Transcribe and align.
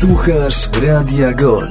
Słuchasz 0.00 0.68
Radia 0.82 1.32
Gol. 1.32 1.68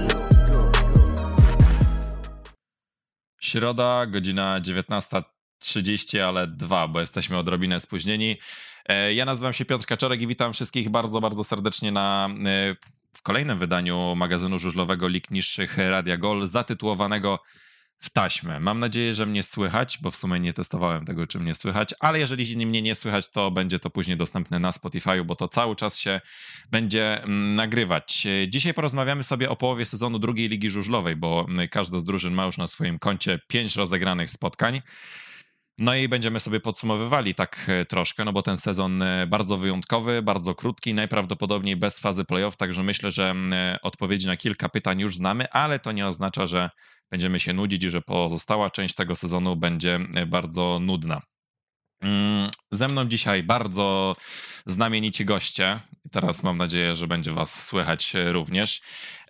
Środa, 3.42 4.05
godzina 4.05 4.62
19.30, 4.62 6.19
ale 6.19 6.48
dwa, 6.48 6.87
bo 6.87 7.00
jesteśmy 7.00 7.37
odrobinę 7.37 7.80
spóźnieni. 7.80 8.38
E, 8.86 9.14
ja 9.14 9.26
nazywam 9.26 9.54
się 9.54 9.66
Piotr 9.66 9.86
Kaczorek 9.86 10.21
i 10.21 10.28
witam 10.28 10.54
wszystkich 10.54 10.89
bardzo, 10.89 11.21
bardzo 11.21 11.44
serdecznie 11.44 11.92
na 11.92 12.30
e, 12.46 12.76
w 13.18 13.21
kolejnym 13.21 13.57
wydaniu 13.57 14.16
magazynu 14.16 14.59
żużlowego 14.59 15.07
Lig 15.07 15.32
Niższych 15.32 15.77
Radia 15.77 16.18
Gol, 16.18 16.48
zatytułowanego 16.48 17.39
w 18.00 18.09
taśmę. 18.09 18.59
Mam 18.59 18.79
nadzieję, 18.79 19.13
że 19.13 19.25
mnie 19.25 19.43
słychać, 19.43 19.97
bo 20.02 20.11
w 20.11 20.16
sumie 20.16 20.39
nie 20.39 20.54
testowałem 20.54 21.05
tego, 21.05 21.27
czy 21.27 21.39
mnie 21.39 21.55
słychać, 21.55 21.93
ale 21.99 22.20
jeżeli 22.20 22.66
mnie 22.66 22.81
nie 22.81 22.95
słychać, 22.95 23.31
to 23.31 23.52
będzie 23.52 23.79
to 23.79 23.89
później 23.89 24.18
dostępne 24.18 24.59
na 24.59 24.71
Spotify, 24.71 25.23
bo 25.23 25.35
to 25.35 25.48
cały 25.48 25.76
czas 25.76 25.98
się 25.98 26.21
będzie 26.71 27.23
mm, 27.23 27.55
nagrywać. 27.55 28.27
Dzisiaj 28.48 28.73
porozmawiamy 28.73 29.23
sobie 29.23 29.49
o 29.49 29.55
połowie 29.55 29.85
sezonu 29.85 30.20
drugiej 30.20 30.49
ligi 30.49 30.70
żużlowej, 30.70 31.16
bo 31.16 31.45
mm, 31.49 31.67
każda 31.67 31.99
z 31.99 32.04
drużyn 32.04 32.34
ma 32.34 32.45
już 32.45 32.57
na 32.57 32.67
swoim 32.67 32.99
koncie 32.99 33.40
pięć 33.48 33.76
rozegranych 33.76 34.31
spotkań. 34.31 34.81
No 35.79 35.95
i 35.95 36.07
będziemy 36.07 36.40
sobie 36.40 36.59
podsumowywali 36.59 37.35
tak 37.35 37.66
e, 37.68 37.85
troszkę, 37.85 38.26
no 38.26 38.34
bo 38.34 38.41
ten 38.41 38.57
sezon 38.57 39.02
e, 39.02 39.27
bardzo 39.27 39.57
wyjątkowy, 39.57 40.21
bardzo 40.21 40.55
krótki, 40.55 40.93
najprawdopodobniej 40.93 41.76
bez 41.76 41.99
fazy 41.99 42.26
playoff, 42.26 42.57
także 42.57 42.84
myślę, 42.84 43.12
że 43.12 43.29
mm, 43.29 43.54
e, 43.54 43.81
odpowiedzi 43.81 44.27
na 44.27 44.38
kilka 44.38 44.70
pytań 44.70 44.99
już 44.99 45.16
znamy, 45.16 45.52
ale 45.52 45.79
to 45.79 45.91
nie 45.91 46.07
oznacza, 46.07 46.45
że 46.45 46.70
będziemy 47.12 47.40
się 47.40 47.54
nudzić 47.54 47.84
i 47.84 47.90
że 47.90 48.02
pozostała 48.02 48.70
część 48.70 48.95
tego 48.95 49.16
sezonu 49.16 49.55
będzie 49.55 49.99
bardzo 50.27 50.80
nudna. 50.81 51.22
Mm, 52.02 52.49
ze 52.72 52.88
mną 52.88 53.05
dzisiaj 53.05 53.44
bardzo 53.44 54.16
znamienici 54.66 55.26
goście. 55.26 55.80
Teraz 56.12 56.44
mam 56.44 56.58
nadzieję, 56.58 56.96
że 56.96 57.07
będzie 57.07 57.32
Was 57.32 57.65
słychać 57.65 58.13
również. 58.32 58.82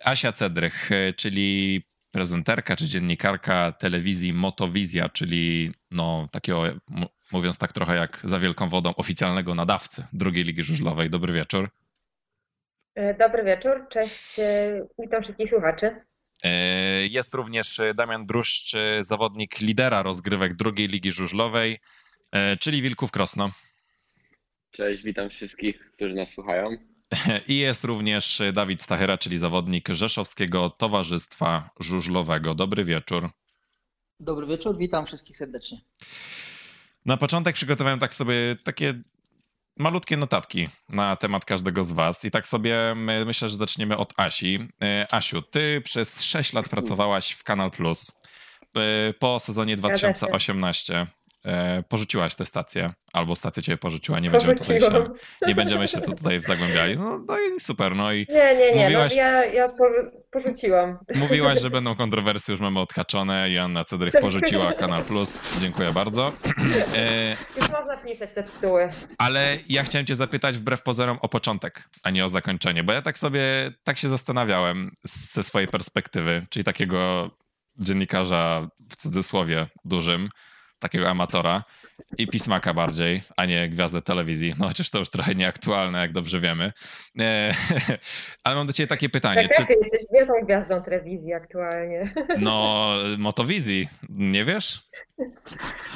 Asia 0.04 0.32
Cedrych, 0.32 0.90
czyli 1.16 1.82
prezenterka 2.10 2.76
czy 2.76 2.84
dziennikarka 2.84 3.72
telewizji 3.72 4.32
Motowizja, 4.32 5.08
czyli 5.08 5.72
no 5.90 6.28
takiego, 6.32 6.62
mówiąc 7.32 7.58
tak 7.58 7.72
trochę 7.72 7.96
jak 7.96 8.20
za 8.24 8.38
wielką 8.38 8.68
wodą, 8.68 8.94
oficjalnego 8.96 9.54
nadawcy 9.54 10.04
drugiej 10.12 10.44
ligi 10.44 10.62
żużlowej. 10.62 11.10
Dobry 11.10 11.32
wieczór. 11.32 11.70
E, 12.94 13.14
dobry 13.14 13.44
wieczór, 13.44 13.86
cześć, 13.88 14.38
e, 14.38 14.86
witam 14.98 15.22
wszystkich 15.22 15.48
słuchaczy. 15.48 16.09
E, 16.44 16.50
jest 17.06 17.34
również 17.34 17.80
Damian 17.94 18.26
Druszcz, 18.26 18.76
zawodnik 19.00 19.60
lidera 19.60 20.02
rozgrywek 20.02 20.56
drugiej 20.56 20.88
ligi 20.88 21.12
żużlowej, 21.12 21.78
czyli 22.60 22.82
Wilków 22.82 23.10
Krosno. 23.10 23.50
Cześć, 24.70 25.02
witam 25.02 25.30
wszystkich, 25.30 25.90
którzy 25.92 26.14
nas 26.14 26.28
słuchają. 26.28 26.76
I 27.48 27.58
jest 27.58 27.84
również 27.84 28.42
Dawid 28.52 28.82
Stachyra, 28.82 29.18
czyli 29.18 29.38
zawodnik 29.38 29.88
Rzeszowskiego 29.88 30.70
Towarzystwa 30.70 31.70
Żużlowego. 31.80 32.54
Dobry 32.54 32.84
wieczór. 32.84 33.30
Dobry 34.20 34.46
wieczór, 34.46 34.78
witam 34.78 35.06
wszystkich 35.06 35.36
serdecznie. 35.36 35.80
Na 37.06 37.16
początek 37.16 37.54
przygotowałem 37.54 37.98
tak 37.98 38.14
sobie 38.14 38.56
takie 38.64 39.02
malutkie 39.80 40.16
notatki 40.16 40.68
na 40.88 41.16
temat 41.16 41.44
każdego 41.44 41.84
z 41.84 41.92
Was. 41.92 42.24
I 42.24 42.30
tak 42.30 42.46
sobie 42.46 42.94
myślę, 43.26 43.48
że 43.48 43.56
zaczniemy 43.56 43.96
od 43.96 44.12
Asi. 44.16 44.68
E, 44.82 45.06
Asiu, 45.12 45.42
ty 45.42 45.80
przez 45.80 46.22
6 46.22 46.52
lat 46.52 46.68
pracowałaś 46.68 47.30
w 47.32 47.44
Kanal 47.44 47.70
Plus. 47.70 48.12
E, 48.76 49.12
po 49.12 49.38
sezonie 49.38 49.76
2018 49.76 50.94
E, 50.94 51.06
porzuciłaś 51.88 52.34
tę 52.34 52.46
stację, 52.46 52.92
albo 53.12 53.36
stacja 53.36 53.62
cię 53.62 53.76
porzuciła, 53.76 54.20
nie 54.20 54.30
będziemy, 54.30 54.54
tutaj 54.54 54.80
się, 54.80 55.10
nie 55.46 55.54
będziemy 55.54 55.88
się 55.88 56.00
tutaj 56.00 56.42
zagłębiali. 56.42 56.96
No, 56.98 57.18
no 57.28 57.38
i 57.38 57.60
super, 57.60 57.96
no 57.96 58.12
i 58.12 58.26
Nie, 58.28 58.56
nie, 58.56 58.72
nie, 58.72 58.82
mówiłaś, 58.82 59.12
no, 59.12 59.22
ja, 59.22 59.44
ja 59.44 59.72
porzuciłam. 60.30 60.98
Mówiłaś, 61.14 61.60
że 61.60 61.70
będą 61.70 61.94
kontrowersje, 61.94 62.52
już 62.52 62.60
mamy 62.60 62.80
odhaczone, 62.80 63.50
Joanna 63.50 63.84
Cedrych 63.84 64.14
porzuciła 64.20 64.72
Kanal 64.72 65.04
Plus, 65.04 65.48
dziękuję 65.60 65.92
bardzo. 65.92 66.32
E, 66.94 67.36
już 67.56 67.70
można 67.70 67.96
pisać 67.96 68.32
te 68.32 68.42
tytuły. 68.42 68.88
Ale 69.18 69.56
ja 69.68 69.82
chciałem 69.82 70.06
cię 70.06 70.16
zapytać 70.16 70.58
wbrew 70.58 70.82
pozorom 70.82 71.18
o 71.22 71.28
początek, 71.28 71.88
a 72.02 72.10
nie 72.10 72.24
o 72.24 72.28
zakończenie, 72.28 72.84
bo 72.84 72.92
ja 72.92 73.02
tak 73.02 73.18
sobie, 73.18 73.42
tak 73.84 73.98
się 73.98 74.08
zastanawiałem 74.08 74.90
ze 75.04 75.42
swojej 75.42 75.68
perspektywy, 75.68 76.42
czyli 76.50 76.64
takiego 76.64 77.30
dziennikarza 77.76 78.68
w 78.90 78.96
cudzysłowie 78.96 79.66
dużym, 79.84 80.28
takiego 80.80 81.10
amatora 81.10 81.64
i 82.18 82.26
pismaka 82.26 82.74
bardziej, 82.74 83.22
a 83.36 83.44
nie 83.46 83.68
gwiazdę 83.68 84.02
telewizji. 84.02 84.54
No 84.58 84.68
chociaż 84.68 84.90
to 84.90 84.98
już 84.98 85.10
trochę 85.10 85.34
nieaktualne, 85.34 85.98
jak 85.98 86.12
dobrze 86.12 86.40
wiemy. 86.40 86.72
E, 87.20 87.52
ale 88.44 88.56
mam 88.56 88.66
do 88.66 88.72
ciebie 88.72 88.86
takie 88.86 89.08
pytanie. 89.08 89.48
Tak, 89.48 89.66
czy... 89.66 89.72
jesteś 89.72 90.00
wielką 90.12 90.32
gwiazdą 90.44 90.82
telewizji 90.82 91.32
aktualnie. 91.32 92.12
No, 92.38 92.86
motowizji, 93.18 93.88
nie 94.08 94.44
wiesz? 94.44 94.82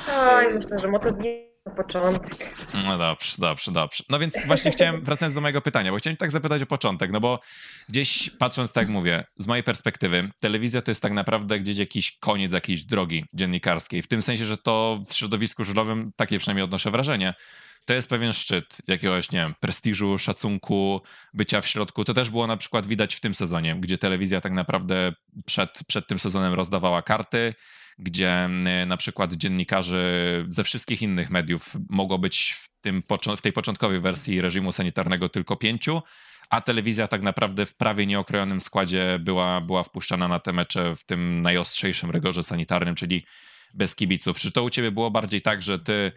Oj, 0.09 0.55
myślę, 0.55 0.79
że 0.79 0.89
motowizji 0.89 1.54
początek. 1.71 2.55
No 2.87 2.99
dobrze, 2.99 3.35
dobrze, 3.39 3.73
dobrze. 3.73 4.05
No 4.11 4.19
więc 4.19 4.47
właśnie 4.47 4.71
chciałem, 4.71 5.01
wracając 5.05 5.35
do 5.35 5.41
mojego 5.41 5.61
pytania, 5.61 5.91
bo 5.91 5.99
chciałem 5.99 6.17
tak 6.17 6.31
zapytać 6.31 6.63
o 6.63 6.67
początek, 6.67 7.11
no 7.13 7.21
bo 7.21 7.41
gdzieś 7.89 8.31
patrząc, 8.31 8.73
tak 8.73 8.83
jak 8.83 8.91
mówię, 8.91 9.25
z 9.37 9.47
mojej 9.47 9.63
perspektywy, 9.65 10.29
telewizja 10.41 10.83
to 10.83 10.91
jest 10.91 11.03
tak 11.03 11.13
naprawdę 11.13 11.61
gdzieś 11.61 11.77
jakiś 11.77 12.19
koniec 12.19 12.53
jakiejś 12.53 12.85
drogi 12.85 13.25
dziennikarskiej. 13.33 14.03
W 14.03 14.09
tym 14.09 14.23
sensie, 14.23 14.45
że 14.45 14.57
to 14.57 15.01
w 15.09 15.15
środowisku 15.15 15.65
żużlowym, 15.65 16.13
takie 16.17 16.39
przynajmniej 16.39 16.65
odnoszę 16.65 16.91
wrażenie, 16.91 17.35
to 17.85 17.95
jest 17.95 18.09
pewien 18.09 18.33
szczyt 18.33 18.79
jakiegoś, 18.87 19.33
nie 19.33 19.39
wiem, 19.39 19.55
prestiżu, 19.61 20.19
szacunku, 20.19 21.03
bycia 21.35 21.61
w 21.61 21.67
środku. 21.67 22.05
To 22.05 22.15
też 22.15 22.31
było 22.31 22.47
na 22.47 22.57
przykład 22.57 22.87
widać 22.87 23.15
w 23.15 23.21
tym 23.21 23.35
sezonie, 23.35 23.77
gdzie 23.81 23.99
telewizja 23.99 24.41
tak 24.41 24.53
naprawdę 24.53 25.13
przed, 25.47 25.81
przed 25.87 26.07
tym 26.07 26.19
sezonem 26.19 26.55
rozdawała 26.55 27.03
karty, 27.03 27.55
gdzie 27.99 28.49
na 28.87 28.97
przykład 28.97 29.33
dziennikarzy 29.33 30.47
ze 30.51 30.65
wszystkich 30.65 31.03
innych 31.03 31.31
mediów 31.31 31.77
mogło 31.89 32.19
być 32.19 32.53
w, 32.53 32.69
tym, 32.81 33.03
w 33.37 33.41
tej 33.43 33.53
początkowej 33.53 34.01
wersji 34.01 34.41
reżimu 34.41 34.73
sanitarnego 34.73 35.29
tylko 35.29 35.57
pięciu, 35.57 36.03
a 36.51 36.61
telewizja 36.61 37.09
tak 37.09 37.23
naprawdę 37.23 37.67
w 37.67 37.77
prawie 37.77 38.07
nieokrojonym 38.07 38.61
składzie 38.61 39.19
była, 39.21 39.61
była 39.61 39.83
wpuszczana 39.83 40.29
na 40.29 40.39
te 40.39 40.53
mecze 40.53 40.97
w 40.97 41.05
tym 41.05 41.43
najostrzejszym 41.43 42.11
rygorze 42.11 42.43
sanitarnym, 42.43 42.95
czyli 42.95 43.27
bez 43.75 43.97
kibiców. 43.97 44.39
Czy 44.39 44.53
to 44.53 44.63
u 44.63 44.71
ciebie 44.71 44.91
było 44.91 45.11
bardziej 45.11 45.43
tak, 45.43 45.63
że 45.63 45.79
ty 45.79 46.13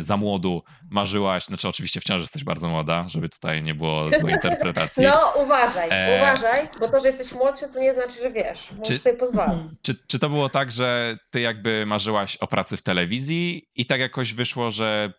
za 0.00 0.16
młodu 0.16 0.62
marzyłaś, 0.90 1.44
znaczy 1.44 1.68
oczywiście 1.68 2.00
wciąż 2.00 2.20
jesteś 2.20 2.44
bardzo 2.44 2.68
młoda, 2.68 3.08
żeby 3.08 3.28
tutaj 3.28 3.62
nie 3.62 3.74
było 3.74 4.10
złej 4.20 4.34
interpretacji. 4.42 5.04
No 5.04 5.32
uważaj, 5.44 5.88
e... 5.92 6.16
uważaj, 6.16 6.68
bo 6.80 6.88
to, 6.88 7.00
że 7.00 7.06
jesteś 7.06 7.32
młodszy 7.32 7.68
to 7.68 7.80
nie 7.80 7.94
znaczy, 7.94 8.22
że 8.22 8.30
wiesz, 8.30 8.70
możesz 8.70 8.86
czy, 8.86 8.98
sobie 8.98 9.16
pozwolić. 9.16 9.54
Czy, 9.82 9.94
czy 10.08 10.18
to 10.18 10.28
było 10.28 10.48
tak, 10.48 10.72
że 10.72 11.14
ty 11.30 11.40
jakby 11.40 11.84
marzyłaś 11.86 12.36
o 12.36 12.46
pracy 12.46 12.76
w 12.76 12.82
telewizji 12.82 13.68
i 13.74 13.86
tak 13.86 14.00
jakoś 14.00 14.34
wyszło, 14.34 14.70
że 14.70 15.12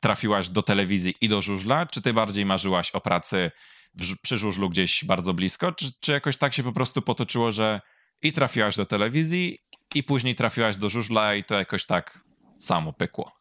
trafiłaś 0.00 0.48
do 0.48 0.62
telewizji 0.62 1.14
i 1.20 1.28
do 1.28 1.42
żużla, 1.42 1.86
czy 1.86 2.02
ty 2.02 2.12
bardziej 2.12 2.46
marzyłaś 2.46 2.90
o 2.90 3.00
pracy 3.00 3.50
w, 3.94 4.22
przy 4.22 4.38
żużlu 4.38 4.70
gdzieś 4.70 5.04
bardzo 5.04 5.34
blisko, 5.34 5.72
czy, 5.72 5.86
czy 6.00 6.12
jakoś 6.12 6.36
tak 6.36 6.54
się 6.54 6.62
po 6.62 6.72
prostu 6.72 7.02
potoczyło, 7.02 7.52
że 7.52 7.80
i 8.22 8.32
trafiłaś 8.32 8.76
do 8.76 8.86
telewizji 8.86 9.58
i 9.94 10.02
później 10.02 10.34
trafiłaś 10.34 10.76
do 10.76 10.88
żużla 10.88 11.34
i 11.34 11.44
to 11.44 11.58
jakoś 11.58 11.86
tak 11.86 12.20
samo 12.58 12.92
pykło? 12.92 13.35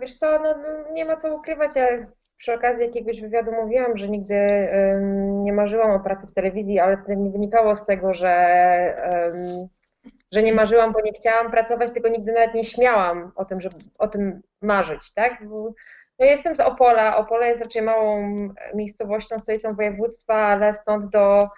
Wiesz 0.00 0.18
co, 0.18 0.38
no, 0.38 0.54
no, 0.58 0.92
nie 0.92 1.04
ma 1.04 1.16
co 1.16 1.34
ukrywać. 1.36 1.70
Ja 1.76 1.86
przy 2.36 2.54
okazji 2.54 2.82
jakiegoś 2.82 3.20
wywiadu 3.20 3.52
mówiłam, 3.52 3.98
że 3.98 4.08
nigdy 4.08 4.68
nie 5.20 5.52
marzyłam 5.52 5.90
o 5.90 6.00
pracy 6.00 6.26
w 6.26 6.34
telewizji, 6.34 6.80
ale 6.80 6.96
to 6.96 7.14
nie 7.14 7.30
wynikało 7.30 7.76
z 7.76 7.86
tego, 7.86 8.14
że, 8.14 8.32
że 10.32 10.42
nie 10.42 10.54
marzyłam, 10.54 10.92
bo 10.92 11.00
nie 11.00 11.12
chciałam 11.12 11.50
pracować, 11.50 11.90
tylko 11.90 12.08
nigdy 12.08 12.32
nawet 12.32 12.54
nie 12.54 12.64
śmiałam 12.64 13.32
o 13.36 13.44
tym, 13.44 13.60
żeby 13.60 13.76
o 13.98 14.08
tym 14.08 14.42
marzyć, 14.62 15.14
tak? 15.14 15.40
No 16.18 16.26
jestem 16.26 16.56
z 16.56 16.60
Opola. 16.60 17.16
Opole 17.16 17.48
jest 17.48 17.62
raczej 17.62 17.82
małą 17.82 18.36
miejscowością, 18.74 19.38
stolicą 19.38 19.74
województwa, 19.74 20.34
ale 20.34 20.74
stąd 20.74 21.06
do 21.06 21.48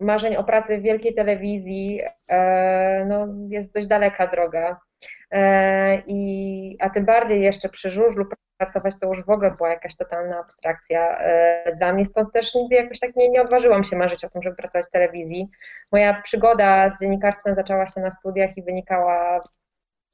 marzeń 0.00 0.36
o 0.36 0.44
pracy 0.44 0.78
w 0.78 0.82
wielkiej 0.82 1.14
telewizji 1.14 2.00
e, 2.28 3.04
no, 3.04 3.26
jest 3.48 3.74
dość 3.74 3.86
daleka 3.86 4.26
droga. 4.26 4.80
E, 5.30 6.02
I, 6.06 6.76
a 6.80 6.90
tym 6.90 7.04
bardziej 7.04 7.42
jeszcze 7.42 7.68
przy 7.68 7.90
żużlu 7.90 8.26
pracować 8.56 8.94
to 9.00 9.06
już 9.06 9.24
w 9.24 9.30
ogóle 9.30 9.50
była 9.50 9.68
jakaś 9.68 9.96
totalna 9.96 10.38
abstrakcja 10.38 11.18
e, 11.18 11.76
dla 11.76 11.92
mnie, 11.92 12.04
stąd 12.04 12.32
też 12.32 12.54
nigdy 12.54 12.74
jakoś 12.74 12.98
tak 13.00 13.16
nie, 13.16 13.28
nie 13.28 13.42
odważyłam 13.42 13.84
się 13.84 13.96
marzyć 13.96 14.24
o 14.24 14.30
tym, 14.30 14.42
żeby 14.42 14.56
pracować 14.56 14.86
w 14.86 14.90
telewizji. 14.90 15.48
Moja 15.92 16.22
przygoda 16.22 16.90
z 16.90 17.00
dziennikarstwem 17.00 17.54
zaczęła 17.54 17.88
się 17.88 18.00
na 18.00 18.10
studiach 18.10 18.56
i 18.56 18.62
wynikała 18.62 19.40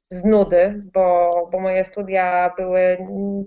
z 0.09 0.25
nudy, 0.25 0.83
bo, 0.93 1.31
bo 1.51 1.59
moje 1.59 1.85
studia 1.85 2.53
były 2.57 2.97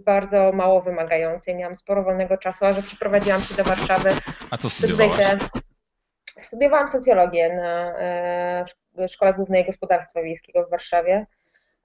bardzo 0.04 0.52
mało 0.52 0.82
wymagające 0.82 1.50
i 1.50 1.54
miałam 1.54 1.74
sporo 1.74 2.02
wolnego 2.02 2.38
czasu, 2.38 2.64
a 2.66 2.74
że 2.74 2.82
przeprowadziłam 2.82 3.40
się 3.40 3.54
do 3.54 3.64
Warszawy. 3.64 4.10
A 4.50 4.56
co 4.56 4.70
studiowałaś? 4.70 5.24
Studiowałam 6.38 6.88
socjologię 6.88 7.56
na 7.56 7.98
e, 7.98 9.08
Szkole 9.08 9.34
Głównej 9.34 9.66
Gospodarstwa 9.66 10.22
Wiejskiego 10.22 10.66
w 10.66 10.70
Warszawie. 10.70 11.26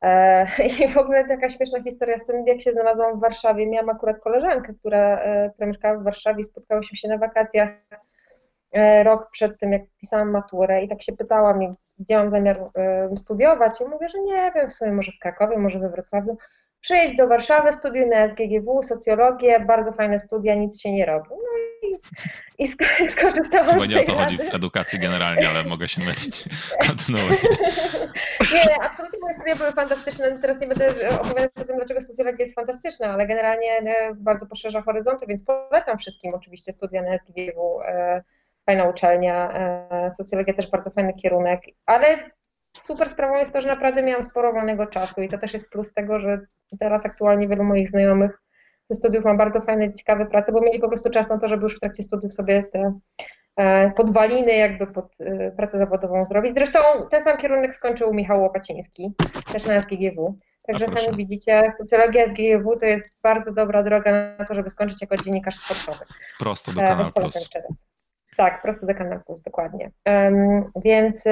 E, 0.02 0.46
I 0.82 0.88
w 0.88 0.98
ogóle 0.98 1.28
taka 1.28 1.50
śmieszna 1.50 1.84
historia 1.84 2.18
z 2.18 2.26
tym, 2.26 2.48
jak 2.48 2.62
się 2.62 2.74
znalazłam 2.74 3.18
w 3.18 3.22
Warszawie. 3.22 3.68
Miałam 3.68 3.90
akurat 3.90 4.20
koleżankę, 4.20 4.74
która, 4.74 5.20
e, 5.20 5.50
która 5.50 5.68
mieszkała 5.68 5.98
w 5.98 6.04
Warszawie 6.04 6.42
i 6.42 6.44
spotkałyśmy 6.44 6.98
się 6.98 7.08
na 7.08 7.18
wakacjach 7.18 7.70
e, 8.72 9.04
rok 9.04 9.30
przed 9.32 9.60
tym, 9.60 9.72
jak 9.72 9.82
pisałam 10.02 10.32
maturę 10.32 10.84
i 10.84 10.90
tak 10.90 11.02
się 11.02 11.14
pytałam, 11.14 11.76
gdzie 12.00 12.18
mam 12.18 12.30
zamiar 12.30 12.70
studiować 13.18 13.82
i 13.82 13.86
mówię, 13.86 14.10
że 14.10 14.20
nie 14.20 14.52
wiem, 14.56 14.70
w 14.70 14.74
sumie 14.74 14.92
może 14.92 15.12
w 15.12 15.20
Krakowie, 15.20 15.58
może 15.58 15.80
we 15.80 15.90
Wrocławiu. 15.90 16.38
Przyjedź 16.86 17.16
do 17.16 17.28
Warszawy, 17.28 17.74
studiuj 17.74 18.08
na 18.08 18.28
SGGW, 18.28 18.84
socjologię, 18.84 19.60
bardzo 19.60 19.92
fajne 19.92 20.20
studia, 20.20 20.56
nic 20.56 20.82
się 20.82 20.92
nie 20.92 21.06
robi. 21.06 21.30
No 21.30 21.90
i, 21.90 22.64
i 22.64 22.68
skorzystałam 23.18 23.70
Chyba 23.70 23.86
nie 23.86 24.02
o 24.02 24.04
to 24.04 24.16
chodzi 24.16 24.38
w 24.38 24.56
edukacji 24.56 25.00
generalnie, 25.00 25.50
ale 25.50 25.64
mogę 25.64 25.88
się 25.88 26.02
mylić. 26.02 26.44
Kontynuuj. 26.88 27.38
Nie, 28.54 28.84
absolutnie 28.84 29.20
moje 29.20 29.36
studia 29.36 29.56
były 29.56 29.72
fantastyczne. 29.72 30.32
No 30.32 30.38
teraz 30.42 30.62
nie 30.62 30.68
będę 30.68 31.20
opowiadać 31.20 31.52
o 31.62 31.64
tym, 31.64 31.78
dlaczego 31.78 32.02
socjologia 32.02 32.46
jest 32.46 32.56
fantastyczna, 32.56 33.08
ale 33.08 33.28
generalnie 33.28 33.72
e, 33.72 34.14
bardzo 34.16 34.46
poszerza 34.46 34.82
horyzonty, 34.82 35.26
więc 35.28 35.44
polecam 35.44 35.98
wszystkim 35.98 36.32
oczywiście 36.36 36.72
studia 36.72 37.02
na 37.02 37.18
SGGW. 37.18 37.82
E, 37.82 38.24
fajna 38.66 38.90
uczelnia, 38.90 39.52
e, 39.52 40.12
socjologia 40.12 40.54
też 40.54 40.70
bardzo 40.70 40.90
fajny 40.90 41.14
kierunek, 41.14 41.62
ale 41.86 42.30
super 42.86 43.10
sprawą 43.10 43.36
jest 43.36 43.54
to, 43.54 43.62
że 43.62 43.68
naprawdę 43.68 44.04
miałam 44.04 44.24
sporo 44.24 44.54
wolnego 44.54 44.86
czasu 44.86 45.22
i 45.22 45.30
to 45.30 45.38
też 45.38 45.54
jest 45.54 45.70
plus 45.70 45.94
tego, 45.94 46.20
że 46.20 46.40
teraz 46.80 47.06
aktualnie 47.06 47.48
wielu 47.48 47.64
moich 47.64 47.90
znajomych 47.90 48.42
ze 48.90 48.96
studiów 48.96 49.26
ma 49.26 49.36
bardzo 49.36 49.62
fajne, 49.62 49.94
ciekawe 49.94 50.26
prace, 50.26 50.52
bo 50.52 50.62
mieli 50.62 50.80
po 50.80 50.88
prostu 50.88 51.10
czas 51.10 51.30
na 51.30 51.38
to, 51.40 51.48
żeby 51.48 51.64
już 51.64 51.76
w 51.76 51.80
trakcie 51.80 52.04
studiów 52.04 52.34
sobie 52.34 52.64
te 52.64 53.00
e, 53.58 53.92
podwaliny 53.92 54.54
jakby 54.56 54.88
pod 54.88 55.06
e, 55.20 55.52
pracę 55.52 55.78
zawodową 55.78 56.24
zrobić. 56.26 56.54
Zresztą 56.54 56.80
ten 57.12 57.22
sam 57.22 57.38
kierunek 57.38 57.74
skończył 57.74 58.14
Michał 58.14 58.42
Łopaciński, 58.42 59.14
też 59.52 59.66
na 59.66 59.82
SGGW. 59.82 60.38
Także 60.68 60.88
sami 60.88 61.18
widzicie, 61.18 61.72
socjologia 61.78 62.26
SGGW 62.28 62.80
to 62.80 62.86
jest 62.86 63.18
bardzo 63.24 63.54
dobra 63.54 63.84
droga 63.84 64.36
na 64.40 64.46
to, 64.46 64.56
żeby 64.56 64.70
skończyć 64.70 65.02
jako 65.02 65.18
dziennikarz 65.18 65.56
sportowy. 65.56 66.06
Prosto 66.40 66.72
do 66.72 66.82
e, 66.82 66.88
Kanal 66.88 67.14
Plus. 67.14 67.50
Tak, 68.38 68.62
prosto 68.62 68.86
do 68.86 68.96
Kanal 68.96 69.24
Plus, 69.24 69.42
dokładnie. 69.42 69.92
Więc, 70.76 71.24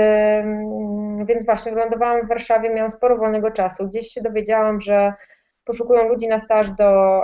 więc 1.25 1.45
właśnie 1.45 1.71
wylądowałam 1.71 2.25
w 2.25 2.29
Warszawie, 2.29 2.69
miałam 2.69 2.89
sporo 2.89 3.17
wolnego 3.17 3.51
czasu. 3.51 3.87
Gdzieś 3.87 4.07
się 4.07 4.21
dowiedziałam, 4.21 4.81
że 4.81 5.13
poszukują 5.65 6.07
ludzi 6.07 6.27
na 6.27 6.39
staż 6.39 6.71
do 6.71 7.21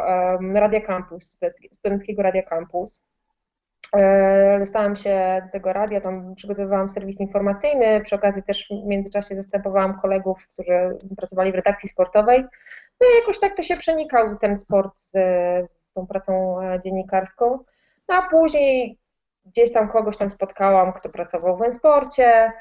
Radia 0.53 0.81
Campus, 0.81 1.37
studenckiego 1.71 2.21
Radia 2.21 2.43
Campus. 2.43 3.01
E, 3.95 4.59
dostałam 4.59 4.95
się 4.95 5.41
do 5.45 5.51
tego 5.51 5.73
radia, 5.73 6.01
tam 6.01 6.35
przygotowywałam 6.35 6.89
serwis 6.89 7.19
informacyjny, 7.19 8.01
przy 8.01 8.15
okazji 8.15 8.43
też 8.43 8.67
w 8.83 8.87
międzyczasie 8.87 9.35
zastępowałam 9.35 9.99
kolegów, 9.99 10.47
którzy 10.53 10.97
pracowali 11.17 11.51
w 11.51 11.55
redakcji 11.55 11.89
sportowej. 11.89 12.45
No 13.01 13.07
i 13.07 13.19
jakoś 13.19 13.39
tak 13.39 13.55
to 13.55 13.63
się 13.63 13.77
przenikał 13.77 14.37
ten 14.37 14.59
sport 14.59 14.99
z, 14.99 15.11
z 15.89 15.93
tą 15.93 16.07
pracą 16.07 16.61
e, 16.61 16.81
dziennikarską. 16.85 17.59
No 18.09 18.15
a 18.15 18.29
później 18.29 18.97
gdzieś 19.49 19.71
tam 19.71 19.89
kogoś 19.89 20.17
tam 20.17 20.29
spotkałam, 20.29 20.93
kto 20.93 21.09
pracował 21.09 21.57
w 21.57 21.61
Ensporcie, 21.61 22.51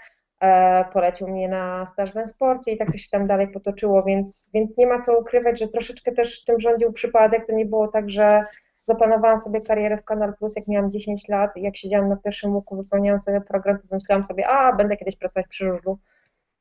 e, 0.40 0.84
polecił 0.92 1.28
mnie 1.28 1.48
na 1.48 1.86
staż 1.86 2.12
w 2.12 2.16
Ensporcie 2.16 2.72
i 2.72 2.78
tak 2.78 2.92
to 2.92 2.98
się 2.98 3.08
tam 3.10 3.26
dalej 3.26 3.48
potoczyło, 3.48 4.02
więc, 4.02 4.50
więc 4.54 4.76
nie 4.76 4.86
ma 4.86 5.00
co 5.00 5.18
ukrywać, 5.18 5.58
że 5.58 5.68
troszeczkę 5.68 6.12
też 6.12 6.44
tym 6.44 6.60
rządził 6.60 6.92
przypadek, 6.92 7.46
to 7.46 7.52
nie 7.52 7.66
było 7.66 7.88
tak, 7.88 8.10
że 8.10 8.40
zaplanowałam 8.88 9.40
sobie 9.40 9.60
karierę 9.60 9.96
w 9.96 10.04
Kanal 10.04 10.34
Plus, 10.34 10.56
jak 10.56 10.66
miałam 10.66 10.90
10 10.90 11.28
lat 11.28 11.56
i 11.56 11.62
jak 11.62 11.76
siedziałam 11.76 12.08
na 12.08 12.16
pierwszym 12.16 12.54
łuku, 12.54 12.76
wypełniałam 12.76 13.20
sobie 13.20 13.40
program, 13.40 13.78
to 13.78 13.96
myślałam 13.96 14.24
sobie, 14.24 14.48
a 14.48 14.72
będę 14.72 14.96
kiedyś 14.96 15.16
pracować 15.16 15.46
przy 15.48 15.64
żużlu. 15.64 15.98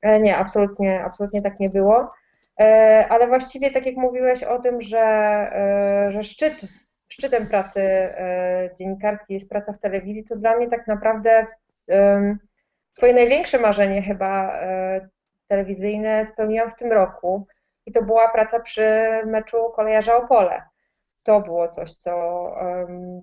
E, 0.02 0.20
nie, 0.20 0.38
absolutnie, 0.38 1.04
absolutnie 1.04 1.42
tak 1.42 1.60
nie 1.60 1.70
było. 1.70 2.10
E, 2.60 3.08
ale 3.10 3.28
właściwie 3.28 3.72
tak 3.72 3.86
jak 3.86 3.96
mówiłeś 3.96 4.44
o 4.44 4.60
tym, 4.60 4.82
że, 4.82 5.52
że 6.10 6.24
szczyt 6.24 6.87
szczytem 7.20 7.48
pracy 7.48 7.82
e, 7.82 8.70
dziennikarskiej 8.78 9.34
jest 9.34 9.50
praca 9.50 9.74
w 9.74 9.80
telewizji, 9.80 10.24
to 10.24 10.36
dla 10.36 10.58
mnie 10.58 10.70
tak 10.70 10.88
naprawdę 10.88 11.46
Twoje 12.94 13.14
największe 13.14 13.60
marzenie 13.60 14.02
chyba 14.02 14.60
e, 14.60 15.08
telewizyjne 15.48 16.26
spełniłam 16.26 16.72
w 16.72 16.76
tym 16.76 16.92
roku 16.92 17.48
i 17.86 17.92
to 17.92 18.04
była 18.04 18.30
praca 18.30 18.60
przy 18.60 18.84
meczu 19.26 19.58
Kolejarza 19.76 20.18
Opole. 20.18 20.62
To 21.24 21.42
było 21.42 21.68
coś, 21.68 21.94
co, 21.94 22.12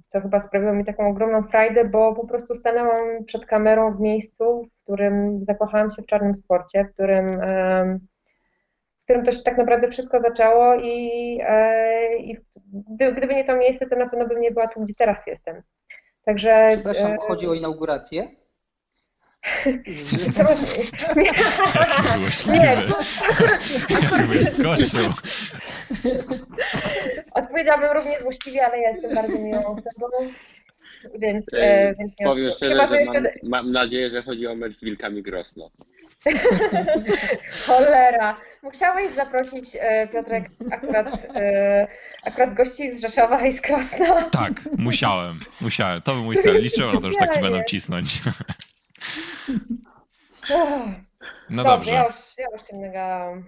co 0.09 0.21
chyba 0.21 0.41
sprawiło 0.41 0.73
mi 0.73 0.85
taką 0.85 1.09
ogromną 1.09 1.43
frajdę, 1.43 1.85
bo 1.85 2.15
po 2.15 2.27
prostu 2.27 2.55
stanęłam 2.55 3.25
przed 3.27 3.47
kamerą 3.47 3.95
w 3.95 4.01
miejscu, 4.01 4.63
w 4.65 4.83
którym 4.83 5.45
zakochałam 5.45 5.91
się 5.91 6.03
w 6.03 6.07
czarnym 6.07 6.35
sporcie, 6.35 6.85
w 6.85 6.93
którym 6.93 7.27
w 9.05 9.07
którym 9.07 9.25
to 9.25 9.33
się 9.33 9.43
tak 9.43 9.59
naprawdę 9.59 9.91
wszystko 9.91 10.21
zaczęło 10.21 10.75
i, 10.75 11.39
e, 11.43 12.17
i 12.17 12.39
gdyby 12.91 13.35
nie 13.35 13.45
to 13.45 13.57
miejsce, 13.57 13.87
to 13.87 13.97
na 13.97 14.09
pewno 14.09 14.27
bym 14.27 14.41
nie 14.41 14.51
była 14.51 14.69
tu, 14.69 14.81
gdzie 14.81 14.95
teraz 14.99 15.27
jestem. 15.27 15.63
Także. 16.25 16.65
Przepraszam, 16.69 17.13
e, 17.13 17.17
chodzi 17.21 17.49
o 17.49 17.55
inaugurację? 17.55 18.23
Nie, 22.53 22.77
Jakby 24.13 24.41
skoczył. 24.41 25.07
Odpowiedziałabym 27.35 27.91
również 27.91 28.23
złośliwie, 28.23 28.67
ale 28.67 28.81
ja 28.81 28.91
jestem 28.91 29.15
bardzo 29.15 29.39
miłą 29.39 29.61
osobą. 29.61 30.07
Więc, 31.19 31.47
e, 31.55 31.95
więc 31.99 32.13
Powiem 32.25 32.51
szczerze, 32.51 32.75
że 32.75 33.05
mam, 33.05 33.25
mam, 33.43 33.73
nadzieję, 33.73 34.11
że 34.11 34.23
chodzi 34.23 34.47
o 34.47 34.55
mecz 34.55 34.79
z 34.79 34.85
Wilkami 34.85 35.23
Grosno. 35.23 35.71
Cholera. 37.67 38.37
Musiałeś 38.63 39.11
zaprosić 39.11 39.77
e, 39.81 40.09
Piotrek 40.09 40.45
akurat, 40.73 41.07
e, 41.35 41.87
akurat 42.27 42.55
gości 42.55 42.97
z 42.97 43.01
Rzeszowa 43.01 43.47
i 43.47 43.53
z 43.53 43.61
Krosna. 43.61 44.31
Tak, 44.31 44.53
musiałem. 44.79 45.41
Musiałem. 45.61 46.03
To 46.03 46.15
był 46.15 46.25
mój 46.25 46.39
cel. 46.39 46.57
Liczyłem 46.57 46.95
na 46.95 47.01
to, 47.01 47.11
że 47.11 47.17
tak 47.19 47.35
ci 47.35 47.41
będą 47.41 47.63
cisnąć. 47.65 48.21
No 51.51 51.65
dobrze. 51.65 51.91
Ja 51.91 52.05
już, 52.05 52.15
ja 52.39 52.47
już 52.53 52.69
się 52.69 52.77
nagadałam. 52.77 53.45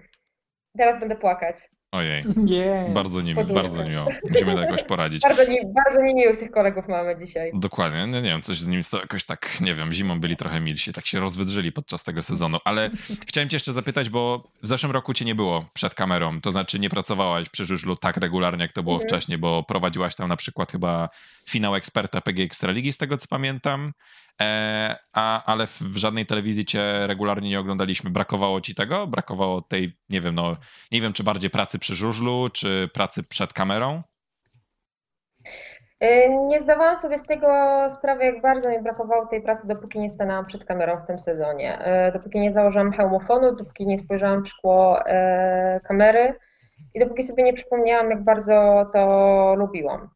Teraz 0.77 0.99
będę 0.99 1.15
płakać. 1.15 1.57
Ojej. 1.91 2.23
Nie. 2.35 2.85
Bardzo 2.93 3.21
nie, 3.21 3.35
bardzo 3.35 3.83
miło. 3.83 4.07
Musimy 4.29 4.53
to 4.53 4.61
jakoś 4.61 4.83
poradzić. 4.83 5.21
Bardzo, 5.21 5.43
nie, 5.43 5.61
bardzo 5.75 6.01
niemiłych 6.01 6.37
tych 6.37 6.51
kolegów 6.51 6.87
mamy 6.87 7.17
dzisiaj. 7.17 7.51
Dokładnie. 7.53 8.07
No, 8.07 8.21
nie 8.21 8.29
wiem, 8.29 8.41
coś 8.41 8.59
z 8.59 8.67
nimi 8.67 8.83
to 8.91 8.99
jakoś 8.99 9.25
tak, 9.25 9.61
nie 9.61 9.75
wiem, 9.75 9.93
zimą 9.93 10.19
byli 10.19 10.35
trochę 10.35 10.61
milsi, 10.61 10.93
tak 10.93 11.05
się 11.05 11.19
rozwydrzyli 11.19 11.71
podczas 11.71 12.03
tego 12.03 12.23
sezonu. 12.23 12.57
Ale 12.65 12.89
chciałem 13.27 13.49
cię 13.49 13.55
jeszcze 13.55 13.71
zapytać, 13.71 14.09
bo 14.09 14.43
w 14.63 14.67
zeszłym 14.67 14.91
roku 14.91 15.13
cię 15.13 15.25
nie 15.25 15.35
było 15.35 15.65
przed 15.73 15.95
kamerą, 15.95 16.41
to 16.41 16.51
znaczy 16.51 16.79
nie 16.79 16.89
pracowałaś 16.89 17.49
przy 17.49 17.65
żużlu 17.65 17.95
tak 17.95 18.17
regularnie, 18.17 18.63
jak 18.63 18.71
to 18.71 18.83
było 18.83 18.95
mhm. 18.95 19.09
wcześniej, 19.09 19.37
bo 19.37 19.63
prowadziłaś 19.63 20.15
tam 20.15 20.29
na 20.29 20.37
przykład 20.37 20.71
chyba 20.71 21.09
finał 21.49 21.75
eksperta 21.75 22.21
PG 22.21 22.43
Ekstraligi, 22.43 22.93
z 22.93 22.97
tego 22.97 23.17
co 23.17 23.27
pamiętam. 23.27 23.91
E, 24.41 24.95
a, 25.13 25.45
ale 25.45 25.67
w, 25.67 25.81
w, 25.81 25.97
żadnej 25.97 26.25
telewizji 26.25 26.65
cię 26.65 27.07
regularnie 27.07 27.49
nie 27.49 27.59
oglądaliśmy. 27.59 28.09
Brakowało 28.09 28.61
ci 28.61 28.75
tego? 28.75 29.07
Brakowało 29.07 29.61
tej, 29.61 29.97
nie 30.09 30.21
wiem, 30.21 30.35
no, 30.35 30.57
nie 30.91 31.01
wiem, 31.01 31.13
czy 31.13 31.23
bardziej 31.23 31.49
pracy 31.49 31.79
przy 31.79 31.95
żużlu, 31.95 32.49
czy 32.53 32.89
pracy 32.93 33.23
przed 33.23 33.53
kamerą? 33.53 34.01
E, 35.99 36.29
nie 36.45 36.59
zdawałam 36.59 36.97
sobie 36.97 37.17
z 37.17 37.23
tego 37.23 37.47
sprawy, 37.89 38.25
jak 38.25 38.41
bardzo 38.41 38.69
mi 38.69 38.81
brakowało 38.81 39.25
tej 39.25 39.41
pracy, 39.41 39.67
dopóki 39.67 39.99
nie 39.99 40.09
stanęłam 40.09 40.45
przed 40.45 40.65
kamerą 40.65 40.97
w 41.03 41.07
tym 41.07 41.19
sezonie. 41.19 41.79
E, 41.79 42.11
dopóki 42.11 42.39
nie 42.39 42.51
założyłam 42.51 42.91
hełmofonu, 42.91 43.55
dopóki 43.55 43.87
nie 43.87 43.97
spojrzałam 43.97 44.43
w 44.43 44.49
szkło 44.49 44.99
kamery 45.83 46.33
i 46.93 46.99
dopóki 46.99 47.23
sobie 47.23 47.43
nie 47.43 47.53
przypomniałam, 47.53 48.09
jak 48.09 48.23
bardzo 48.23 48.85
to 48.93 49.55
lubiłam. 49.57 50.09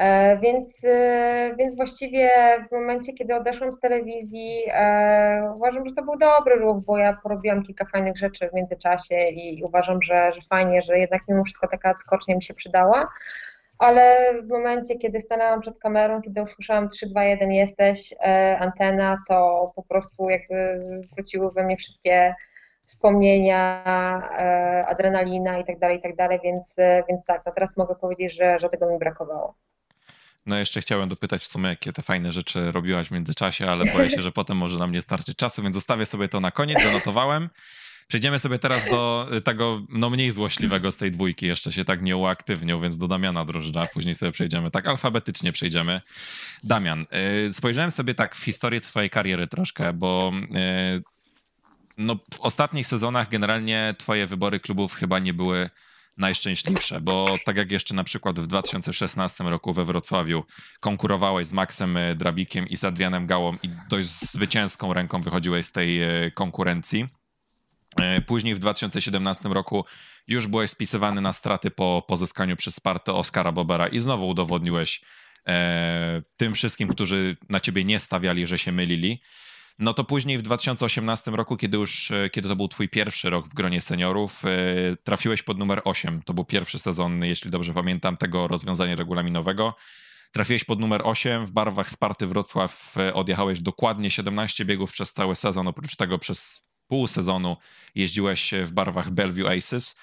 E, 0.00 0.36
więc, 0.38 0.84
e, 0.84 1.54
więc 1.58 1.76
właściwie 1.76 2.30
w 2.68 2.72
momencie, 2.72 3.12
kiedy 3.12 3.34
odeszłam 3.34 3.72
z 3.72 3.80
telewizji, 3.80 4.62
e, 4.72 5.52
uważam, 5.56 5.88
że 5.88 5.94
to 5.94 6.02
był 6.02 6.18
dobry 6.18 6.56
ruch, 6.56 6.82
bo 6.84 6.98
ja 6.98 7.16
porobiłam 7.22 7.62
kilka 7.62 7.84
fajnych 7.84 8.18
rzeczy 8.18 8.48
w 8.48 8.54
międzyczasie 8.54 9.16
i 9.28 9.64
uważam, 9.64 10.02
że, 10.02 10.32
że 10.32 10.40
fajnie, 10.50 10.82
że 10.82 10.98
jednak 10.98 11.22
mimo 11.28 11.44
wszystko 11.44 11.68
taka 11.68 11.90
odskocznia 11.90 12.34
mi 12.34 12.42
się 12.42 12.54
przydała. 12.54 13.08
Ale 13.78 14.34
w 14.42 14.48
momencie, 14.50 14.98
kiedy 14.98 15.20
stanęłam 15.20 15.60
przed 15.60 15.78
kamerą, 15.78 16.22
kiedy 16.22 16.42
usłyszałam 16.42 16.88
3, 16.88 17.06
2, 17.06 17.24
1 17.24 17.52
jesteś, 17.52 18.14
antena, 18.58 19.18
to 19.28 19.72
po 19.76 19.82
prostu 19.82 20.30
jakby 20.30 20.78
wróciły 21.16 21.52
we 21.52 21.64
mnie 21.64 21.76
wszystkie 21.76 22.34
wspomnienia, 22.84 23.84
adrenalina 24.86 25.58
i 25.58 25.64
tak 25.64 25.78
dalej, 25.78 25.98
i 25.98 26.02
tak 26.02 26.16
dalej, 26.16 26.40
więc, 26.44 26.74
więc 27.08 27.24
tak, 27.26 27.42
no 27.46 27.52
teraz 27.52 27.76
mogę 27.76 27.94
powiedzieć, 27.94 28.36
że, 28.36 28.58
że 28.58 28.68
tego 28.68 28.90
mi 28.90 28.98
brakowało. 28.98 29.54
No 30.46 30.56
jeszcze 30.56 30.80
chciałem 30.80 31.08
dopytać 31.08 31.42
w 31.42 31.46
sumie, 31.46 31.68
jakie 31.68 31.92
te 31.92 32.02
fajne 32.02 32.32
rzeczy 32.32 32.72
robiłaś 32.72 33.08
w 33.08 33.10
międzyczasie, 33.10 33.66
ale 33.70 33.92
boję 33.92 34.10
się, 34.10 34.22
że 34.22 34.32
potem 34.32 34.56
może 34.56 34.78
nam 34.78 34.92
nie 34.92 35.02
starczyć 35.02 35.36
czasu, 35.36 35.62
więc 35.62 35.74
zostawię 35.76 36.06
sobie 36.06 36.28
to 36.28 36.40
na 36.40 36.50
koniec, 36.50 36.82
zanotowałem. 36.82 37.48
Przejdziemy 38.08 38.38
sobie 38.38 38.58
teraz 38.58 38.84
do 38.90 39.28
tego 39.44 39.82
no 39.88 40.10
mniej 40.10 40.30
złośliwego 40.30 40.92
z 40.92 40.96
tej 40.96 41.10
dwójki, 41.10 41.46
jeszcze 41.46 41.72
się 41.72 41.84
tak 41.84 42.02
nie 42.02 42.16
uaktywnił, 42.16 42.80
więc 42.80 42.98
do 42.98 43.08
Damiana 43.08 43.44
Drożdża, 43.44 43.86
później 43.86 44.14
sobie 44.14 44.32
przejdziemy, 44.32 44.70
tak 44.70 44.88
alfabetycznie 44.88 45.52
przejdziemy. 45.52 46.00
Damian, 46.64 47.06
y, 47.48 47.52
spojrzałem 47.52 47.90
sobie 47.90 48.14
tak 48.14 48.36
w 48.36 48.44
historię 48.44 48.80
twojej 48.80 49.10
kariery 49.10 49.46
troszkę, 49.46 49.92
bo 49.92 50.32
y, 50.96 51.02
no, 51.98 52.16
w 52.34 52.40
ostatnich 52.40 52.86
sezonach 52.86 53.28
generalnie 53.28 53.94
twoje 53.98 54.26
wybory 54.26 54.60
klubów 54.60 54.94
chyba 54.94 55.18
nie 55.18 55.34
były 55.34 55.70
najszczęśliwsze, 56.18 57.00
bo 57.00 57.36
tak 57.44 57.56
jak 57.56 57.70
jeszcze 57.70 57.94
na 57.94 58.04
przykład 58.04 58.40
w 58.40 58.46
2016 58.46 59.44
roku 59.44 59.72
we 59.72 59.84
Wrocławiu 59.84 60.44
konkurowałeś 60.80 61.46
z 61.46 61.52
Maxem 61.52 61.98
Drabikiem 62.16 62.68
i 62.68 62.76
z 62.76 62.84
Adrianem 62.84 63.26
Gałą 63.26 63.52
i 63.62 63.68
dość 63.88 64.08
zwycięską 64.08 64.92
ręką 64.92 65.22
wychodziłeś 65.22 65.66
z 65.66 65.72
tej 65.72 66.02
e, 66.02 66.30
konkurencji. 66.30 67.04
E, 67.96 68.20
później 68.20 68.54
w 68.54 68.58
2017 68.58 69.48
roku 69.48 69.84
już 70.28 70.46
byłeś 70.46 70.70
spisywany 70.70 71.20
na 71.20 71.32
straty 71.32 71.70
po 71.70 72.04
pozyskaniu 72.08 72.56
przez 72.56 72.74
Spartę 72.74 73.12
Oskara 73.12 73.52
Bobera 73.52 73.88
i 73.88 74.00
znowu 74.00 74.28
udowodniłeś 74.28 75.00
e, 75.48 76.22
tym 76.36 76.54
wszystkim, 76.54 76.88
którzy 76.88 77.36
na 77.48 77.60
ciebie 77.60 77.84
nie 77.84 78.00
stawiali, 78.00 78.46
że 78.46 78.58
się 78.58 78.72
mylili. 78.72 79.22
No 79.80 79.94
to 79.94 80.04
później 80.04 80.38
w 80.38 80.42
2018 80.42 81.30
roku, 81.30 81.56
kiedy 81.56 81.76
już, 81.76 82.10
e, 82.10 82.30
kiedy 82.30 82.48
to 82.48 82.56
był 82.56 82.68
twój 82.68 82.88
pierwszy 82.88 83.30
rok 83.30 83.48
w 83.48 83.54
gronie 83.54 83.80
seniorów, 83.80 84.44
e, 84.44 84.48
trafiłeś 85.04 85.42
pod 85.42 85.58
numer 85.58 85.80
8. 85.84 86.22
To 86.22 86.34
był 86.34 86.44
pierwszy 86.44 86.78
sezon, 86.78 87.24
jeśli 87.24 87.50
dobrze 87.50 87.74
pamiętam, 87.74 88.16
tego 88.16 88.48
rozwiązania 88.48 88.96
regulaminowego. 88.96 89.74
Trafiłeś 90.32 90.64
pod 90.64 90.80
numer 90.80 91.00
8 91.04 91.46
w 91.46 91.52
barwach 91.52 91.90
Sparty 91.90 92.26
Wrocław, 92.26 92.94
e, 92.98 93.14
odjechałeś 93.14 93.60
dokładnie 93.60 94.10
17 94.10 94.64
biegów 94.64 94.92
przez 94.92 95.12
cały 95.12 95.36
sezon, 95.36 95.68
oprócz 95.68 95.96
tego 95.96 96.18
przez 96.18 96.66
pół 96.86 97.06
sezonu 97.06 97.56
jeździłeś 97.94 98.54
w 98.64 98.72
barwach 98.72 99.10
Bellevue 99.10 99.48
Aces. 99.48 99.98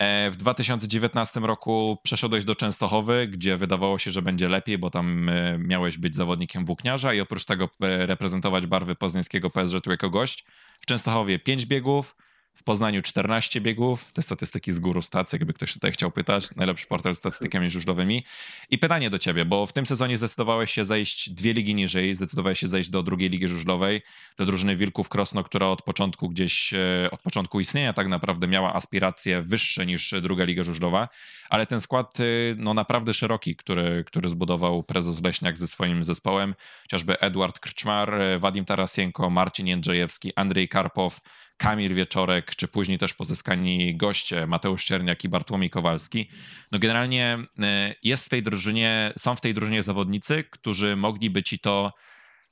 E, 0.00 0.30
w 0.30 0.36
2019 0.36 1.40
roku 1.40 1.98
przeszedłeś 2.02 2.44
do 2.44 2.54
Częstochowy, 2.54 3.28
gdzie 3.28 3.56
wydawało 3.56 3.98
się, 3.98 4.10
że 4.10 4.22
będzie 4.22 4.48
lepiej, 4.48 4.78
bo 4.78 4.90
tam 4.90 5.28
e, 5.28 5.58
miałeś 5.58 5.98
być 5.98 6.16
zawodnikiem 6.16 6.64
włókniarza 6.64 7.14
i 7.14 7.20
oprócz 7.20 7.44
tego 7.44 7.68
e, 7.80 8.06
reprezentować 8.06 8.66
barwy 8.66 8.94
poznańskiego 8.94 9.50
PSG 9.50 9.80
tu 9.84 9.90
jako 9.90 10.10
gość. 10.10 10.44
W 10.80 10.86
Częstochowie 10.86 11.38
5 11.38 11.66
biegów, 11.66 12.16
w 12.54 12.62
Poznaniu 12.62 13.02
14 13.02 13.60
biegów, 13.60 14.12
te 14.12 14.22
statystyki 14.22 14.72
z 14.72 14.78
góry 14.78 15.02
stacji, 15.02 15.36
jakby 15.36 15.52
ktoś 15.52 15.74
tutaj 15.74 15.92
chciał 15.92 16.10
pytać, 16.10 16.56
najlepszy 16.56 16.86
portal 16.86 17.14
z 17.14 17.18
statystykami 17.18 17.70
żużlowymi. 17.70 18.24
I 18.70 18.78
pytanie 18.78 19.10
do 19.10 19.18
ciebie, 19.18 19.44
bo 19.44 19.66
w 19.66 19.72
tym 19.72 19.86
sezonie 19.86 20.16
zdecydowałeś 20.16 20.70
się 20.70 20.84
zejść 20.84 21.30
dwie 21.30 21.52
ligi 21.52 21.74
niżej, 21.74 22.14
zdecydowałeś 22.14 22.58
się 22.58 22.66
zejść 22.66 22.90
do 22.90 23.02
drugiej 23.02 23.30
ligi 23.30 23.48
żużlowej, 23.48 24.02
do 24.36 24.46
drużyny 24.46 24.76
Wilków 24.76 25.08
Krosno, 25.08 25.44
która 25.44 25.66
od 25.66 25.82
początku 25.82 26.28
gdzieś, 26.28 26.74
e, 26.74 27.08
od 27.10 27.20
początku 27.20 27.60
istnienia 27.60 27.92
tak 27.92 28.08
naprawdę 28.08 28.46
miała 28.46 28.74
aspiracje 28.74 29.42
wyższe 29.42 29.86
niż 29.86 30.14
druga 30.22 30.44
liga 30.44 30.62
żużlowa, 30.62 31.08
ale 31.50 31.66
ten 31.66 31.80
skład 31.80 32.20
e, 32.20 32.24
no 32.56 32.74
naprawdę 32.74 33.14
szeroki, 33.14 33.56
który, 33.56 34.04
który 34.06 34.28
zbudował 34.28 34.82
prezes 34.82 35.22
Leśniak 35.22 35.58
ze 35.58 35.68
swoim 35.68 36.04
zespołem, 36.04 36.54
chociażby 36.82 37.20
Edward 37.20 37.58
Krczmar, 37.58 38.14
e, 38.14 38.38
Wadim 38.38 38.64
Tarasienko, 38.64 39.30
Marcin 39.30 39.66
Jędrzejewski, 39.66 40.32
Andrzej 40.36 40.68
Karpow, 40.68 41.20
Kamil 41.60 41.94
Wieczorek, 41.94 42.54
czy 42.54 42.68
później 42.68 42.98
też 42.98 43.14
pozyskani 43.14 43.96
goście 43.96 44.46
Mateusz 44.46 44.84
Czerniak 44.84 45.24
i 45.24 45.28
Bartłomiej 45.28 45.70
Kowalski. 45.70 46.30
No 46.72 46.78
generalnie 46.78 47.38
e, 47.58 47.94
jest 48.02 48.24
w 48.24 48.28
tej 48.28 48.42
drużynie, 48.42 49.12
są 49.18 49.36
w 49.36 49.40
tej 49.40 49.54
drużynie 49.54 49.82
zawodnicy, 49.82 50.44
którzy 50.50 50.96
mogliby 50.96 51.42
ci 51.42 51.58
to 51.58 51.92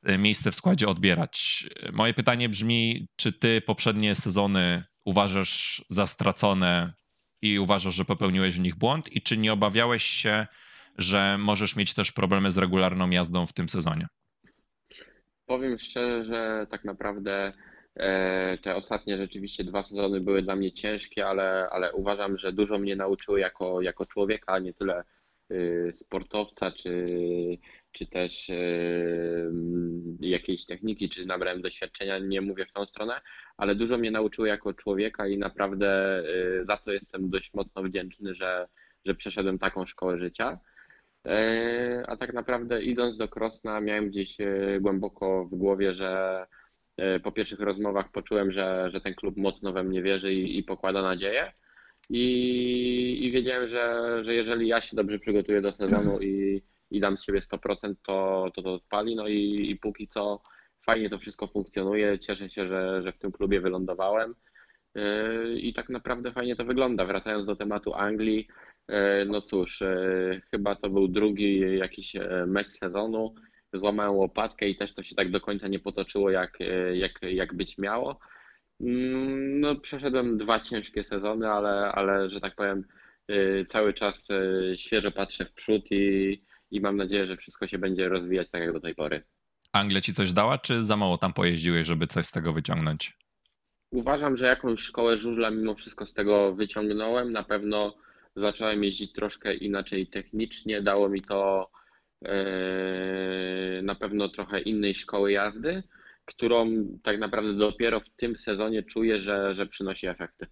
e, 0.03 0.19
miejsce 0.19 0.51
w 0.51 0.55
składzie 0.55 0.89
odbierać. 0.89 1.67
Moje 1.93 2.15
pytanie 2.15 2.49
brzmi, 2.49 3.09
czy 3.17 3.33
ty 3.33 3.61
poprzednie 3.61 4.15
sezony 4.15 4.85
uważasz 5.05 5.85
za 5.89 6.07
stracone 6.07 6.93
i 7.43 7.59
uważasz, 7.59 7.95
że 7.95 8.05
popełniłeś 8.05 8.57
w 8.57 8.61
nich 8.61 8.77
błąd 8.77 9.13
i 9.13 9.23
czy 9.23 9.37
nie 9.37 9.53
obawiałeś 9.53 10.05
się, 10.05 10.47
że 10.99 11.37
możesz 11.39 11.77
mieć 11.77 11.95
też 11.95 12.13
problemy 12.13 12.51
z 12.51 12.59
regularną 12.59 13.11
jazdą 13.11 13.47
w 13.47 13.53
tym 13.53 13.69
sezonie? 13.69 14.07
Powiem 15.47 15.79
szczerze, 15.79 16.25
że 16.25 16.67
tak 16.71 16.85
naprawdę 16.85 17.53
te 18.63 18.75
ostatnie 18.75 19.17
rzeczywiście 19.17 19.65
dwa 19.65 19.83
sezony 19.83 20.21
były 20.21 20.43
dla 20.43 20.57
mnie 20.57 20.73
ciężkie, 20.73 21.27
ale, 21.27 21.69
ale 21.71 21.93
uważam, 21.93 22.39
że 22.39 22.53
dużo 22.53 22.79
mnie 22.79 22.97
nauczyły 22.97 23.41
jako, 23.41 23.81
jako 23.81 24.05
człowieka, 24.05 24.53
a 24.53 24.59
nie 24.59 24.75
tyle 24.75 25.05
y, 25.53 25.93
sportowca, 25.95 26.71
czy, 26.71 27.07
czy 27.93 28.07
też 28.07 28.49
y, 28.49 29.51
jakiejś 30.21 30.67
techniki, 30.67 31.09
czy 31.09 31.27
nabrałem 31.27 31.63
doświadczenia, 31.63 32.19
nie 32.19 32.41
mówię 32.41 32.67
w 32.67 32.73
tą 32.73 32.87
stronę, 32.87 33.21
ale 33.57 33.75
dużo 33.75 33.99
mnie 33.99 34.11
nauczyły 34.11 34.49
jako 34.49 34.75
człowieka 34.75 35.27
i 35.27 35.39
naprawdę 35.39 36.23
y, 36.61 36.65
za 36.65 36.77
to 36.77 36.93
jestem 36.93 37.31
dość 37.31 37.55
mocno 37.55 37.83
wdzięczny, 37.83 38.35
że, 38.35 38.69
że 39.05 39.15
przeszedłem 39.15 39.59
taką 39.59 39.87
szkołę 39.87 40.19
życia. 40.19 40.59
E, 41.27 42.05
a 42.07 42.17
tak 42.17 42.33
naprawdę 42.33 42.83
idąc 42.83 43.17
do 43.17 43.29
Krosna 43.29 43.81
miałem 43.81 44.09
gdzieś 44.09 44.37
głęboko 44.81 45.45
w 45.45 45.55
głowie, 45.55 45.95
że 45.95 46.47
E, 46.47 46.68
po 47.23 47.33
pierwszych 47.33 47.61
rozmowach 47.61 48.13
poczułem, 48.13 48.53
że, 48.53 48.91
że 48.93 49.01
ten 49.01 49.15
klub 49.15 49.37
mocno 49.37 49.73
we 49.73 49.85
mnie 49.85 50.03
wierzy 50.03 50.33
i, 50.33 50.59
i 50.59 50.63
pokłada 50.63 51.03
nadzieję. 51.03 51.53
I, 52.11 53.27
I 53.27 53.31
wiedziałem, 53.31 53.67
że, 53.67 54.03
że 54.25 54.35
jeżeli 54.35 54.69
ja 54.69 54.81
się 54.81 54.97
dobrze 54.97 55.19
przygotuję 55.19 55.61
do 55.61 55.73
sezonu 55.73 56.21
i, 56.21 56.63
i 56.91 57.01
dam 57.01 57.17
z 57.17 57.25
siebie 57.25 57.41
100%, 57.41 57.95
to 58.03 58.51
to, 58.55 58.63
to 58.63 58.75
odpali. 58.75 59.17
No 59.17 59.29
i, 59.29 59.71
i 59.71 59.77
póki 59.77 60.09
co 60.09 60.43
fajnie 60.87 61.11
to 61.11 61.19
wszystko 61.19 61.47
funkcjonuje. 61.47 62.19
Cieszę 62.19 62.51
się, 62.51 62.69
że, 62.69 63.03
że 63.03 63.13
w 63.13 63.19
tym 63.19 63.33
klubie 63.33 63.61
wylądowałem. 63.61 64.35
E, 64.95 65.53
I 65.53 65.73
tak 65.73 65.89
naprawdę 65.89 66.33
fajnie 66.33 66.57
to 66.57 66.65
wygląda. 66.65 67.05
Wracając 67.05 67.47
do 67.47 67.57
tematu 67.57 67.95
Anglii, 67.95 68.49
e, 68.89 69.25
no 69.25 69.43
cóż, 69.43 69.83
chyba 70.51 70.75
to 70.75 70.91
był 70.91 71.09
drugi 71.09 71.79
jakiś 71.79 72.17
mecz 72.47 72.69
sezonu 72.69 73.35
złamałem 73.73 74.13
łopatkę 74.13 74.69
i 74.69 74.77
też 74.77 74.95
to 74.95 75.03
się 75.03 75.15
tak 75.15 75.31
do 75.31 75.41
końca 75.41 75.69
nie 75.69 75.79
potoczyło, 75.79 76.31
jak, 76.31 76.61
e, 76.61 76.97
jak, 76.97 77.23
jak 77.23 77.55
być 77.55 77.79
miało. 77.79 78.21
Mm, 78.81 79.61
no, 79.61 79.77
przeszedłem 79.77 80.37
dwa 80.37 80.61
ciężkie 80.61 81.05
sezony, 81.05 81.49
ale, 81.49 81.93
ale 81.93 82.31
że 82.31 82.41
tak 82.41 82.55
powiem, 82.55 82.85
e, 83.29 83.65
cały 83.65 83.95
czas 83.95 84.31
e, 84.31 84.77
świeżo 84.77 85.11
patrzę 85.11 85.45
w 85.45 85.53
przód 85.53 85.83
i, 85.91 86.43
i 86.71 86.81
mam 86.81 86.97
nadzieję, 86.97 87.27
że 87.27 87.37
wszystko 87.37 87.67
się 87.67 87.79
będzie 87.79 88.09
rozwijać 88.09 88.51
tak 88.51 88.63
jak 88.63 88.73
do 88.73 88.81
tej 88.81 88.95
pory. 88.95 89.23
Anglia 89.73 90.01
ci 90.01 90.15
coś 90.15 90.33
dała, 90.33 90.59
czy 90.59 90.85
za 90.85 90.97
mało 90.97 91.19
tam 91.19 91.33
pojeździłeś, 91.33 91.87
żeby 91.87 92.07
coś 92.07 92.27
z 92.27 92.33
tego 92.33 92.53
wyciągnąć? 92.53 93.17
Uważam, 93.91 94.37
że 94.37 94.47
jakąś 94.47 94.81
szkołę 94.81 95.19
żużla 95.19 95.51
mimo 95.51 95.75
wszystko 95.75 96.07
z 96.07 96.15
tego 96.15 96.55
wyciągnąłem. 96.55 97.33
Na 97.33 97.43
pewno 97.43 97.97
zacząłem 98.37 98.85
jeździć 98.85 99.13
troszkę 99.13 99.55
inaczej 99.55 100.07
technicznie, 100.07 100.83
dało 100.83 101.09
mi 101.09 101.21
to 101.21 101.71
na 103.83 103.95
pewno 103.95 104.29
trochę 104.29 104.61
innej 104.61 104.95
szkoły 104.95 105.33
jazdy, 105.33 105.83
którą 106.25 106.87
tak 107.03 107.19
naprawdę 107.19 107.55
dopiero 107.55 108.01
w 108.01 108.11
tym 108.17 108.37
sezonie 108.37 108.83
czuję, 108.83 109.23
że, 109.23 109.55
że 109.55 109.67
przynosi 109.67 110.07
efekty. 110.07 110.47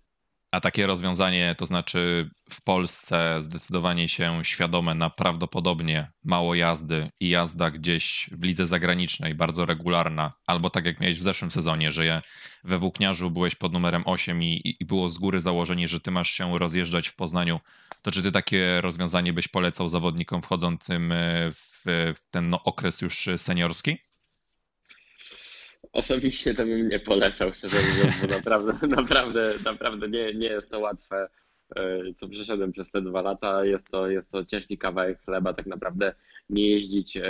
A 0.53 0.61
takie 0.61 0.87
rozwiązanie, 0.87 1.55
to 1.59 1.67
znaczy 1.67 2.31
w 2.51 2.63
Polsce 2.63 3.37
zdecydowanie 3.41 4.09
się 4.09 4.45
świadome 4.45 4.95
na 4.95 5.11
prawdopodobnie 5.11 6.13
mało 6.25 6.55
jazdy 6.55 7.11
i 7.21 7.29
jazda 7.29 7.71
gdzieś 7.71 8.31
w 8.33 8.45
lidze 8.45 8.67
zagranicznej, 8.67 9.35
bardzo 9.35 9.67
regularna, 9.67 10.33
albo 10.47 10.71
tak 10.71 10.87
jak 10.87 11.01
miałeś 11.01 11.19
w 11.19 11.23
zeszłym 11.23 11.51
sezonie, 11.51 11.93
że 11.93 12.23
we 12.65 12.79
Włókniarzu 12.79 13.31
byłeś 13.31 13.55
pod 13.55 13.73
numerem 13.73 14.03
8 14.07 14.43
i, 14.43 14.77
i 14.81 14.85
było 14.85 15.09
z 15.09 15.19
góry 15.19 15.41
założenie, 15.41 15.89
że 15.89 16.01
ty 16.01 16.11
masz 16.11 16.31
się 16.31 16.59
rozjeżdżać 16.59 17.09
w 17.09 17.17
Poznaniu, 17.17 17.61
to 18.03 18.11
czy 18.11 18.23
ty 18.23 18.33
takie 18.33 18.81
rozwiązanie 18.81 19.33
byś 19.33 19.49
polecał 19.49 19.89
zawodnikom 19.89 20.43
wchodzącym 20.43 21.13
w, 21.53 21.83
w 22.17 22.31
ten 22.31 22.49
no, 22.49 22.65
okres 22.65 23.01
już 23.03 23.29
seniorski? 23.37 23.99
Osobiście 25.93 26.55
to 26.55 26.67
bym 26.67 26.89
nie 26.89 27.01
polecał, 27.01 27.53
szczerze 27.53 27.77
mówiąc, 27.77 28.21
bo 28.23 28.29
naprawdę, 28.29 28.87
naprawdę, 28.97 29.55
naprawdę 29.65 30.09
nie, 30.09 30.35
nie 30.35 30.47
jest 30.47 30.71
to 30.71 30.81
łatwe, 30.81 31.29
e, 31.77 32.01
co 32.17 32.29
przeszedłem 32.29 32.73
przez 32.73 32.91
te 32.91 33.03
dwa 33.03 33.23
lata. 33.23 33.65
Jest 33.65 33.91
to, 33.91 34.11
jest 34.11 34.31
to 34.31 34.45
ciężki 34.45 34.79
kawałek 34.79 35.21
chleba, 35.21 35.55
tak 35.55 35.67
naprawdę 35.67 36.15
nie 36.51 36.71
jeździć, 36.71 37.17
e, 37.17 37.23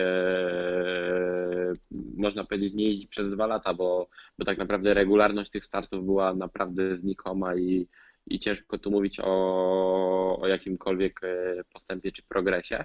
można 2.17 2.45
powiedzieć, 2.45 2.75
nie 2.75 2.89
jeździć 2.89 3.09
przez 3.09 3.31
dwa 3.31 3.47
lata, 3.47 3.75
bo, 3.75 4.09
bo 4.39 4.45
tak 4.45 4.59
naprawdę 4.59 4.95
regularność 4.95 5.51
tych 5.51 5.65
startów 5.65 6.05
była 6.05 6.35
naprawdę 6.35 6.97
znikoma 6.97 7.57
i, 7.57 7.89
i 8.27 8.39
ciężko 8.39 8.79
tu 8.79 8.91
mówić 8.91 9.21
o, 9.23 10.39
o 10.41 10.47
jakimkolwiek 10.47 11.21
e, 11.25 11.65
postępie 11.73 12.13
czy 12.13 12.23
progresie. 12.23 12.85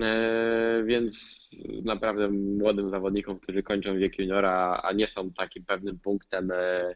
E, 0.00 0.82
więc 0.86 1.48
naprawdę 1.84 2.28
młodym 2.30 2.90
zawodnikom, 2.90 3.38
którzy 3.38 3.62
kończą 3.62 3.98
wiek 3.98 4.18
juniora, 4.18 4.80
a 4.84 4.92
nie 4.92 5.06
są 5.06 5.32
takim 5.32 5.64
pewnym 5.64 5.98
punktem 5.98 6.50
e, 6.50 6.94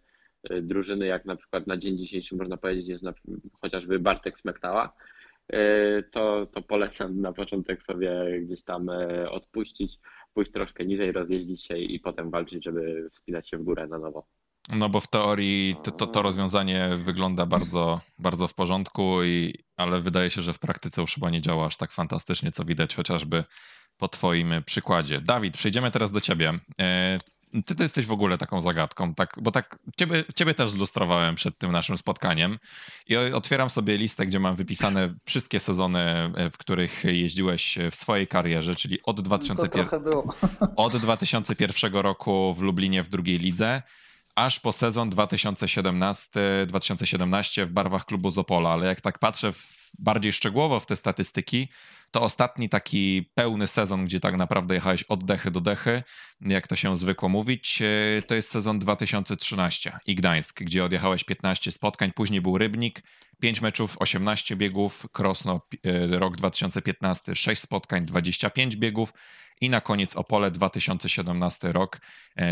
e, 0.50 0.62
drużyny, 0.62 1.06
jak 1.06 1.24
na 1.24 1.36
przykład 1.36 1.66
na 1.66 1.76
dzień 1.76 1.98
dzisiejszy 1.98 2.36
można 2.36 2.56
powiedzieć 2.56 2.88
jest 2.88 3.04
na, 3.04 3.14
chociażby 3.60 3.98
Bartek 3.98 4.38
Smektała, 4.38 4.92
to, 6.10 6.46
to 6.46 6.62
polecam 6.62 7.20
na 7.20 7.32
początek 7.32 7.82
sobie 7.82 8.40
gdzieś 8.40 8.62
tam 8.62 8.88
odpuścić, 9.30 9.98
pójść 10.34 10.52
troszkę 10.52 10.84
niżej, 10.84 11.12
rozjeździć 11.12 11.64
się 11.64 11.78
i 11.78 12.00
potem 12.00 12.30
walczyć, 12.30 12.64
żeby 12.64 13.10
wspinać 13.12 13.48
się 13.48 13.58
w 13.58 13.62
górę 13.62 13.86
na 13.86 13.98
nowo. 13.98 14.26
No 14.68 14.88
bo 14.88 15.00
w 15.00 15.06
teorii 15.06 15.76
to, 15.82 15.90
to, 15.90 16.06
to, 16.06 16.22
rozwiązanie 16.22 16.88
wygląda 16.96 17.46
bardzo, 17.46 18.00
bardzo 18.18 18.48
w 18.48 18.54
porządku, 18.54 19.24
i, 19.24 19.54
ale 19.76 20.00
wydaje 20.00 20.30
się, 20.30 20.42
że 20.42 20.52
w 20.52 20.58
praktyce 20.58 21.00
już 21.00 21.14
chyba 21.14 21.30
nie 21.30 21.42
działa 21.42 21.66
aż 21.66 21.76
tak 21.76 21.92
fantastycznie, 21.92 22.52
co 22.52 22.64
widać 22.64 22.94
chociażby 22.94 23.44
po 23.96 24.08
Twoim 24.08 24.54
przykładzie. 24.66 25.20
Dawid, 25.20 25.56
przejdziemy 25.56 25.90
teraz 25.90 26.10
do 26.10 26.20
Ciebie. 26.20 26.58
E, 26.80 27.18
ty, 27.66 27.74
ty 27.74 27.82
jesteś 27.82 28.06
w 28.06 28.12
ogóle 28.12 28.38
taką 28.38 28.60
zagadką, 28.60 29.14
tak, 29.14 29.36
bo 29.40 29.50
tak 29.50 29.78
ciebie, 29.96 30.24
ciebie 30.34 30.54
też 30.54 30.70
zlustrowałem 30.70 31.34
przed 31.34 31.58
tym 31.58 31.72
naszym 31.72 31.98
spotkaniem 31.98 32.58
i 33.06 33.16
otwieram 33.16 33.70
sobie 33.70 33.96
listę, 33.96 34.26
gdzie 34.26 34.40
mam 34.40 34.56
wypisane 34.56 35.14
wszystkie 35.24 35.60
sezony, 35.60 36.00
e, 36.00 36.50
w 36.50 36.58
których 36.58 37.04
jeździłeś 37.04 37.78
w 37.90 37.94
swojej 37.94 38.26
karierze, 38.26 38.74
czyli 38.74 38.98
od, 39.02 39.20
2001, 39.20 40.02
od 40.76 40.96
2001 40.96 41.94
roku 41.94 42.54
w 42.54 42.62
Lublinie 42.62 43.02
w 43.02 43.08
drugiej 43.08 43.38
lidze, 43.38 43.82
aż 44.36 44.60
po 44.60 44.72
sezon 44.72 45.10
2017, 45.10 46.40
2017 46.66 47.66
w 47.66 47.72
barwach 47.72 48.04
klubu 48.04 48.30
Zopola, 48.30 48.70
ale 48.70 48.86
jak 48.86 49.00
tak 49.00 49.18
patrzę 49.18 49.52
w, 49.52 49.90
bardziej 49.98 50.32
szczegółowo 50.32 50.80
w 50.80 50.86
te 50.86 50.96
statystyki, 50.96 51.68
to 52.10 52.22
ostatni 52.22 52.68
taki 52.68 53.30
pełny 53.34 53.66
sezon, 53.66 54.04
gdzie 54.04 54.20
tak 54.20 54.36
naprawdę 54.36 54.74
jechałeś 54.74 55.02
od 55.02 55.24
dechy 55.24 55.50
do 55.50 55.60
dechy, 55.60 56.02
jak 56.40 56.66
to 56.66 56.76
się 56.76 56.96
zwykło 56.96 57.28
mówić, 57.28 57.82
e, 57.82 58.22
to 58.22 58.34
jest 58.34 58.50
sezon 58.50 58.78
2013 58.78 59.98
i 60.06 60.14
Gdańsk, 60.14 60.62
gdzie 60.62 60.84
odjechałeś 60.84 61.24
15 61.24 61.72
spotkań, 61.72 62.12
później 62.12 62.40
był 62.40 62.58
Rybnik, 62.58 63.02
5 63.40 63.60
meczów, 63.60 63.96
18 63.98 64.56
biegów, 64.56 65.06
Krosno 65.12 65.60
e, 65.84 66.18
rok 66.18 66.36
2015, 66.36 67.34
6 67.34 67.62
spotkań, 67.62 68.06
25 68.06 68.76
biegów 68.76 69.12
i 69.60 69.70
na 69.70 69.80
koniec 69.80 70.16
Opole 70.16 70.50
2017 70.50 71.68
rok, 71.68 72.00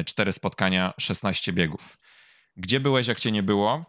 4 0.06 0.28
e, 0.28 0.32
spotkania, 0.32 0.94
16 0.98 1.52
biegów. 1.52 1.98
Gdzie 2.56 2.80
byłeś, 2.80 3.06
jak 3.06 3.20
cię 3.20 3.32
nie 3.32 3.42
było? 3.42 3.84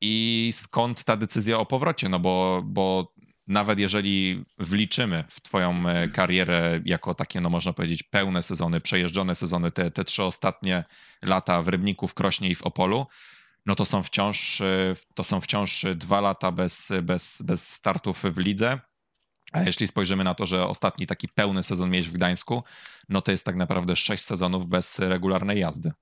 I 0.00 0.50
skąd 0.52 1.04
ta 1.04 1.16
decyzja 1.16 1.58
o 1.58 1.66
powrocie? 1.66 2.08
No 2.08 2.18
bo, 2.18 2.62
bo 2.64 3.14
nawet 3.46 3.78
jeżeli 3.78 4.44
wliczymy 4.58 5.24
w 5.28 5.40
twoją 5.40 5.88
e, 5.88 6.08
karierę 6.08 6.80
jako 6.84 7.14
takie, 7.14 7.40
no 7.40 7.50
można 7.50 7.72
powiedzieć, 7.72 8.02
pełne 8.02 8.42
sezony, 8.42 8.80
przejeżdżone 8.80 9.34
sezony, 9.34 9.70
te, 9.70 9.90
te 9.90 10.04
trzy 10.04 10.22
ostatnie 10.22 10.84
lata 11.22 11.62
w 11.62 11.68
Rybniku, 11.68 12.08
w 12.08 12.14
Krośnie 12.14 12.48
i 12.48 12.54
w 12.54 12.62
Opolu, 12.62 13.06
no 13.66 13.74
to 13.74 13.84
są 13.84 14.02
wciąż, 14.02 14.60
e, 14.60 14.94
to 15.14 15.24
są 15.24 15.40
wciąż 15.40 15.84
dwa 15.94 16.20
lata 16.20 16.52
bez, 16.52 16.92
bez, 17.02 17.42
bez 17.42 17.68
startów 17.68 18.22
w 18.22 18.38
lidze. 18.38 18.80
A 19.52 19.62
jeśli 19.62 19.86
spojrzymy 19.86 20.24
na 20.24 20.34
to, 20.34 20.46
że 20.46 20.66
ostatni 20.66 21.06
taki 21.06 21.28
pełny 21.28 21.62
sezon 21.62 21.90
miałeś 21.90 22.08
w 22.08 22.12
Gdańsku, 22.12 22.62
no 23.08 23.22
to 23.22 23.30
jest 23.30 23.44
tak 23.44 23.56
naprawdę 23.56 23.96
sześć 23.96 24.24
sezonów 24.24 24.66
bez 24.66 24.98
regularnej 24.98 25.60
jazdy. 25.60 25.92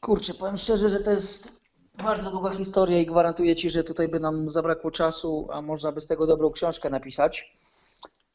Kurczę, 0.00 0.34
powiem 0.34 0.56
szczerze, 0.56 0.88
że 0.88 1.00
to 1.00 1.10
jest 1.10 1.62
bardzo 1.94 2.30
długa 2.30 2.50
historia 2.50 2.98
i 2.98 3.06
gwarantuję 3.06 3.54
Ci, 3.54 3.70
że 3.70 3.84
tutaj 3.84 4.08
by 4.08 4.20
nam 4.20 4.50
zabrakło 4.50 4.90
czasu, 4.90 5.48
a 5.52 5.62
można 5.62 5.92
by 5.92 6.00
z 6.00 6.06
tego 6.06 6.26
dobrą 6.26 6.50
książkę 6.50 6.90
napisać. 6.90 7.52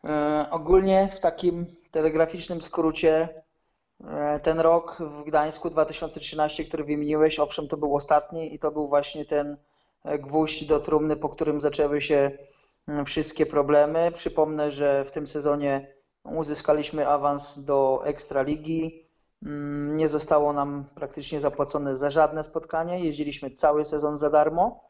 E, 0.03 0.47
ogólnie 0.51 1.09
w 1.11 1.19
takim 1.19 1.65
telegraficznym 1.91 2.61
skrócie 2.61 3.43
e, 4.03 4.39
ten 4.39 4.59
rok 4.59 4.97
w 4.99 5.23
Gdańsku 5.23 5.69
2013, 5.69 6.63
który 6.63 6.83
wymieniłeś, 6.83 7.39
owszem, 7.39 7.67
to 7.67 7.77
był 7.77 7.95
ostatni 7.95 8.53
i 8.53 8.59
to 8.59 8.71
był 8.71 8.87
właśnie 8.87 9.25
ten 9.25 9.57
e, 10.05 10.19
gwóźdź 10.19 10.65
do 10.65 10.79
trumny, 10.79 11.15
po 11.15 11.29
którym 11.29 11.61
zaczęły 11.61 12.01
się 12.01 12.31
wszystkie 13.05 13.45
problemy. 13.45 14.11
Przypomnę, 14.11 14.71
że 14.71 15.03
w 15.03 15.11
tym 15.11 15.27
sezonie 15.27 15.93
uzyskaliśmy 16.23 17.07
awans 17.07 17.63
do 17.63 18.01
Ekstraligi. 18.05 19.01
Mm, 19.45 19.97
nie 19.97 20.07
zostało 20.07 20.53
nam 20.53 20.85
praktycznie 20.95 21.39
zapłacone 21.39 21.95
za 21.95 22.09
żadne 22.09 22.43
spotkanie. 22.43 22.99
Jeździliśmy 22.99 23.51
cały 23.51 23.85
sezon 23.85 24.17
za 24.17 24.29
darmo. 24.29 24.83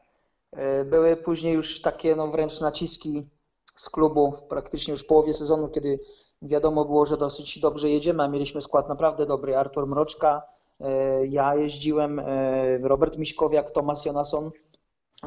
E, 0.52 0.84
były 0.84 1.16
później 1.16 1.54
już 1.54 1.82
takie 1.82 2.16
no, 2.16 2.26
wręcz 2.26 2.60
naciski 2.60 3.28
z 3.76 3.90
klubu 3.90 4.32
w 4.32 4.42
praktycznie 4.42 4.92
już 4.92 5.04
połowie 5.04 5.34
sezonu, 5.34 5.68
kiedy 5.68 5.98
wiadomo 6.42 6.84
było, 6.84 7.04
że 7.04 7.16
dosyć 7.16 7.58
dobrze 7.58 7.90
jedziemy, 7.90 8.22
a 8.22 8.28
mieliśmy 8.28 8.60
skład 8.60 8.88
naprawdę 8.88 9.26
dobry. 9.26 9.56
Artur 9.56 9.86
Mroczka, 9.86 10.42
e, 10.80 11.26
ja 11.26 11.54
jeździłem, 11.54 12.18
e, 12.18 12.78
Robert 12.78 13.18
Miśkowiak, 13.18 13.70
Tomasz 13.70 14.06
Jonason, 14.06 14.50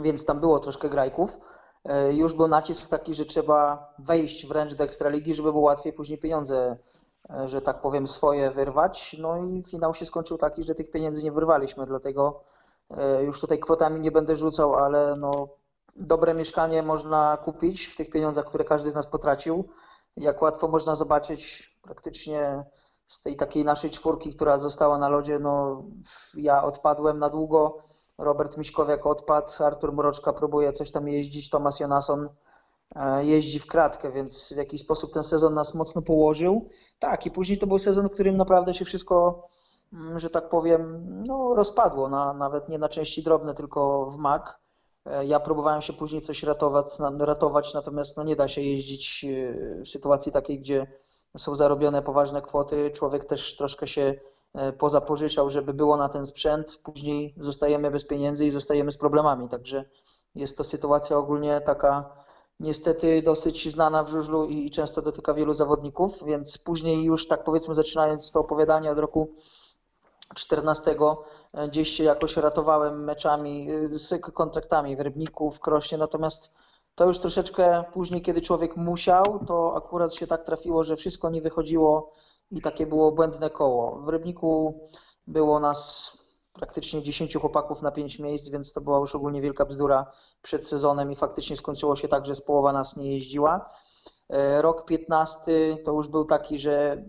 więc 0.01 0.25
tam 0.25 0.39
było 0.39 0.59
troszkę 0.59 0.89
grajków. 0.89 1.37
Już 2.11 2.33
był 2.33 2.47
nacisk 2.47 2.89
taki, 2.89 3.13
że 3.13 3.25
trzeba 3.25 3.93
wejść 4.00 4.47
wręcz 4.47 4.73
do 4.73 4.84
Ekstraligi, 4.84 5.34
żeby 5.34 5.51
było 5.51 5.63
łatwiej 5.63 5.93
później 5.93 6.17
pieniądze 6.17 6.77
E, 7.29 7.47
że 7.47 7.62
tak 7.62 7.82
powiem, 7.82 8.08
swoje 8.08 8.51
wyrwać. 8.51 9.15
No 9.19 9.38
i 9.38 9.63
finał 9.63 9.93
się 9.93 10.06
skończył 10.06 10.38
taki, 10.38 10.63
że 10.63 10.75
tych 10.75 10.91
pieniędzy 10.91 11.23
nie 11.23 11.32
wyrwaliśmy, 11.32 11.86
dlatego 11.86 12.41
e, 12.89 13.23
już 13.23 13.41
tutaj 13.41 13.60
kwotami 13.60 14.01
nie 14.01 14.12
będę 14.12 14.36
rzucał, 14.36 14.75
ale 14.75 15.15
no, 15.15 15.47
dobre 15.95 16.34
mieszkanie 16.34 16.84
można 16.84 17.38
kupić 17.38 17.86
w 17.86 17.95
tych 17.95 18.10
pieniądzach, 18.10 18.45
które 18.45 18.63
każdy 18.63 18.91
z 18.91 18.95
nas 18.95 19.08
potracił. 19.08 19.69
Jak 20.17 20.41
łatwo 20.41 20.67
można 20.67 20.95
zobaczyć 20.95 21.69
praktycznie 21.82 22.65
z 23.06 23.21
tej 23.21 23.36
takiej 23.36 23.65
naszej 23.65 23.89
czwórki, 23.89 24.36
która 24.36 24.58
została 24.58 24.97
na 24.97 25.10
lodzie, 25.10 25.39
no 25.39 25.84
ja 26.34 26.63
odpadłem 26.63 27.19
na 27.19 27.29
długo, 27.29 27.77
Robert 28.17 28.58
Miśkowiak 28.58 29.06
odpadł, 29.06 29.47
Artur 29.60 29.93
Mroczka 29.93 30.34
próbuje 30.34 30.71
coś 30.71 30.91
tam 30.91 31.08
jeździć, 31.08 31.50
Tomasz 31.50 31.80
Jonason 31.80 32.30
E, 32.95 33.26
jeździ 33.26 33.60
w 33.60 33.67
kratkę, 33.67 34.12
więc 34.12 34.54
w 34.54 34.58
jakiś 34.58 34.82
sposób 34.82 35.13
ten 35.13 35.24
sezon 35.24 35.54
nas 35.54 35.76
mocno 35.76 36.02
położył. 36.02 36.69
Tak, 37.00 37.26
i 37.26 37.32
później 37.32 37.60
to 37.60 37.67
był 37.67 37.78
sezon, 37.78 38.08
w 38.10 38.12
którym 38.12 38.38
naprawdę 38.38 38.74
się 38.74 38.86
wszystko, 38.86 39.47
mm, 39.93 40.19
że 40.19 40.30
tak 40.30 40.50
powiem, 40.50 41.06
no, 41.28 41.56
rozpadło, 41.56 42.10
na, 42.10 42.34
nawet 42.34 42.69
nie 42.69 42.78
na 42.78 42.89
części 42.89 43.24
drobne, 43.24 43.54
tylko 43.54 44.06
w 44.06 44.17
mak. 44.17 44.60
E, 45.06 45.26
ja 45.26 45.39
próbowałem 45.39 45.82
się 45.82 45.93
później 45.93 46.21
coś 46.21 46.43
ratować, 46.43 46.86
ratować 47.19 47.74
natomiast 47.74 48.17
no, 48.17 48.24
nie 48.24 48.36
da 48.36 48.47
się 48.47 48.62
jeździć 48.62 49.26
e, 49.26 49.82
w 49.84 49.88
sytuacji 49.88 50.32
takiej, 50.32 50.60
gdzie 50.60 50.88
są 51.38 51.56
zarobione 51.56 52.02
poważne 52.02 52.41
kwoty. 52.41 52.91
Człowiek 52.91 53.26
też 53.26 53.58
troszkę 53.58 53.88
się 53.88 54.15
pozapożyczał, 54.77 55.49
żeby 55.49 55.73
było 55.73 55.97
na 55.97 56.09
ten 56.09 56.25
sprzęt. 56.25 56.79
Później 56.83 57.35
zostajemy 57.37 57.91
bez 57.91 58.07
pieniędzy 58.07 58.45
i 58.45 58.51
zostajemy 58.51 58.91
z 58.91 58.97
problemami. 58.97 59.49
Także 59.49 59.85
jest 60.35 60.57
to 60.57 60.63
sytuacja 60.63 61.17
ogólnie 61.17 61.61
taka 61.61 62.09
niestety 62.59 63.21
dosyć 63.21 63.71
znana 63.71 64.03
w 64.03 64.09
żużlu 64.09 64.45
i, 64.45 64.65
i 64.65 64.71
często 64.71 65.01
dotyka 65.01 65.33
wielu 65.33 65.53
zawodników, 65.53 66.23
więc 66.25 66.57
później 66.57 67.03
już 67.03 67.27
tak 67.27 67.43
powiedzmy 67.43 67.73
zaczynając 67.73 68.31
to 68.31 68.39
opowiadanie 68.39 68.91
od 68.91 68.99
roku 68.99 69.29
14 70.35 70.95
e, 71.53 71.67
gdzieś 71.67 71.89
się 71.89 72.03
jakoś 72.03 72.37
ratowałem 72.37 73.03
meczami 73.03 73.71
e, 73.71 73.87
z 73.87 74.21
kontraktami 74.33 74.95
w 74.95 74.99
Rybniku, 74.99 75.51
w 75.51 75.59
Krośnie, 75.59 75.97
natomiast 75.97 76.55
to 76.95 77.05
już 77.05 77.19
troszeczkę 77.19 77.83
później, 77.93 78.21
kiedy 78.21 78.41
człowiek 78.41 78.75
musiał, 78.75 79.39
to 79.47 79.75
akurat 79.75 80.13
się 80.13 80.27
tak 80.27 80.43
trafiło, 80.43 80.83
że 80.83 80.95
wszystko 80.95 81.29
nie 81.29 81.41
wychodziło 81.41 82.13
i 82.51 82.61
takie 82.61 82.85
było 82.85 83.11
błędne 83.11 83.49
koło. 83.49 84.01
W 84.01 84.09
Rybniku 84.09 84.79
było 85.27 85.59
nas 85.59 86.11
praktycznie 86.53 87.01
10 87.01 87.35
chłopaków 87.35 87.81
na 87.81 87.91
5 87.91 88.19
miejsc, 88.19 88.49
więc 88.49 88.73
to 88.73 88.81
była 88.81 88.99
już 88.99 89.15
ogólnie 89.15 89.41
wielka 89.41 89.65
bzdura 89.65 90.11
przed 90.41 90.67
sezonem 90.67 91.11
i 91.11 91.15
faktycznie 91.15 91.57
skończyło 91.57 91.95
się 91.95 92.07
tak, 92.07 92.25
że 92.25 92.35
z 92.35 92.45
połowa 92.45 92.73
nas 92.73 92.97
nie 92.97 93.13
jeździła. 93.13 93.69
E, 94.29 94.61
rok 94.61 94.85
15 94.85 95.77
to 95.83 95.91
już 95.91 96.07
był 96.07 96.25
taki, 96.25 96.59
że 96.59 97.05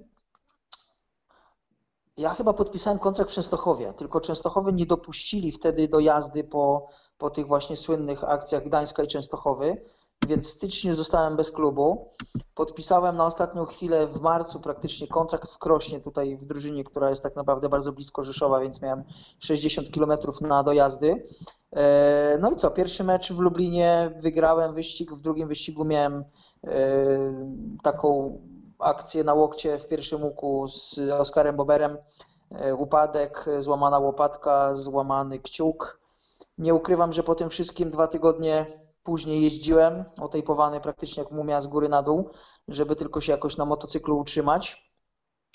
ja 2.16 2.30
chyba 2.30 2.52
podpisałem 2.52 2.98
kontrakt 2.98 3.30
w 3.30 3.34
Częstochowie, 3.34 3.92
tylko 3.96 4.20
Częstochowy 4.20 4.72
nie 4.72 4.86
dopuścili 4.86 5.52
wtedy 5.52 5.88
do 5.88 5.98
jazdy 5.98 6.44
po, 6.44 6.88
po 7.18 7.30
tych 7.30 7.46
właśnie 7.46 7.76
słynnych 7.76 8.24
akcjach 8.24 8.64
Gdańska 8.64 9.02
i 9.02 9.06
Częstochowy 9.06 9.82
więc 10.26 10.46
w 10.46 10.50
styczniu 10.50 10.94
zostałem 10.94 11.36
bez 11.36 11.50
klubu. 11.50 12.08
Podpisałem 12.54 13.16
na 13.16 13.26
ostatnią 13.26 13.64
chwilę 13.64 14.06
w 14.06 14.20
marcu 14.20 14.60
praktycznie 14.60 15.06
kontrakt 15.06 15.50
w 15.50 15.58
Krośnie, 15.58 16.00
tutaj 16.00 16.36
w 16.36 16.46
drużynie, 16.46 16.84
która 16.84 17.10
jest 17.10 17.22
tak 17.22 17.36
naprawdę 17.36 17.68
bardzo 17.68 17.92
blisko 17.92 18.22
Rzeszowa, 18.22 18.60
więc 18.60 18.82
miałem 18.82 19.04
60 19.38 19.90
km 19.90 20.12
na 20.40 20.62
dojazdy. 20.62 21.24
E, 21.72 22.38
no 22.40 22.50
i 22.50 22.56
co, 22.56 22.70
pierwszy 22.70 23.04
mecz 23.04 23.32
w 23.32 23.38
Lublinie 23.38 24.14
wygrałem 24.16 24.74
wyścig, 24.74 25.12
w 25.12 25.20
drugim 25.20 25.48
wyścigu 25.48 25.84
miałem 25.84 26.24
e, 26.64 26.74
taką 27.82 28.38
akcję 28.78 29.24
na 29.24 29.34
łokcie 29.34 29.78
w 29.78 29.88
pierwszym 29.88 30.22
łuku 30.22 30.66
z 30.66 30.98
Oskarem 30.98 31.56
Boberem. 31.56 31.98
E, 32.50 32.74
upadek, 32.74 33.44
złamana 33.58 33.98
łopatka, 33.98 34.74
złamany 34.74 35.38
kciuk. 35.38 36.00
Nie 36.58 36.74
ukrywam, 36.74 37.12
że 37.12 37.22
po 37.22 37.34
tym 37.34 37.50
wszystkim 37.50 37.90
dwa 37.90 38.06
tygodnie 38.06 38.81
Później 39.02 39.42
jeździłem 39.42 40.04
otejpowany 40.20 40.80
praktycznie 40.80 41.22
jak 41.22 41.32
mumia 41.32 41.60
z 41.60 41.66
góry 41.66 41.88
na 41.88 42.02
dół, 42.02 42.30
żeby 42.68 42.96
tylko 42.96 43.20
się 43.20 43.32
jakoś 43.32 43.56
na 43.56 43.64
motocyklu 43.64 44.18
utrzymać. 44.18 44.92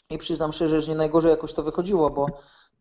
I 0.10 0.18
przyznam 0.18 0.54
szczerze, 0.54 0.82
że 0.82 0.92
nie 0.92 0.98
najgorzej 0.98 1.32
jakoś 1.32 1.54
to 1.54 1.64
wychodziło, 1.64 2.10
bo 2.10 2.28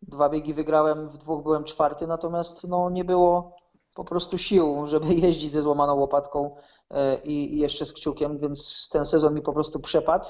dwa 0.03 0.29
biegi 0.29 0.55
wygrałem, 0.55 1.09
w 1.09 1.17
dwóch 1.17 1.43
byłem 1.43 1.65
czwarty, 1.65 2.07
natomiast 2.07 2.69
no, 2.69 2.91
nie 2.91 3.05
było 3.05 3.57
po 3.95 4.05
prostu 4.05 4.39
sił, 4.39 4.87
żeby 4.87 5.15
jeździć 5.25 5.53
ze 5.53 5.63
złamaną 5.63 5.95
łopatką 5.95 6.57
e, 6.91 7.17
i, 7.25 7.59
jeszcze 7.59 7.85
z 7.85 7.93
kciukiem, 7.93 8.39
więc 8.39 8.89
ten 8.93 9.05
sezon 9.05 9.35
mi 9.35 9.43
po 9.43 9.53
prostu 9.53 9.81
przepadł. 9.81 10.29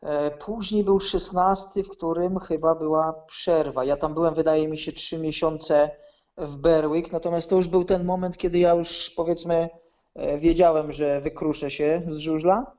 E, 0.00 0.30
później 0.30 0.84
był 0.84 1.00
szesnasty, 1.00 1.82
w 1.82 1.90
którym 1.90 2.38
chyba 2.38 2.74
była 2.74 3.12
przerwa. 3.12 3.84
Ja 3.84 3.96
tam 3.96 4.14
byłem, 4.14 4.34
wydaje 4.34 4.68
mi 4.68 4.78
się, 4.78 4.92
trzy 4.92 5.18
miesiące 5.18 5.90
w 6.36 6.56
Berwick, 6.56 7.12
natomiast 7.12 7.50
to 7.50 7.56
już 7.56 7.68
był 7.68 7.84
ten 7.84 8.04
moment, 8.04 8.36
kiedy 8.36 8.58
ja 8.58 8.74
już 8.74 9.10
powiedzmy 9.16 9.68
e, 10.14 10.38
wiedziałem, 10.38 10.92
że 10.92 11.20
wykruszę 11.20 11.70
się 11.70 12.02
z 12.06 12.16
żużla. 12.16 12.76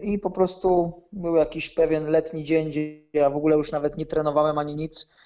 I 0.00 0.18
po 0.18 0.30
prostu 0.30 0.92
był 1.12 1.36
jakiś 1.36 1.70
pewien 1.70 2.10
letni 2.10 2.44
dzień, 2.44 2.68
gdzie 2.68 3.02
ja 3.12 3.30
w 3.30 3.36
ogóle 3.36 3.56
już 3.56 3.72
nawet 3.72 3.98
nie 3.98 4.06
trenowałem 4.06 4.58
ani 4.58 4.74
nic. 4.74 5.16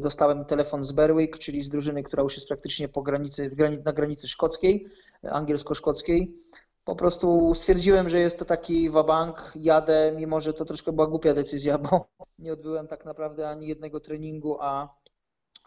Dostałem 0.00 0.44
telefon 0.44 0.84
z 0.84 0.92
Berwick, 0.92 1.38
czyli 1.38 1.62
z 1.62 1.68
drużyny, 1.68 2.02
która 2.02 2.22
już 2.22 2.34
jest 2.34 2.48
praktycznie 2.48 2.88
po 2.88 3.02
granicy, 3.02 3.50
na 3.84 3.92
granicy 3.92 4.28
szkockiej, 4.28 4.86
angielsko-szkockiej 5.22 6.34
po 6.88 6.96
prostu 6.96 7.54
stwierdziłem, 7.54 8.08
że 8.08 8.18
jest 8.18 8.38
to 8.38 8.44
taki 8.44 8.90
wabank, 8.90 9.52
jadę, 9.56 10.12
mimo 10.16 10.40
że 10.40 10.54
to 10.54 10.64
troszkę 10.64 10.92
była 10.92 11.06
głupia 11.06 11.34
decyzja, 11.34 11.78
bo 11.78 12.08
nie 12.38 12.52
odbyłem 12.52 12.86
tak 12.86 13.04
naprawdę 13.04 13.48
ani 13.48 13.66
jednego 13.66 14.00
treningu, 14.00 14.56
a, 14.60 14.94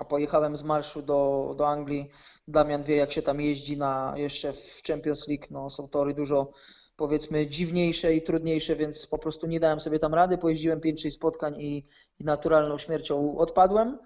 a 0.01 0.05
pojechałem 0.05 0.55
z 0.55 0.63
marszu 0.63 1.01
do, 1.01 1.53
do 1.57 1.67
Anglii. 1.67 2.09
Damian 2.47 2.83
wie, 2.83 2.95
jak 2.95 3.11
się 3.11 3.21
tam 3.21 3.41
jeździ 3.41 3.77
na 3.77 4.13
jeszcze 4.17 4.53
w 4.53 4.81
Champions 4.87 5.27
League. 5.27 5.45
No, 5.51 5.69
są 5.69 5.87
tory 5.87 6.13
dużo 6.13 6.51
powiedzmy 6.95 7.47
dziwniejsze 7.47 8.15
i 8.15 8.21
trudniejsze, 8.21 8.75
więc 8.75 9.07
po 9.07 9.17
prostu 9.17 9.47
nie 9.47 9.59
dałem 9.59 9.79
sobie 9.79 9.99
tam 9.99 10.13
rady. 10.13 10.37
Pojeździłem 10.37 10.79
5-6 10.79 11.11
spotkań 11.11 11.61
i, 11.61 11.83
i 12.19 12.23
naturalną 12.23 12.77
śmiercią 12.77 13.37
odpadłem. 13.37 13.99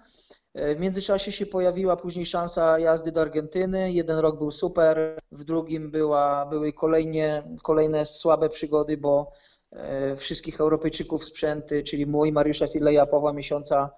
E, 0.54 0.74
w 0.74 0.78
międzyczasie 0.78 1.32
się 1.32 1.46
pojawiła 1.46 1.96
później 1.96 2.26
szansa 2.26 2.78
jazdy 2.78 3.12
do 3.12 3.20
Argentyny. 3.20 3.92
Jeden 3.92 4.18
rok 4.18 4.38
był 4.38 4.50
super, 4.50 5.18
w 5.32 5.44
drugim 5.44 5.90
była, 5.90 6.46
były 6.46 6.72
kolejnie, 6.72 7.56
kolejne 7.62 8.04
słabe 8.04 8.48
przygody, 8.48 8.96
bo 8.96 9.26
e, 9.70 10.16
wszystkich 10.16 10.60
Europejczyków 10.60 11.24
sprzęty, 11.24 11.82
czyli 11.82 12.06
mój, 12.06 12.32
Mariusza 12.32 12.66
Fileja, 12.66 13.06
Pawła 13.06 13.32
Miesiąca, 13.32 13.90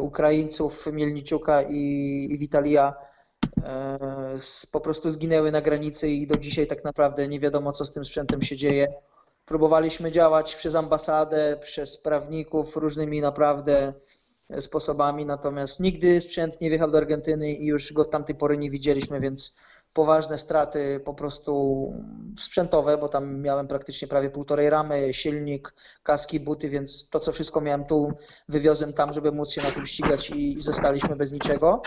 Ukraińców, 0.00 0.86
Mielniczuka 0.92 1.62
i, 1.62 2.28
i 2.30 2.38
Witalia 2.38 2.94
po 4.72 4.80
prostu 4.80 5.08
zginęły 5.08 5.52
na 5.52 5.60
granicy 5.60 6.08
i 6.08 6.26
do 6.26 6.36
dzisiaj 6.36 6.66
tak 6.66 6.84
naprawdę 6.84 7.28
nie 7.28 7.40
wiadomo, 7.40 7.72
co 7.72 7.84
z 7.84 7.92
tym 7.92 8.04
sprzętem 8.04 8.42
się 8.42 8.56
dzieje. 8.56 8.94
Próbowaliśmy 9.44 10.10
działać 10.10 10.54
przez 10.54 10.74
ambasadę, 10.74 11.58
przez 11.60 11.96
prawników, 11.96 12.76
różnymi 12.76 13.20
naprawdę 13.20 13.92
sposobami, 14.58 15.26
natomiast 15.26 15.80
nigdy 15.80 16.20
sprzęt 16.20 16.60
nie 16.60 16.68
wjechał 16.68 16.90
do 16.90 16.98
Argentyny 16.98 17.52
i 17.52 17.66
już 17.66 17.92
go 17.92 18.04
tamtej 18.04 18.36
pory 18.36 18.58
nie 18.58 18.70
widzieliśmy, 18.70 19.20
więc 19.20 19.56
poważne 19.96 20.38
straty 20.38 21.00
po 21.04 21.14
prostu 21.14 21.92
sprzętowe, 22.38 22.98
bo 22.98 23.08
tam 23.08 23.40
miałem 23.40 23.68
praktycznie 23.68 24.08
prawie 24.08 24.30
półtorej 24.30 24.70
ramy, 24.70 25.14
silnik, 25.14 25.74
kaski, 26.02 26.40
buty, 26.40 26.68
więc 26.68 27.10
to 27.10 27.20
co 27.20 27.32
wszystko 27.32 27.60
miałem 27.60 27.84
tu, 27.84 28.12
wywiozłem 28.48 28.92
tam, 28.92 29.12
żeby 29.12 29.32
móc 29.32 29.50
się 29.50 29.62
na 29.62 29.70
tym 29.70 29.86
ścigać 29.86 30.30
i, 30.30 30.60
zostaliśmy 30.60 31.16
bez 31.16 31.32
niczego. 31.32 31.82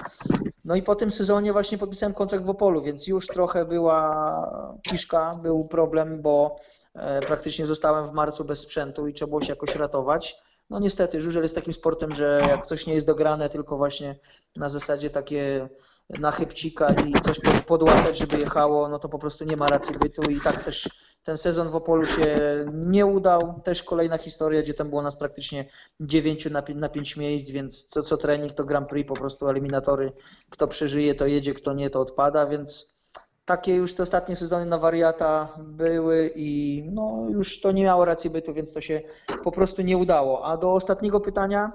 No 0.65 0.75
i 0.75 0.81
po 0.81 0.95
tym 0.95 1.11
sezonie 1.11 1.53
właśnie 1.53 1.77
podpisałem 1.77 2.13
kontrakt 2.13 2.45
w 2.45 2.49
Opolu, 2.49 2.81
więc 2.81 3.07
już 3.07 3.27
trochę 3.27 3.65
była 3.65 4.79
kiszka, 4.83 5.39
był 5.43 5.65
problem, 5.65 6.21
bo 6.21 6.55
e, 6.93 7.21
praktycznie 7.21 7.65
zostałem 7.65 8.05
w 8.05 8.11
marcu 8.11 8.45
bez 8.45 8.59
sprzętu 8.59 9.07
i 9.07 9.13
trzeba 9.13 9.29
było 9.29 9.41
się 9.41 9.49
jakoś 9.53 9.75
ratować. 9.75 10.35
No 10.69 10.79
niestety, 10.79 11.21
żużel 11.21 11.43
jest 11.43 11.55
takim 11.55 11.73
sportem, 11.73 12.13
że 12.13 12.41
jak 12.47 12.65
coś 12.65 12.87
nie 12.87 12.93
jest 12.93 13.07
dograne, 13.07 13.49
tylko 13.49 13.77
właśnie 13.77 14.15
na 14.55 14.69
zasadzie 14.69 15.09
takie 15.09 15.69
na 16.09 16.31
chybcika 16.31 16.93
i 16.93 17.19
coś 17.19 17.39
podłatać, 17.65 18.17
żeby 18.17 18.37
jechało, 18.37 18.89
no 18.89 18.99
to 18.99 19.09
po 19.09 19.19
prostu 19.19 19.45
nie 19.45 19.57
ma 19.57 19.67
racji 19.67 19.97
bytu 19.99 20.21
i 20.21 20.41
tak 20.41 20.65
też 20.65 20.89
ten 21.23 21.37
sezon 21.37 21.69
w 21.69 21.75
Opolu 21.75 22.07
się 22.07 22.39
nie 22.73 23.05
udał. 23.05 23.61
Też 23.63 23.83
kolejna 23.83 24.17
historia, 24.17 24.61
gdzie 24.61 24.73
tam 24.73 24.89
było 24.89 25.01
nas 25.01 25.15
praktycznie 25.15 25.65
9 25.99 26.45
na 26.51 26.61
5, 26.61 26.79
na 26.79 26.89
5 26.89 27.17
miejsc, 27.17 27.49
więc 27.49 27.85
co, 27.85 28.01
co 28.01 28.17
trening 28.17 28.53
to 28.53 28.65
Grand 28.65 28.89
Prix, 28.89 29.07
po 29.07 29.15
prostu 29.15 29.49
eliminatory. 29.49 30.11
Kto 30.49 30.67
przeżyje, 30.67 31.13
to 31.13 31.25
jedzie, 31.25 31.53
kto 31.53 31.73
nie, 31.73 31.89
to 31.89 31.99
odpada, 31.99 32.45
więc 32.45 32.99
takie 33.45 33.75
już 33.75 33.93
te 33.93 34.03
ostatnie 34.03 34.35
sezony 34.35 34.65
na 34.65 34.77
wariata 34.77 35.57
były 35.59 36.31
i 36.35 36.83
no 36.91 37.27
już 37.29 37.61
to 37.61 37.71
nie 37.71 37.83
miało 37.83 38.05
racji 38.05 38.29
bytu, 38.29 38.53
więc 38.53 38.73
to 38.73 38.81
się 38.81 39.01
po 39.43 39.51
prostu 39.51 39.81
nie 39.81 39.97
udało. 39.97 40.45
A 40.45 40.57
do 40.57 40.73
ostatniego 40.73 41.19
pytania, 41.19 41.71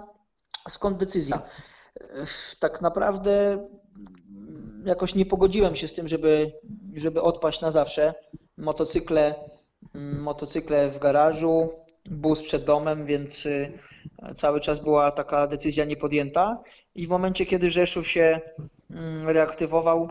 skąd 0.68 0.96
decyzja? 0.96 1.42
Tak 2.60 2.80
naprawdę 2.80 3.58
jakoś 4.84 5.14
nie 5.14 5.26
pogodziłem 5.26 5.76
się 5.76 5.88
z 5.88 5.92
tym, 5.92 6.08
żeby, 6.08 6.52
żeby 6.96 7.22
odpaść 7.22 7.60
na 7.60 7.70
zawsze. 7.70 8.14
Motocykle, 8.56 9.34
motocykle 9.94 10.88
w 10.88 10.98
garażu, 10.98 11.70
bus 12.10 12.42
przed 12.42 12.64
domem, 12.64 13.06
więc 13.06 13.46
y, 13.46 13.72
cały 14.34 14.60
czas 14.60 14.80
była 14.80 15.12
taka 15.12 15.46
decyzja 15.46 15.84
niepodjęta. 15.84 16.62
I 16.94 17.06
w 17.06 17.10
momencie, 17.10 17.46
kiedy 17.46 17.70
Rzeszów 17.70 18.08
się 18.08 18.40
mm, 18.90 19.28
reaktywował, 19.28 20.10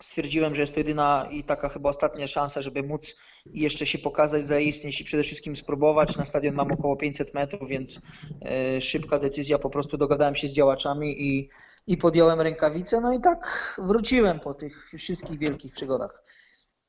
stwierdziłem, 0.00 0.54
że 0.54 0.60
jest 0.60 0.74
to 0.74 0.80
jedyna 0.80 1.28
i 1.30 1.44
taka 1.44 1.68
chyba 1.68 1.88
ostatnia 1.88 2.26
szansa, 2.26 2.62
żeby 2.62 2.82
móc 2.82 3.16
jeszcze 3.46 3.86
się 3.86 3.98
pokazać, 3.98 4.44
zaistnieć 4.44 5.00
i 5.00 5.04
przede 5.04 5.22
wszystkim 5.22 5.56
spróbować. 5.56 6.16
Na 6.16 6.24
stadion 6.24 6.54
mam 6.54 6.72
około 6.72 6.96
500 6.96 7.34
metrów, 7.34 7.68
więc 7.68 8.00
e, 8.42 8.80
szybka 8.80 9.18
decyzja, 9.18 9.58
po 9.58 9.70
prostu 9.70 9.96
dogadałem 9.96 10.34
się 10.34 10.48
z 10.48 10.52
działaczami 10.52 11.22
i, 11.22 11.48
i 11.86 11.96
podjąłem 11.96 12.40
rękawice. 12.40 13.00
No 13.00 13.12
i 13.12 13.20
tak 13.20 13.74
wróciłem 13.84 14.40
po 14.40 14.54
tych 14.54 14.90
wszystkich 14.98 15.38
wielkich 15.38 15.72
przygodach. 15.72 16.22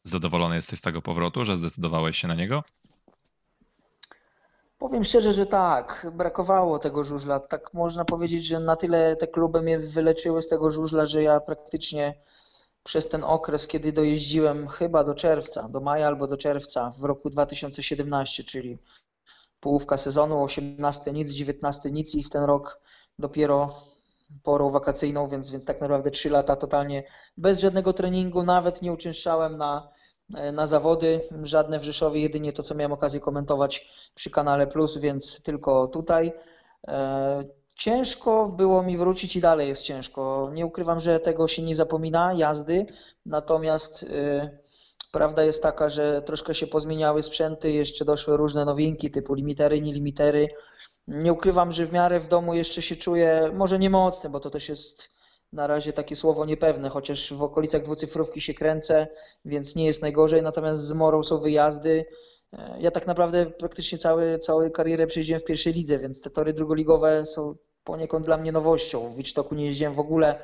Zadowolony 0.03 0.55
jesteś 0.55 0.79
z 0.79 0.81
tego 0.81 1.01
powrotu, 1.01 1.45
że 1.45 1.57
zdecydowałeś 1.57 2.17
się 2.17 2.27
na 2.27 2.35
niego? 2.35 2.63
Powiem 4.77 5.03
szczerze, 5.03 5.33
że 5.33 5.45
tak. 5.45 6.07
Brakowało 6.13 6.79
tego 6.79 7.03
żużla. 7.03 7.39
Tak 7.39 7.73
można 7.73 8.05
powiedzieć, 8.05 8.45
że 8.45 8.59
na 8.59 8.75
tyle 8.75 9.15
te 9.15 9.27
kluby 9.27 9.61
mnie 9.61 9.79
wyleczyły 9.79 10.41
z 10.41 10.47
tego 10.47 10.71
żużla, 10.71 11.05
że 11.05 11.23
ja 11.23 11.39
praktycznie 11.39 12.13
przez 12.85 13.07
ten 13.07 13.23
okres, 13.23 13.67
kiedy 13.67 13.91
dojeździłem 13.91 14.67
chyba 14.67 15.03
do 15.03 15.15
czerwca, 15.15 15.69
do 15.69 15.79
maja 15.79 16.07
albo 16.07 16.27
do 16.27 16.37
czerwca 16.37 16.91
w 16.99 17.03
roku 17.03 17.29
2017, 17.29 18.43
czyli 18.43 18.77
połówka 19.59 19.97
sezonu, 19.97 20.43
18 20.43 21.11
nic, 21.11 21.31
19 21.31 21.91
nic 21.91 22.15
i 22.15 22.23
w 22.23 22.29
ten 22.29 22.43
rok 22.43 22.81
dopiero 23.19 23.75
porą 24.43 24.69
wakacyjną, 24.69 25.27
więc, 25.27 25.51
więc 25.51 25.65
tak 25.65 25.81
naprawdę 25.81 26.11
3 26.11 26.29
lata 26.29 26.55
totalnie 26.55 27.03
bez 27.37 27.59
żadnego 27.59 27.93
treningu, 27.93 28.43
nawet 28.43 28.81
nie 28.81 28.93
uczęszczałem 28.93 29.57
na, 29.57 29.89
na 30.53 30.65
zawody, 30.65 31.21
żadne 31.43 31.79
w 31.79 31.83
Rzeszowie, 31.83 32.21
jedynie 32.21 32.53
to, 32.53 32.63
co 32.63 32.75
miałem 32.75 32.93
okazję 32.93 33.19
komentować 33.19 33.87
przy 34.15 34.29
kanale 34.29 34.67
Plus, 34.67 34.97
więc 34.97 35.43
tylko 35.43 35.87
tutaj. 35.87 36.33
Ciężko 37.75 38.49
było 38.49 38.83
mi 38.83 38.97
wrócić 38.97 39.35
i 39.35 39.41
dalej 39.41 39.67
jest 39.67 39.81
ciężko. 39.81 40.49
Nie 40.53 40.65
ukrywam, 40.65 40.99
że 40.99 41.19
tego 41.19 41.47
się 41.47 41.61
nie 41.61 41.75
zapomina, 41.75 42.33
jazdy, 42.33 42.85
natomiast 43.25 44.03
yy, 44.03 44.59
prawda 45.11 45.43
jest 45.43 45.63
taka, 45.63 45.89
że 45.89 46.21
troszkę 46.21 46.53
się 46.53 46.67
pozmieniały 46.67 47.21
sprzęty, 47.21 47.71
jeszcze 47.71 48.05
doszły 48.05 48.37
różne 48.37 48.65
nowinki 48.65 49.11
typu 49.11 49.33
limitery, 49.33 49.81
nie 49.81 49.93
limitery. 49.93 50.47
Nie 51.07 51.33
ukrywam, 51.33 51.71
że 51.71 51.85
w 51.85 51.93
miarę 51.93 52.19
w 52.19 52.27
domu 52.27 52.53
jeszcze 52.53 52.81
się 52.81 52.95
czuję, 52.95 53.51
może 53.53 53.79
nie 53.79 53.89
mocny, 53.89 54.29
bo 54.29 54.39
to 54.39 54.49
też 54.49 54.69
jest 54.69 55.15
na 55.53 55.67
razie 55.67 55.93
takie 55.93 56.15
słowo 56.15 56.45
niepewne, 56.45 56.89
chociaż 56.89 57.33
w 57.33 57.43
okolicach 57.43 57.83
dwucyfrówki 57.83 58.41
się 58.41 58.53
kręcę, 58.53 59.07
więc 59.45 59.75
nie 59.75 59.85
jest 59.85 60.01
najgorzej, 60.01 60.41
natomiast 60.41 60.81
z 60.81 60.93
Morą 60.93 61.23
są 61.23 61.37
wyjazdy, 61.37 62.05
ja 62.79 62.91
tak 62.91 63.07
naprawdę 63.07 63.45
praktycznie 63.45 63.97
cały, 63.97 64.37
całą 64.37 64.71
karierę 64.71 65.07
przejeździłem 65.07 65.41
w 65.41 65.43
pierwszej 65.43 65.73
lidze, 65.73 65.97
więc 65.97 66.21
te 66.21 66.29
tory 66.29 66.53
drugoligowe 66.53 67.25
są 67.25 67.55
poniekąd 67.83 68.25
dla 68.25 68.37
mnie 68.37 68.51
nowością. 68.51 69.09
W 69.09 69.17
Wicztoku 69.17 69.55
nie 69.55 69.65
jeździłem 69.65 69.93
w 69.93 69.99
ogóle, 69.99 70.39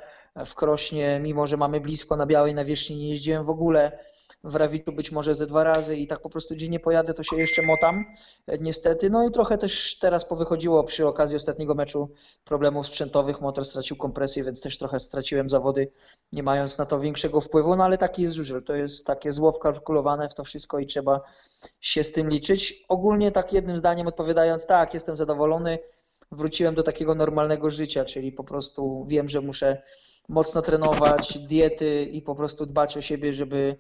w 0.46 0.56
Krośnie, 0.56 1.20
mimo 1.24 1.48
że 1.48 1.58
mamy 1.58 1.82
blisko 1.82 2.16
na 2.16 2.26
Białej 2.26 2.56
Nawierzchni, 2.56 2.98
nie 2.98 3.10
jeździłem 3.10 3.44
w 3.44 3.50
ogóle. 3.50 4.00
W 4.44 4.56
Rawitu 4.56 4.92
być 4.92 5.12
może 5.12 5.36
ze 5.36 5.48
dwa 5.48 5.64
razy 5.64 5.96
i 5.98 6.08
tak 6.08 6.20
po 6.20 6.30
prostu 6.30 6.54
gdzie 6.54 6.70
nie 6.70 6.80
pojadę, 6.80 7.14
to 7.14 7.24
się 7.24 7.36
jeszcze 7.36 7.62
motam, 7.62 8.06
e, 8.48 8.58
niestety. 8.58 9.10
No 9.10 9.28
i 9.28 9.32
trochę 9.32 9.58
też 9.58 10.00
teraz 10.00 10.26
powychodziło 10.26 10.84
przy 10.84 11.08
okazji 11.08 11.36
ostatniego 11.36 11.76
meczu 11.76 12.10
problemów 12.44 12.88
sprzętowych. 12.88 13.42
Motor 13.42 13.66
stracił 13.66 13.98
kompresję, 13.98 14.44
więc 14.44 14.62
też 14.62 14.78
trochę 14.78 15.00
straciłem 15.00 15.50
zawody, 15.50 15.92
nie 16.34 16.44
mając 16.44 16.78
na 16.78 16.86
to 16.86 17.00
większego 17.00 17.42
wpływu, 17.42 17.76
no 17.76 17.84
ale 17.84 17.98
taki 17.98 18.22
jest 18.22 18.36
żużel. 18.36 18.64
To 18.64 18.76
jest 18.76 19.08
takie 19.08 19.32
zło 19.32 19.52
wkalkulowane 19.52 20.30
w 20.30 20.34
to 20.34 20.44
wszystko 20.44 20.80
i 20.80 20.86
trzeba 20.86 21.22
się 21.82 22.04
z 22.04 22.12
tym 22.12 22.30
liczyć. 22.30 22.86
Ogólnie 22.90 23.32
tak 23.32 23.54
jednym 23.54 23.78
zdaniem 23.78 24.08
odpowiadając, 24.08 24.68
tak, 24.68 24.94
jestem 24.94 25.16
zadowolony, 25.16 25.80
wróciłem 26.32 26.76
do 26.76 26.84
takiego 26.84 27.16
normalnego 27.16 27.70
życia, 27.70 28.06
czyli 28.06 28.32
po 28.32 28.44
prostu 28.44 29.06
wiem, 29.10 29.30
że 29.30 29.42
muszę 29.42 29.82
mocno 30.30 30.62
trenować, 30.62 31.38
diety 31.38 32.10
i 32.12 32.22
po 32.22 32.36
prostu 32.36 32.66
dbać 32.66 32.98
o 32.98 33.02
siebie, 33.02 33.34
żeby, 33.34 33.76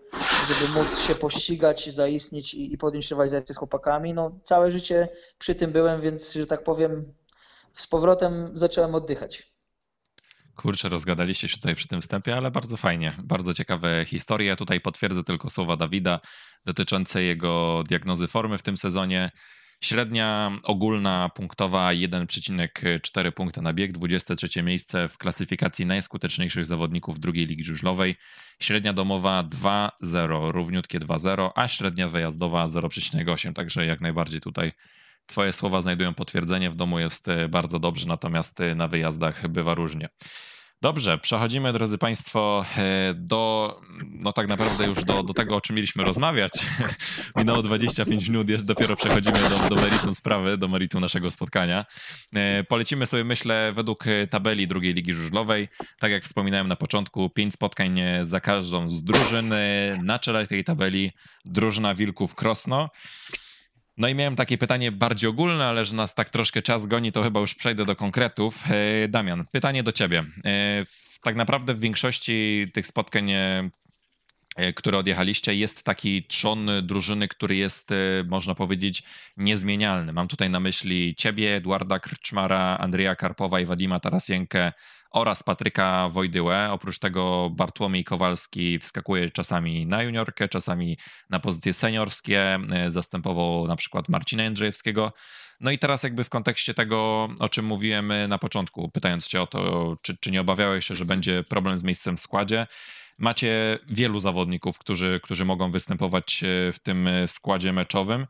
żeby 0.47 0.67
móc 0.67 0.99
się 0.99 1.15
pościgać, 1.15 1.89
zaistnieć 1.89 2.53
i, 2.53 2.73
i 2.73 2.77
podjąć 2.77 3.09
rywalizację 3.09 3.55
z 3.55 3.57
chłopakami. 3.57 4.13
No, 4.13 4.39
całe 4.41 4.71
życie 4.71 5.07
przy 5.37 5.55
tym 5.55 5.71
byłem, 5.71 6.01
więc, 6.01 6.33
że 6.33 6.47
tak 6.47 6.63
powiem, 6.63 7.13
z 7.73 7.87
powrotem 7.87 8.51
zacząłem 8.53 8.95
oddychać. 8.95 9.51
Kurczę, 10.55 10.89
rozgadaliście 10.89 11.49
się 11.49 11.57
tutaj 11.57 11.75
przy 11.75 11.87
tym 11.87 12.01
wstępie, 12.01 12.35
ale 12.35 12.51
bardzo 12.51 12.77
fajnie. 12.77 13.13
Bardzo 13.23 13.53
ciekawe 13.53 14.05
historie. 14.05 14.55
Tutaj 14.55 14.81
potwierdzę 14.81 15.23
tylko 15.23 15.49
słowa 15.49 15.77
Dawida 15.77 16.19
dotyczące 16.65 17.23
jego 17.23 17.83
diagnozy 17.87 18.27
formy 18.27 18.57
w 18.57 18.63
tym 18.63 18.77
sezonie. 18.77 19.31
Średnia 19.83 20.51
ogólna 20.63 21.29
punktowa 21.29 21.89
1,4 21.89 23.31
punkta 23.31 23.61
na 23.61 23.73
bieg, 23.73 23.91
23 23.91 24.63
miejsce 24.63 25.07
w 25.07 25.17
klasyfikacji 25.17 25.85
najskuteczniejszych 25.85 26.65
zawodników 26.65 27.19
drugiej 27.19 27.47
ligi 27.47 27.63
żużlowej. 27.63 28.15
Średnia 28.59 28.93
domowa 28.93 29.43
2,0, 29.43 30.51
równiutkie 30.51 30.99
2,0, 30.99 31.49
a 31.55 31.67
średnia 31.67 32.07
wyjazdowa 32.07 32.65
0,8, 32.65 33.53
także 33.53 33.85
jak 33.85 34.01
najbardziej 34.01 34.41
tutaj 34.41 34.71
Twoje 35.25 35.53
słowa 35.53 35.81
znajdują 35.81 36.13
potwierdzenie. 36.13 36.69
W 36.69 36.75
domu 36.75 36.99
jest 36.99 37.27
e, 37.27 37.49
bardzo 37.49 37.79
dobrze, 37.79 38.07
natomiast 38.07 38.61
e, 38.61 38.75
na 38.75 38.87
wyjazdach 38.87 39.47
bywa 39.47 39.75
różnie. 39.75 40.09
Dobrze, 40.81 41.17
przechodzimy, 41.17 41.73
drodzy 41.73 41.97
Państwo, 41.97 42.65
e, 42.77 43.13
do, 43.13 43.81
no 44.09 44.33
tak 44.33 44.47
naprawdę 44.47 44.85
już 44.85 45.03
do, 45.03 45.23
do 45.23 45.33
tego, 45.33 45.55
o 45.55 45.61
czym 45.61 45.75
mieliśmy 45.75 46.03
rozmawiać. 46.03 46.51
Minęło 47.37 47.61
25 47.61 48.27
minut, 48.27 48.49
jeszcze 48.49 48.65
dopiero 48.65 48.95
przechodzimy 48.95 49.39
do, 49.49 49.69
do 49.69 49.75
meritum 49.75 50.15
sprawy, 50.15 50.57
do 50.57 50.67
meritum 50.67 51.01
naszego 51.01 51.31
spotkania. 51.31 51.85
Polecimy 52.67 53.05
sobie, 53.05 53.23
myślę, 53.23 53.73
według 53.73 54.05
tabeli 54.29 54.67
drugiej 54.67 54.93
ligi 54.93 55.13
żużlowej. 55.13 55.67
Tak 55.99 56.11
jak 56.11 56.23
wspominałem 56.23 56.67
na 56.67 56.75
początku, 56.75 57.29
pięć 57.29 57.53
spotkań 57.53 58.01
za 58.21 58.39
każdą 58.39 58.89
z 58.89 59.03
drużyn. 59.03 59.53
Na 60.03 60.19
czele 60.19 60.47
tej 60.47 60.63
tabeli 60.63 61.11
drużyna 61.45 61.95
Wilków 61.95 62.35
Krosno. 62.35 62.89
No 64.01 64.07
i 64.07 64.15
miałem 64.15 64.35
takie 64.35 64.57
pytanie 64.57 64.91
bardziej 64.91 65.29
ogólne, 65.29 65.65
ale 65.65 65.85
że 65.85 65.93
nas 65.93 66.15
tak 66.15 66.29
troszkę 66.29 66.61
czas 66.61 66.85
goni, 66.85 67.11
to 67.11 67.23
chyba 67.23 67.39
już 67.39 67.55
przejdę 67.55 67.85
do 67.85 67.95
konkretów. 67.95 68.63
E, 69.03 69.07
Damian, 69.07 69.45
pytanie 69.51 69.83
do 69.83 69.91
ciebie. 69.91 70.23
E, 70.45 70.85
tak 71.23 71.35
naprawdę 71.35 71.73
w 71.73 71.79
większości 71.79 72.67
tych 72.73 72.87
spotkań 72.87 73.31
e, 73.31 73.69
które 74.75 74.97
odjechaliście, 74.97 75.55
jest 75.55 75.83
taki 75.83 76.23
trzon 76.23 76.69
drużyny, 76.83 77.27
który 77.27 77.55
jest, 77.55 77.89
można 78.29 78.55
powiedzieć, 78.55 79.03
niezmienialny. 79.37 80.13
Mam 80.13 80.27
tutaj 80.27 80.49
na 80.49 80.59
myśli 80.59 81.15
ciebie, 81.15 81.55
Edwarda 81.55 81.99
Krczmara, 81.99 82.77
Andrzeja 82.77 83.15
Karpowa 83.15 83.59
i 83.59 83.65
Wadima 83.65 83.99
Tarasienkę 83.99 84.71
oraz 85.11 85.43
Patryka 85.43 86.09
Wojdyłę. 86.09 86.71
Oprócz 86.71 86.99
tego 86.99 87.49
Bartłomiej 87.49 88.03
Kowalski 88.03 88.79
wskakuje 88.79 89.29
czasami 89.29 89.85
na 89.85 90.03
juniorkę, 90.03 90.49
czasami 90.49 90.97
na 91.29 91.39
pozycje 91.39 91.73
seniorskie, 91.73 92.59
e, 92.71 92.89
zastępował 92.89 93.67
na 93.67 93.75
przykład 93.75 94.09
Marcina 94.09 94.43
Jędrzejewskiego. 94.43 95.13
No 95.59 95.71
i 95.71 95.77
teraz 95.77 96.03
jakby 96.03 96.23
w 96.23 96.29
kontekście 96.29 96.73
tego, 96.73 97.29
o 97.39 97.49
czym 97.49 97.65
mówiłem 97.65 98.13
na 98.27 98.37
początku, 98.37 98.89
pytając 98.89 99.27
cię 99.27 99.41
o 99.41 99.47
to, 99.47 99.95
czy, 100.01 100.17
czy 100.17 100.31
nie 100.31 100.41
obawiałeś 100.41 100.85
się, 100.85 100.95
że 100.95 101.05
będzie 101.05 101.43
problem 101.43 101.77
z 101.77 101.83
miejscem 101.83 102.17
w 102.17 102.19
składzie, 102.19 102.67
macie 103.17 103.79
wielu 103.89 104.19
zawodników, 104.19 104.79
którzy, 104.79 105.19
którzy 105.23 105.45
mogą 105.45 105.71
występować 105.71 106.43
e, 106.43 106.71
w 106.71 106.79
tym 106.79 107.09
składzie 107.27 107.73
meczowym. 107.73 108.27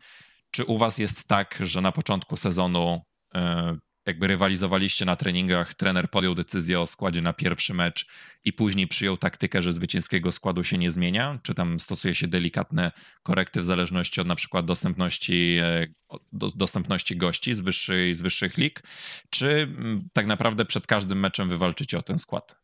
Czy 0.51 0.65
u 0.65 0.77
was 0.77 0.97
jest 0.97 1.27
tak, 1.27 1.57
że 1.59 1.81
na 1.81 1.91
początku 1.91 2.37
sezonu 2.37 3.01
e, 3.35 3.77
jakby 4.05 4.27
rywalizowaliście 4.27 5.05
na 5.05 5.15
treningach, 5.15 5.73
trener 5.73 6.09
podjął 6.09 6.35
decyzję 6.35 6.79
o 6.79 6.87
składzie 6.87 7.21
na 7.21 7.33
pierwszy 7.33 7.73
mecz 7.73 8.07
i 8.43 8.53
później 8.53 8.87
przyjął 8.87 9.17
taktykę, 9.17 9.61
że 9.61 9.73
zwycięskiego 9.73 10.31
składu 10.31 10.63
się 10.63 10.77
nie 10.77 10.91
zmienia? 10.91 11.39
Czy 11.43 11.55
tam 11.55 11.79
stosuje 11.79 12.15
się 12.15 12.27
delikatne 12.27 12.91
korekty 13.23 13.61
w 13.61 13.65
zależności 13.65 14.21
od 14.21 14.27
na 14.27 14.35
przykład 14.35 14.65
dostępności, 14.65 15.57
e, 15.63 15.87
dostępności 16.33 17.17
gości 17.17 17.53
z, 17.53 17.59
wyższej, 17.59 18.15
z 18.15 18.21
wyższych 18.21 18.57
lig? 18.57 18.83
Czy 19.29 19.49
mm, 19.49 20.09
tak 20.13 20.25
naprawdę 20.25 20.65
przed 20.65 20.87
każdym 20.87 21.19
meczem 21.19 21.49
wywalczycie 21.49 21.97
o 21.97 22.01
ten 22.01 22.17
skład? 22.17 22.61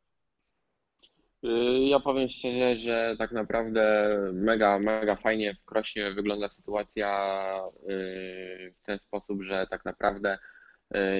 Y, 1.43 1.79
ja 1.87 1.99
powiem 1.99 2.29
szczerze, 2.29 2.77
że 2.77 3.15
tak 3.17 3.31
naprawdę 3.31 4.09
mega, 4.33 4.79
mega 4.79 5.15
fajnie 5.15 5.53
w 5.53 5.65
Krośnie 5.65 6.11
wygląda 6.11 6.49
sytuacja 6.49 7.09
y, 7.89 8.73
w 8.79 8.85
ten 8.85 8.99
sposób, 8.99 9.43
że 9.43 9.67
tak 9.69 9.85
naprawdę 9.85 10.37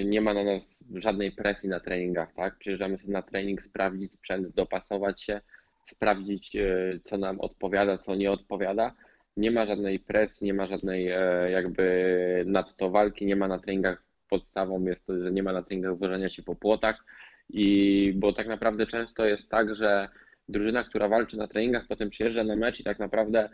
nie 0.06 0.22
ma 0.22 0.34
na 0.34 0.44
nas 0.44 0.78
żadnej 0.94 1.32
presji 1.32 1.70
na 1.70 1.80
treningach, 1.80 2.34
tak? 2.34 2.58
Przyjeżdżamy 2.58 2.98
sobie 2.98 3.14
na 3.14 3.22
trening, 3.22 3.64
sprawdzić 3.64 4.14
sprzęt, 4.14 4.48
dopasować 4.50 5.24
się, 5.24 5.42
sprawdzić, 5.90 6.56
e, 6.56 7.00
co 7.04 7.18
nam 7.18 7.40
odpowiada, 7.40 7.98
co 7.98 8.16
nie 8.16 8.32
odpowiada. 8.32 8.94
Nie 9.38 9.52
ma 9.52 9.66
żadnej 9.66 10.00
presji, 10.00 10.46
nie 10.46 10.54
ma 10.54 10.68
żadnej 10.68 11.08
e, 11.08 11.52
jakby 11.52 12.44
nadto 12.48 12.90
walki, 12.90 13.26
nie 13.26 13.36
ma 13.36 13.48
na 13.48 13.60
treningach 13.60 14.08
podstawą 14.30 14.86
jest 14.86 15.06
to, 15.06 15.20
że 15.20 15.32
nie 15.32 15.44
ma 15.44 15.54
na 15.54 15.64
treningach 15.64 15.98
wożenia 15.98 16.30
się 16.30 16.44
po 16.44 16.56
płotach 16.56 17.06
i 17.50 18.14
bo 18.16 18.34
tak 18.34 18.48
naprawdę 18.48 18.88
często 18.88 19.26
jest 19.26 19.50
tak, 19.50 19.76
że 19.76 20.10
drużyna, 20.50 20.84
która 20.84 21.08
walczy 21.08 21.38
na 21.38 21.48
treningach, 21.48 21.88
potem 21.88 22.10
przyjeżdża 22.10 22.44
na 22.44 22.56
mecz 22.56 22.80
i 22.80 22.84
tak 22.84 23.00
naprawdę 23.00 23.50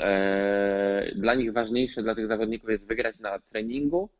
e, 0.00 1.12
dla 1.16 1.34
nich 1.34 1.52
ważniejsze, 1.52 2.02
dla 2.02 2.14
tych 2.14 2.26
zawodników 2.26 2.70
jest 2.70 2.86
wygrać 2.86 3.18
na 3.18 3.38
treningu, 3.38 4.10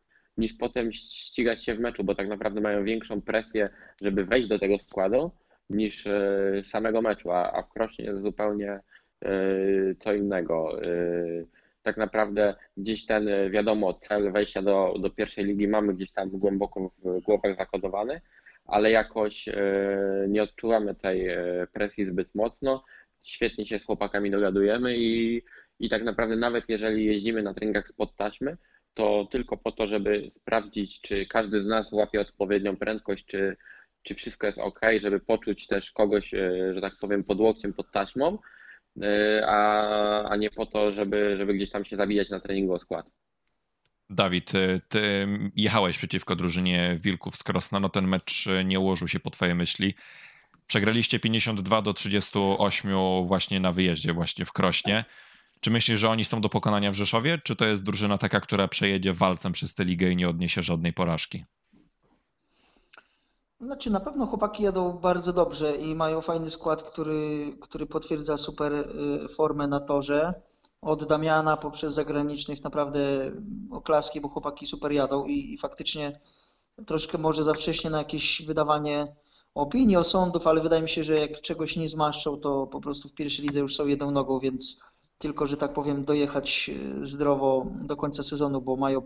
niż 0.40 0.52
potem 0.52 0.92
ścigać 0.92 1.64
się 1.64 1.74
w 1.74 1.80
meczu, 1.80 2.04
bo 2.04 2.14
tak 2.14 2.28
naprawdę 2.28 2.60
mają 2.60 2.84
większą 2.84 3.22
presję, 3.22 3.68
żeby 4.02 4.24
wejść 4.24 4.48
do 4.48 4.58
tego 4.58 4.78
składu, 4.78 5.30
niż 5.70 6.06
e, 6.06 6.62
samego 6.64 7.02
meczu, 7.02 7.30
a, 7.30 7.52
a 7.52 7.62
w 7.62 7.72
Krośnie 7.72 8.04
jest 8.04 8.22
zupełnie 8.22 8.80
e, 9.24 9.30
co 9.98 10.14
innego. 10.14 10.82
E, 10.82 10.88
tak 11.82 11.96
naprawdę 11.96 12.54
gdzieś 12.76 13.06
ten, 13.06 13.50
wiadomo, 13.50 13.92
cel 13.92 14.32
wejścia 14.32 14.62
do, 14.62 14.94
do 14.98 15.10
pierwszej 15.10 15.44
ligi 15.44 15.68
mamy 15.68 15.94
gdzieś 15.94 16.12
tam 16.12 16.30
głęboko 16.30 16.92
w 17.04 17.20
głowach 17.20 17.56
zakodowany, 17.56 18.20
ale 18.64 18.90
jakoś 18.90 19.48
nie 20.28 20.42
odczuwamy 20.42 20.94
tej 20.94 21.28
presji 21.72 22.06
zbyt 22.06 22.34
mocno. 22.34 22.84
Świetnie 23.20 23.66
się 23.66 23.78
z 23.78 23.84
chłopakami 23.84 24.30
dogadujemy 24.30 24.96
i, 24.96 25.42
i 25.78 25.90
tak 25.90 26.02
naprawdę 26.02 26.36
nawet 26.36 26.68
jeżeli 26.68 27.06
jeździmy 27.06 27.42
na 27.42 27.54
treningach 27.54 27.88
spod 27.88 28.16
taśmy, 28.16 28.56
to 28.94 29.28
tylko 29.30 29.56
po 29.56 29.72
to, 29.72 29.86
żeby 29.86 30.30
sprawdzić, 30.30 31.00
czy 31.00 31.26
każdy 31.26 31.62
z 31.62 31.66
nas 31.66 31.92
łapie 31.92 32.20
odpowiednią 32.20 32.76
prędkość, 32.76 33.24
czy, 33.24 33.56
czy 34.02 34.14
wszystko 34.14 34.46
jest 34.46 34.58
ok, 34.58 34.80
żeby 35.00 35.20
poczuć 35.20 35.66
też 35.66 35.90
kogoś, 35.92 36.34
e, 36.34 36.72
że 36.74 36.80
tak 36.80 36.92
powiem, 37.00 37.24
pod 37.24 37.40
łokciem, 37.40 37.72
pod 37.72 37.90
taśmą, 37.92 38.38
e, 39.02 39.42
a, 39.46 40.28
a 40.28 40.36
nie 40.36 40.50
po 40.50 40.66
to, 40.66 40.92
żeby, 40.92 41.36
żeby 41.38 41.54
gdzieś 41.54 41.70
tam 41.70 41.84
się 41.84 41.96
zabijać 41.96 42.30
na 42.30 42.40
treningu 42.40 42.72
o 42.72 42.78
skład. 42.78 43.06
Dawid, 44.10 44.54
e, 44.54 44.80
ty 44.88 45.26
jechałeś 45.56 45.98
przeciwko 45.98 46.36
drużynie 46.36 46.96
Wilków 47.00 47.36
z 47.36 47.42
Krosna, 47.42 47.80
no 47.80 47.88
ten 47.88 48.08
mecz 48.08 48.48
nie 48.64 48.80
ułożył 48.80 49.08
się 49.08 49.20
po 49.20 49.30
twojej 49.30 49.54
myśli. 49.54 49.94
Przegraliście 50.66 51.20
52 51.20 51.82
do 51.82 51.92
38 51.92 52.92
właśnie 53.24 53.60
na 53.60 53.72
wyjeździe, 53.72 54.12
właśnie 54.12 54.44
w 54.44 54.52
Krośnie. 54.52 55.04
Czy 55.60 55.70
myślisz, 55.70 56.00
że 56.00 56.08
oni 56.08 56.24
są 56.24 56.40
do 56.40 56.48
pokonania 56.48 56.90
w 56.90 56.94
Rzeszowie, 56.94 57.38
czy 57.44 57.56
to 57.56 57.64
jest 57.64 57.84
drużyna 57.84 58.18
taka, 58.18 58.40
która 58.40 58.68
przejedzie 58.68 59.12
walcem 59.12 59.52
przez 59.52 59.74
tę 59.74 59.84
ligę 59.84 60.10
i 60.10 60.16
nie 60.16 60.28
odniesie 60.28 60.62
żadnej 60.62 60.92
porażki? 60.92 61.44
Znaczy, 63.60 63.90
na 63.90 64.00
pewno 64.00 64.26
chłopaki 64.26 64.62
jadą 64.62 64.92
bardzo 64.92 65.32
dobrze 65.32 65.76
i 65.76 65.94
mają 65.94 66.20
fajny 66.20 66.50
skład, 66.50 66.82
który, 66.82 67.52
który 67.60 67.86
potwierdza 67.86 68.36
super 68.36 68.72
y, 68.72 69.28
formę 69.28 69.66
na 69.66 69.80
torze. 69.80 70.34
Od 70.82 71.04
Damiana 71.04 71.56
poprzez 71.56 71.94
zagranicznych 71.94 72.64
naprawdę 72.64 73.00
oklaski, 73.70 74.20
bo 74.20 74.28
chłopaki 74.28 74.66
super 74.66 74.92
jadą 74.92 75.26
i, 75.26 75.52
i 75.52 75.58
faktycznie 75.58 76.20
troszkę 76.86 77.18
może 77.18 77.42
za 77.42 77.54
wcześnie 77.54 77.90
na 77.90 77.98
jakieś 77.98 78.42
wydawanie 78.46 79.16
opinii, 79.54 79.96
osądów, 79.96 80.46
ale 80.46 80.60
wydaje 80.60 80.82
mi 80.82 80.88
się, 80.88 81.04
że 81.04 81.20
jak 81.20 81.40
czegoś 81.40 81.76
nie 81.76 81.88
zmaszczą, 81.88 82.36
to 82.36 82.66
po 82.66 82.80
prostu 82.80 83.08
w 83.08 83.14
pierwszej 83.14 83.44
lidze 83.44 83.60
już 83.60 83.76
są 83.76 83.86
jedną 83.86 84.10
nogą, 84.10 84.38
więc 84.38 84.80
tylko, 85.20 85.46
że 85.46 85.56
tak 85.56 85.72
powiem, 85.72 86.04
dojechać 86.04 86.70
e, 87.02 87.06
zdrowo 87.06 87.66
do 87.80 87.96
końca 87.96 88.22
sezonu, 88.22 88.60
bo 88.60 88.76
mają 88.76 89.02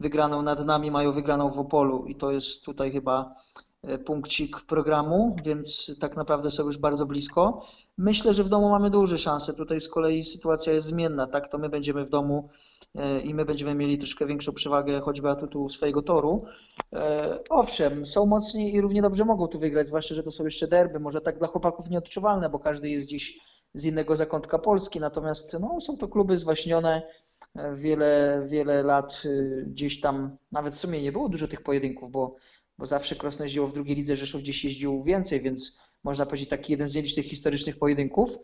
wygraną 0.00 0.42
nad 0.42 0.64
nami, 0.64 0.90
mają 0.90 1.12
wygraną 1.12 1.50
w 1.50 1.58
Opolu 1.58 2.04
i 2.06 2.14
to 2.14 2.32
jest 2.32 2.64
tutaj 2.64 2.92
chyba 2.92 3.34
e, 3.82 3.98
punkcik 3.98 4.60
programu, 4.60 5.36
więc 5.44 5.98
tak 6.00 6.16
naprawdę 6.16 6.50
są 6.50 6.66
już 6.66 6.78
bardzo 6.78 7.06
blisko. 7.06 7.66
Myślę, 7.98 8.34
że 8.34 8.44
w 8.44 8.48
domu 8.48 8.68
mamy 8.68 8.90
duże 8.90 9.18
szanse. 9.18 9.54
Tutaj 9.54 9.80
z 9.80 9.88
kolei 9.88 10.24
sytuacja 10.24 10.72
jest 10.72 10.86
zmienna, 10.86 11.26
tak? 11.26 11.48
To 11.48 11.58
my 11.58 11.68
będziemy 11.68 12.04
w 12.04 12.10
domu 12.10 12.48
e, 12.94 13.20
i 13.20 13.34
my 13.34 13.44
będziemy 13.44 13.74
mieli 13.74 13.98
troszkę 13.98 14.26
większą 14.26 14.52
przewagę 14.52 15.00
choćby 15.00 15.30
atutu 15.30 15.68
swojego 15.68 16.02
toru. 16.02 16.44
Owszem, 17.50 18.06
są 18.06 18.26
mocni 18.26 18.74
i 18.74 18.80
równie 18.80 19.02
dobrze 19.02 19.24
mogą 19.24 19.48
tu 19.48 19.58
wygrać, 19.58 19.86
zwłaszcza, 19.86 20.14
że 20.14 20.22
to 20.22 20.30
są 20.30 20.44
jeszcze 20.44 20.68
derby. 20.68 21.00
Może 21.00 21.20
tak 21.20 21.38
dla 21.38 21.48
chłopaków 21.48 21.90
nieodczuwalne, 21.90 22.48
bo 22.48 22.58
każdy 22.58 22.88
jest 22.88 23.08
dziś 23.08 23.38
z 23.74 23.84
innego 23.84 24.16
zakątka 24.16 24.58
Polski, 24.58 25.00
natomiast 25.00 25.56
no, 25.60 25.80
są 25.80 25.96
to 25.96 26.08
kluby 26.08 26.38
zwaśnione, 26.38 27.02
wiele, 27.74 28.42
wiele 28.46 28.82
lat 28.82 29.22
y, 29.24 29.64
gdzieś 29.68 30.00
tam, 30.00 30.36
nawet 30.52 30.74
w 30.74 30.78
sumie 30.78 31.02
nie 31.02 31.12
było 31.12 31.28
dużo 31.28 31.48
tych 31.48 31.62
pojedynków, 31.62 32.10
bo, 32.10 32.36
bo 32.78 32.86
zawsze 32.86 33.16
Krosno 33.16 33.44
jeździło 33.44 33.66
w 33.66 33.72
drugiej 33.72 33.96
lidze, 33.96 34.16
Rzeszów 34.16 34.40
gdzieś 34.40 34.64
jeździł 34.64 35.02
więcej, 35.02 35.40
więc 35.40 35.82
można 36.04 36.26
powiedzieć 36.26 36.48
taki 36.48 36.72
jeden 36.72 36.88
z 36.88 36.94
nielicznych 36.94 37.26
historycznych 37.26 37.78
pojedynków. 37.78 38.38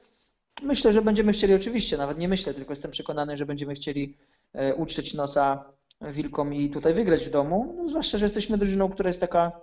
Myślę, 0.63 0.93
że 0.93 1.03
będziemy 1.03 1.33
chcieli 1.33 1.55
oczywiście, 1.55 1.97
nawet 1.97 2.19
nie 2.19 2.29
myślę, 2.29 2.55
tylko 2.55 2.73
jestem 2.73 2.91
przekonany, 2.91 3.37
że 3.37 3.47
będziemy 3.47 3.75
chcieli 3.75 4.17
e, 4.53 4.75
utrzeć 4.75 5.15
nosa 5.15 5.73
wilkom 6.01 6.55
i 6.55 6.71
tutaj 6.71 6.95
wygrać 6.95 7.27
w 7.27 7.31
domu, 7.31 7.75
no, 7.77 7.89
zwłaszcza, 7.89 8.19
że 8.19 8.25
jesteśmy 8.25 8.59
drużyną, 8.59 8.89
która 8.89 9.09
jest 9.09 9.21
taka 9.21 9.61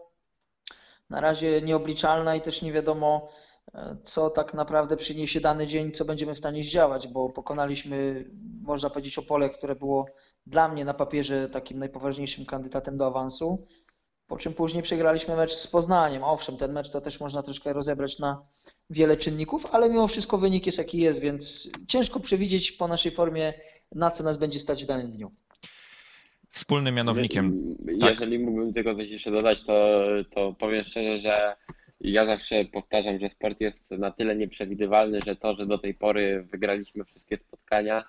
na 1.09 1.21
razie 1.21 1.61
nieobliczalna 1.61 2.35
i 2.35 2.41
też 2.41 2.61
nie 2.61 2.71
wiadomo, 2.71 3.29
co 4.03 4.29
tak 4.29 4.53
naprawdę 4.53 4.97
przyniesie 4.97 5.41
dany 5.41 5.67
dzień, 5.67 5.91
co 5.91 6.05
będziemy 6.05 6.33
w 6.33 6.37
stanie 6.37 6.63
zdziałać, 6.63 7.07
bo 7.07 7.29
pokonaliśmy, 7.29 8.25
można 8.61 8.89
powiedzieć, 8.89 9.17
Opole, 9.17 9.49
które 9.49 9.75
było 9.75 10.05
dla 10.47 10.67
mnie 10.67 10.85
na 10.85 10.93
papierze 10.93 11.49
takim 11.49 11.79
najpoważniejszym 11.79 12.45
kandydatem 12.45 12.97
do 12.97 13.05
awansu, 13.07 13.65
po 14.27 14.37
czym 14.37 14.53
później 14.53 14.83
przegraliśmy 14.83 15.35
mecz 15.35 15.51
z 15.53 15.67
Poznaniem. 15.67 16.23
Owszem, 16.23 16.57
ten 16.57 16.71
mecz 16.73 16.89
to 16.89 17.01
też 17.01 17.19
można 17.19 17.43
troszkę 17.43 17.73
rozebrać 17.73 18.19
na 18.19 18.41
wiele 18.89 19.17
czynników, 19.17 19.65
ale 19.71 19.89
mimo 19.89 20.07
wszystko 20.07 20.37
wynik 20.37 20.65
jest 20.65 20.77
jaki 20.77 20.97
jest, 20.97 21.19
więc 21.19 21.69
ciężko 21.87 22.19
przewidzieć 22.19 22.71
po 22.71 22.87
naszej 22.87 23.11
formie, 23.11 23.53
na 23.91 24.11
co 24.11 24.23
nas 24.23 24.37
będzie 24.37 24.59
stać 24.59 24.83
w 24.83 24.87
danym 24.87 25.11
dniu. 25.11 25.31
Wspólnym 26.51 26.95
mianownikiem. 26.95 27.75
Je- 27.87 28.09
Jeżeli 28.09 28.39
mógłbym 28.39 28.73
tylko 28.73 28.95
coś 28.95 29.09
jeszcze 29.09 29.31
dodać, 29.31 29.63
to, 29.63 29.73
to 30.35 30.53
powiem 30.59 30.83
szczerze, 30.83 31.19
że 31.19 31.55
ja 32.03 32.25
zawsze 32.25 32.65
powtarzam, 32.65 33.19
że 33.19 33.29
sport 33.29 33.61
jest 33.61 33.91
na 33.91 34.11
tyle 34.11 34.35
nieprzewidywalny, 34.35 35.19
że 35.25 35.35
to, 35.35 35.55
że 35.55 35.65
do 35.65 35.77
tej 35.77 35.93
pory 35.93 36.47
wygraliśmy 36.51 37.03
wszystkie 37.03 37.37
spotkania, 37.37 38.03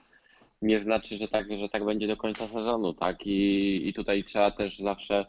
nie 0.62 0.80
znaczy, 0.80 1.16
że 1.16 1.28
tak, 1.28 1.58
że 1.58 1.68
tak 1.68 1.84
będzie 1.84 2.06
do 2.06 2.16
końca 2.16 2.46
sezonu, 2.46 2.94
tak? 2.94 3.26
I, 3.26 3.88
i 3.88 3.92
tutaj 3.92 4.24
trzeba 4.24 4.50
też 4.50 4.78
zawsze 4.78 5.26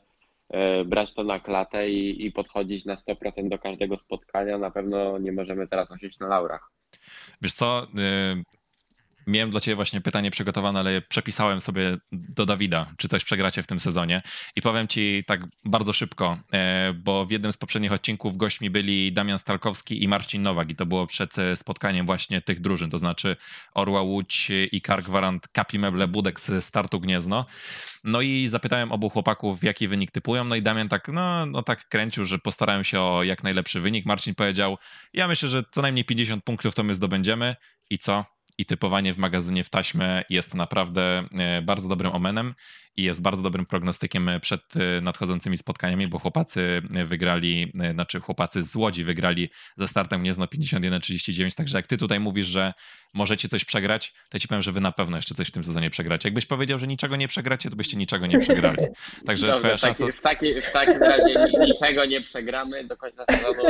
e, 0.50 0.86
brać 0.86 1.14
to 1.14 1.24
na 1.24 1.40
klatę 1.40 1.90
i, 1.90 2.26
i 2.26 2.32
podchodzić 2.32 2.86
na 2.86 2.96
100% 2.96 3.50
do 3.50 3.60
każdego 3.60 3.98
spotkania. 3.98 4.58
Na 4.58 4.72
pewno 4.72 5.20
nie 5.20 5.32
możemy 5.32 5.68
teraz 5.68 5.92
osiąść 5.92 6.20
na 6.20 6.28
laurach. 6.28 6.72
Wiesz 7.42 7.54
co, 7.54 7.84
y, 7.84 8.44
miałem 9.28 9.50
dla 9.50 9.60
ciebie 9.60 9.76
właśnie 9.76 10.02
pytanie 10.02 10.32
przygotowane, 10.32 10.80
ale 10.80 11.02
przepisałem 11.02 11.62
sobie 11.62 11.98
do 12.12 12.46
Dawida, 12.46 12.92
czy 12.98 13.08
coś 13.08 13.24
przegracie 13.24 13.64
w 13.64 13.68
tym 13.68 13.80
sezonie. 13.80 14.22
I 14.56 14.62
powiem 14.62 14.88
ci 14.88 15.24
tak 15.28 15.42
bardzo 15.66 15.94
szybko, 15.94 16.38
e, 16.54 16.94
bo 16.94 17.26
w 17.26 17.32
jednym 17.32 17.52
z 17.52 17.58
poprzednich 17.58 17.92
odcinków 17.92 18.38
gośćmi 18.38 18.70
byli 18.70 19.14
Damian 19.14 19.40
Stalkowski 19.40 20.04
i 20.04 20.08
Marcin 20.08 20.42
Nowak 20.42 20.70
i 20.70 20.76
to 20.76 20.86
było 20.86 21.08
przed 21.08 21.40
e, 21.40 21.56
spotkaniem 21.56 22.06
właśnie 22.06 22.42
tych 22.42 22.62
drużyn, 22.62 22.90
to 22.90 22.98
znaczy 22.98 23.36
Orła 23.74 24.02
Łódź 24.02 24.52
i 24.72 24.82
Kar 24.82 25.04
Gwarant 25.04 25.48
Kapi 25.48 25.80
Meble 25.80 26.08
Budek 26.08 26.40
z 26.40 26.66
startu 26.66 27.00
Gniezno. 27.00 27.46
No 28.04 28.22
i 28.22 28.48
zapytałem 28.48 28.92
obu 28.92 29.10
chłopaków, 29.10 29.64
jaki 29.64 29.88
wynik 29.88 30.12
typują, 30.12 30.44
no 30.44 30.56
i 30.56 30.62
Damian 30.62 30.90
tak, 30.90 31.08
no, 31.08 31.46
no 31.46 31.64
tak 31.64 31.90
kręcił, 31.90 32.26
że 32.26 32.40
postarałem 32.40 32.84
się 32.84 33.02
o 33.02 33.24
jak 33.24 33.44
najlepszy 33.44 33.82
wynik. 33.82 34.06
Marcin 34.06 34.36
powiedział, 34.36 34.78
ja 35.14 35.28
myślę, 35.28 35.50
że 35.50 35.64
co 35.72 35.82
najmniej 35.82 36.06
50 36.06 36.44
punktów 36.44 36.76
to 36.76 36.84
my 36.84 36.96
zdobędziemy 36.96 37.56
i 37.90 37.98
co? 37.98 38.33
I 38.58 38.66
typowanie 38.66 39.14
w 39.14 39.18
magazynie 39.18 39.64
w 39.64 39.70
taśmę 39.70 40.24
jest 40.30 40.56
naprawdę 40.56 41.24
e, 41.40 41.62
bardzo 41.62 41.90
dobrym 41.90 42.12
omenem 42.12 42.54
i 42.96 43.04
jest 43.04 43.22
bardzo 43.22 43.44
dobrym 43.44 43.66
prognostykiem 43.66 44.30
przed 44.42 44.62
e, 44.76 45.02
nadchodzącymi 45.02 45.58
spotkaniami, 45.58 46.08
bo 46.08 46.20
chłopacy 46.20 46.82
wygrali, 47.06 47.72
e, 47.80 47.94
znaczy 47.94 48.20
chłopacy 48.20 48.64
z 48.64 48.76
Łodzi 48.76 49.04
wygrali 49.04 49.50
ze 49.78 49.88
startem 49.88 50.22
Gniezno 50.22 50.46
51-39, 50.46 51.56
także 51.56 51.78
jak 51.78 51.88
ty 51.88 51.98
tutaj 51.98 52.20
mówisz, 52.20 52.48
że 52.48 52.74
możecie 53.14 53.50
coś 53.50 53.66
przegrać, 53.66 54.14
to 54.30 54.40
ci 54.40 54.48
powiem, 54.48 54.62
że 54.62 54.72
wy 54.72 54.82
na 54.82 54.92
pewno 54.92 55.18
jeszcze 55.18 55.36
coś 55.36 55.48
w 55.48 55.52
tym 55.52 55.64
sezonie 55.64 55.90
przegracie. 55.90 56.30
Jakbyś 56.30 56.46
powiedział, 56.46 56.80
że 56.80 56.88
niczego 56.88 57.16
nie 57.16 57.28
przegracie, 57.28 57.70
to 57.70 57.76
byście 57.76 57.98
niczego 57.98 58.28
nie 58.28 58.40
przegrali. 58.40 58.78
Także 59.26 59.48
Dobrze, 59.48 59.60
twoja 59.60 59.78
szansa... 59.78 60.06
w, 60.14 60.22
taki, 60.22 60.62
w 60.62 60.72
takim 60.72 61.04
razie 61.04 61.46
ni- 61.46 61.66
niczego 61.66 62.06
nie 62.06 62.22
przegramy 62.22 62.84
do 62.84 62.98
końca 62.98 63.24
sezonu. 63.32 63.64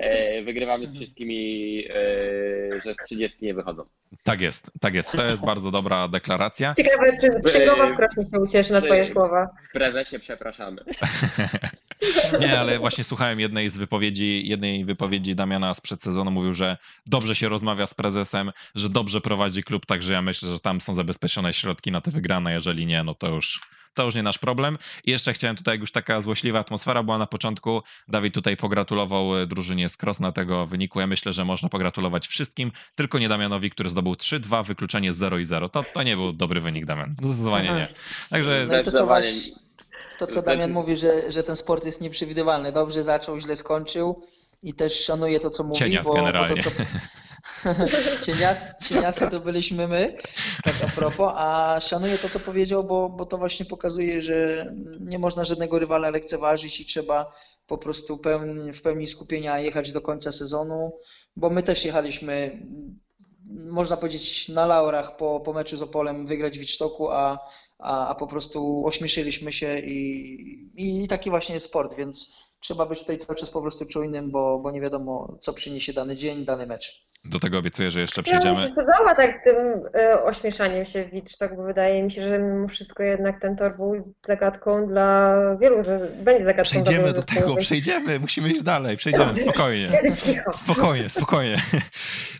E, 0.00 0.42
wygrywamy 0.42 0.86
z 0.86 0.94
wszystkimi, 0.96 1.84
e, 1.88 2.80
że 2.84 2.94
z 2.94 2.96
30 3.06 3.38
nie 3.44 3.54
wychodzą. 3.54 3.84
Tak 4.28 4.40
jest, 4.40 4.70
tak 4.80 4.94
jest. 4.94 5.12
To 5.12 5.24
jest 5.24 5.44
bardzo 5.44 5.70
dobra 5.70 6.08
deklaracja. 6.08 6.74
Ciekawe, 6.74 7.18
czy 7.20 7.28
księgowa 7.44 7.86
w 7.86 7.96
Krośnie 7.96 8.24
się 8.30 8.40
ucieszy 8.40 8.72
na 8.72 8.80
twoje 8.80 9.06
słowa. 9.06 9.48
W 9.70 9.72
prezesie 9.72 10.18
przepraszamy. 10.18 10.84
Nie, 12.40 12.60
ale 12.60 12.78
właśnie 12.78 13.04
słuchałem 13.04 13.40
jednej 13.40 13.70
z 13.70 13.78
wypowiedzi, 13.78 14.48
jednej 14.48 14.84
wypowiedzi 14.84 15.34
Damiana 15.34 15.74
sprzed 15.74 16.02
sezonu. 16.02 16.30
Mówił, 16.30 16.52
że 16.52 16.76
dobrze 17.06 17.34
się 17.34 17.48
rozmawia 17.48 17.86
z 17.86 17.94
prezesem, 17.94 18.52
że 18.74 18.88
dobrze 18.88 19.20
prowadzi 19.20 19.62
klub, 19.62 19.86
także 19.86 20.12
ja 20.12 20.22
myślę, 20.22 20.48
że 20.48 20.60
tam 20.60 20.80
są 20.80 20.94
zabezpieczone 20.94 21.52
środki 21.52 21.92
na 21.92 22.00
te 22.00 22.10
wygrane. 22.10 22.52
Jeżeli 22.52 22.86
nie, 22.86 23.04
no 23.04 23.14
to 23.14 23.28
już. 23.28 23.60
To 23.98 24.04
już 24.04 24.14
nie 24.14 24.22
nasz 24.22 24.38
problem. 24.38 24.78
I 25.04 25.10
jeszcze 25.10 25.32
chciałem 25.32 25.56
tutaj, 25.56 25.74
jak 25.74 25.80
już 25.80 25.92
taka 25.92 26.22
złośliwa 26.22 26.58
atmosfera 26.58 27.02
była 27.02 27.18
na 27.18 27.26
początku, 27.26 27.82
Dawid 28.08 28.34
tutaj 28.34 28.56
pogratulował 28.56 29.38
e, 29.38 29.46
drużynie 29.46 29.88
z 29.88 29.96
Krosna 29.96 30.32
tego 30.32 30.66
wyniku. 30.66 31.00
Ja 31.00 31.06
myślę, 31.06 31.32
że 31.32 31.44
można 31.44 31.68
pogratulować 31.68 32.28
wszystkim, 32.28 32.72
tylko 32.94 33.18
nie 33.18 33.28
Damianowi, 33.28 33.70
który 33.70 33.90
zdobył 33.90 34.12
3-2, 34.12 34.66
wykluczenie 34.66 35.12
0 35.12 35.38
i 35.38 35.44
0. 35.44 35.68
To, 35.68 35.84
to 35.92 36.02
nie 36.02 36.16
był 36.16 36.32
dobry 36.32 36.60
wynik, 36.60 36.86
Damian. 36.86 37.14
Zdecydowanie 37.22 37.68
nie. 37.68 37.88
Także 38.30 38.66
No 38.70 38.82
to 38.82 38.90
co, 38.90 39.08
to, 40.18 40.26
co 40.26 40.42
Damian 40.42 40.70
mówi, 40.70 40.96
że, 40.96 41.32
że 41.32 41.42
ten 41.42 41.56
sport 41.56 41.84
jest 41.84 42.00
nieprzewidywalny. 42.00 42.72
Dobrze 42.72 43.02
zaczął, 43.02 43.38
źle 43.38 43.56
skończył 43.56 44.26
i 44.62 44.74
też 44.74 45.04
szanuję 45.04 45.40
to, 45.40 45.50
co 45.50 45.64
mówi. 45.64 45.78
Cienias 45.78 46.04
bo, 46.04 46.10
bo 46.10 46.16
generalnie. 46.16 46.62
to, 46.62 46.70
co... 46.70 46.70
Cienias, 48.26 48.78
cieniasy 48.82 49.30
to 49.30 49.40
byliśmy 49.40 49.88
my, 49.88 50.16
tak 50.64 50.74
a 50.84 50.86
propos, 50.86 51.32
a 51.34 51.78
szanuję 51.80 52.18
to, 52.18 52.28
co 52.28 52.40
powiedział, 52.40 52.84
bo, 52.84 53.08
bo 53.08 53.26
to 53.26 53.38
właśnie 53.38 53.66
pokazuje, 53.66 54.20
że 54.20 54.66
nie 55.00 55.18
można 55.18 55.44
żadnego 55.44 55.78
rywala 55.78 56.10
lekceważyć 56.10 56.80
i 56.80 56.84
trzeba 56.84 57.32
po 57.66 57.78
prostu 57.78 58.18
pełni, 58.18 58.72
w 58.72 58.82
pełni 58.82 59.06
skupienia 59.06 59.60
jechać 59.60 59.92
do 59.92 60.00
końca 60.00 60.32
sezonu, 60.32 60.92
bo 61.36 61.50
my 61.50 61.62
też 61.62 61.84
jechaliśmy, 61.84 62.62
można 63.70 63.96
powiedzieć, 63.96 64.48
na 64.48 64.66
laurach 64.66 65.16
po, 65.16 65.40
po 65.40 65.52
meczu 65.52 65.76
z 65.76 65.82
Opolem 65.82 66.26
wygrać 66.26 66.58
w 66.58 66.60
Wicztoku, 66.60 67.10
a, 67.10 67.38
a, 67.78 68.08
a 68.08 68.14
po 68.14 68.26
prostu 68.26 68.86
ośmieszyliśmy 68.86 69.52
się 69.52 69.78
i, 69.78 70.70
i 70.76 71.08
taki 71.08 71.30
właśnie 71.30 71.54
jest 71.54 71.66
sport, 71.66 71.94
więc 71.94 72.47
trzeba 72.60 72.86
być 72.86 73.00
tutaj 73.00 73.16
cały 73.16 73.36
czas 73.38 73.50
po 73.50 73.62
prostu 73.62 73.86
czujnym, 73.86 74.30
bo, 74.30 74.58
bo 74.58 74.70
nie 74.70 74.80
wiadomo, 74.80 75.36
co 75.40 75.52
przyniesie 75.52 75.92
dany 75.92 76.16
dzień, 76.16 76.44
dany 76.44 76.66
mecz. 76.66 77.02
do 77.24 77.38
tego 77.40 77.58
obiecuję, 77.58 77.90
że 77.90 78.00
jeszcze 78.00 78.20
Ja 78.20 78.32
bym 78.32 78.40
przejdziemy. 78.40 78.66
przesadzała 78.66 79.14
tak 79.14 79.32
z 79.32 79.44
tym 79.44 79.56
y, 79.56 80.22
ośmieszaniem 80.24 80.86
się 80.86 81.04
w 81.04 81.10
Wicztok, 81.10 81.56
bo 81.56 81.62
wydaje 81.62 82.02
mi 82.02 82.10
się, 82.10 82.22
że 82.22 82.38
mimo 82.38 82.68
wszystko 82.68 83.02
jednak 83.02 83.40
ten 83.40 83.56
tor 83.56 83.76
był 83.76 84.14
zagadką 84.26 84.86
dla 84.86 85.34
wielu, 85.60 85.76
będzie 86.16 86.44
zagadką 86.44 86.54
dla 86.54 86.82
Przejdziemy 86.82 87.12
do 87.12 87.22
tego, 87.22 87.34
zespołów. 87.40 87.58
przejdziemy, 87.58 88.20
musimy 88.20 88.50
iść 88.50 88.62
dalej, 88.62 88.96
przejdziemy, 88.96 89.36
spokojnie. 89.36 89.88
Cicho. 90.24 90.52
Spokojnie, 90.52 91.08
spokojnie. 91.08 91.56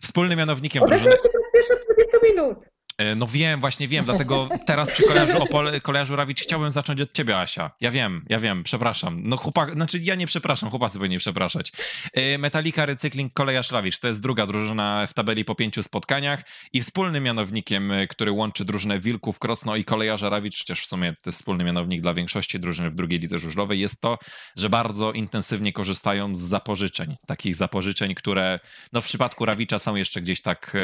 Wspólnym 0.02 0.38
mianownikiem 0.38 0.83
drużyny. 0.87 1.11
Się 1.11 1.16
po 1.28 1.52
pierwsze 1.54 1.74
20 1.94 2.18
minut. 2.31 2.59
E, 2.99 3.15
No 3.15 3.27
wiem, 3.27 3.61
właśnie 3.61 3.89
wiem, 3.89 4.05
dlatego 4.05 4.49
teraz 4.67 4.91
przy 4.91 5.03
koleżu, 5.03 5.43
Opole, 5.43 5.81
koleżu 5.81 6.17
Rawicz 6.17 6.43
chciałbym 6.43 6.71
zacząć 6.71 7.01
od 7.01 7.13
ciebie, 7.13 7.39
Asia. 7.39 7.71
Ja 7.81 7.91
wiem, 7.91 8.25
ja 8.29 8.39
wiem, 8.39 8.63
przepraszam. 8.63 9.21
No 9.25 9.37
chłopak, 9.37 9.73
znaczy 9.73 9.99
ja 9.99 10.15
nie 10.15 10.27
przepraszam, 10.27 10.71
chłopacy 10.71 10.99
powinni 10.99 11.19
przepraszać. 11.19 11.73
E, 12.13 12.39
Metallica 12.39 12.87
Recykling 12.87 13.33
Kolejarz 13.33 13.71
Rawicz 13.71 13.99
to 13.99 14.09
jest 14.09 14.21
druga 14.21 14.47
drużyna 14.47 15.07
w 15.07 15.15
tabeli 15.15 15.45
po 15.45 15.55
pięciu 15.55 15.83
spotkaniach 15.83 16.43
i 16.73 16.83
wspólnym 16.83 17.25
mianownikiem, 17.25 17.93
e, 17.93 18.07
który 18.07 18.33
łączy 18.33 18.65
drużynę 18.65 18.99
Wilków, 18.99 19.39
Krosno 19.39 19.77
i 19.77 19.85
Kolejarza 19.85 20.29
Rawicz, 20.29 20.59
chociaż 20.59 20.81
w 20.81 20.87
sumie 20.87 21.13
to 21.23 21.31
jest 21.31 21.39
wspólny 21.39 21.65
mianownik 21.65 22.03
dla 22.03 22.15
większości 22.15 22.61
drużyn 22.61 22.91
w 22.91 22.95
drugiej 22.95 23.19
lidze 23.19 23.39
żużlowej, 23.39 23.81
jest 23.81 24.01
to, 24.01 24.19
że 24.57 24.71
bardzo 24.71 25.13
intensywnie 25.13 25.73
korzystają 25.73 26.37
z 26.37 26.41
zapożyczeń. 26.41 27.17
Takich 27.27 27.55
zapożyczeń, 27.55 28.15
które 28.15 28.61
no 28.93 29.01
w 29.01 29.05
przypadku 29.05 29.45
Rawicza 29.45 29.79
są 29.79 29.97
jeszcze 29.97 30.21
gdzieś 30.21 30.43
tak... 30.43 30.77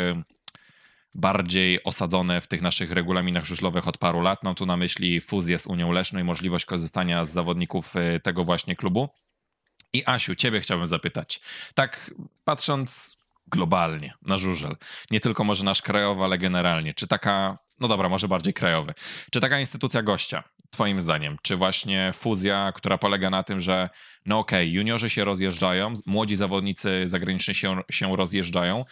bardziej 1.15 1.85
osadzone 1.85 2.41
w 2.41 2.47
tych 2.47 2.63
naszych 2.63 2.91
regulaminach 2.91 3.45
żużlowych 3.45 3.89
od 3.89 3.99
paru 3.99 4.21
lat. 4.21 4.45
Mam 4.45 4.55
tu 4.55 4.67
na 4.67 4.77
myśli 4.77 5.21
fuzję 5.21 5.59
z 5.59 5.67
Unią 5.67 5.93
Leszną 5.93 6.21
i 6.21 6.25
możliwość 6.25 6.65
korzystania 6.65 7.25
z 7.25 7.31
zawodników 7.31 7.97
y, 7.97 8.21
tego 8.21 8.45
właśnie 8.45 8.77
klubu. 8.77 9.09
I 9.93 10.03
Asiu, 10.07 10.35
ciebie 10.35 10.61
chciałbym 10.61 10.87
zapytać. 10.87 11.41
Tak 11.75 12.11
patrząc 12.45 13.19
globalnie 13.47 14.15
na 14.23 14.39
żużel, 14.39 14.77
nie 15.11 15.21
tylko 15.21 15.45
może 15.45 15.65
nasz 15.65 15.83
krajowy, 15.83 16.25
ale 16.25 16.39
generalnie, 16.39 16.95
czy 16.95 17.07
taka, 17.07 17.59
no 17.81 17.89
dobra, 17.89 18.09
może 18.09 18.29
bardziej 18.29 18.55
krajowy, 18.55 18.95
czy 19.33 19.41
taka 19.41 19.61
instytucja 19.61 20.03
gościa, 20.03 20.43
twoim 20.71 21.01
zdaniem, 21.01 21.37
czy 21.43 21.57
właśnie 21.57 22.11
fuzja, 22.13 22.73
która 22.75 22.99
polega 22.99 23.31
na 23.31 23.43
tym, 23.43 23.61
że 23.61 23.91
no 24.27 24.39
okej, 24.39 24.73
juniorzy 24.73 25.11
się 25.11 25.25
rozjeżdżają, 25.25 25.93
młodzi 26.07 26.37
zawodnicy 26.37 27.03
zagraniczni 27.05 27.55
się, 27.55 27.83
się 27.91 28.17
rozjeżdżają, 28.17 28.85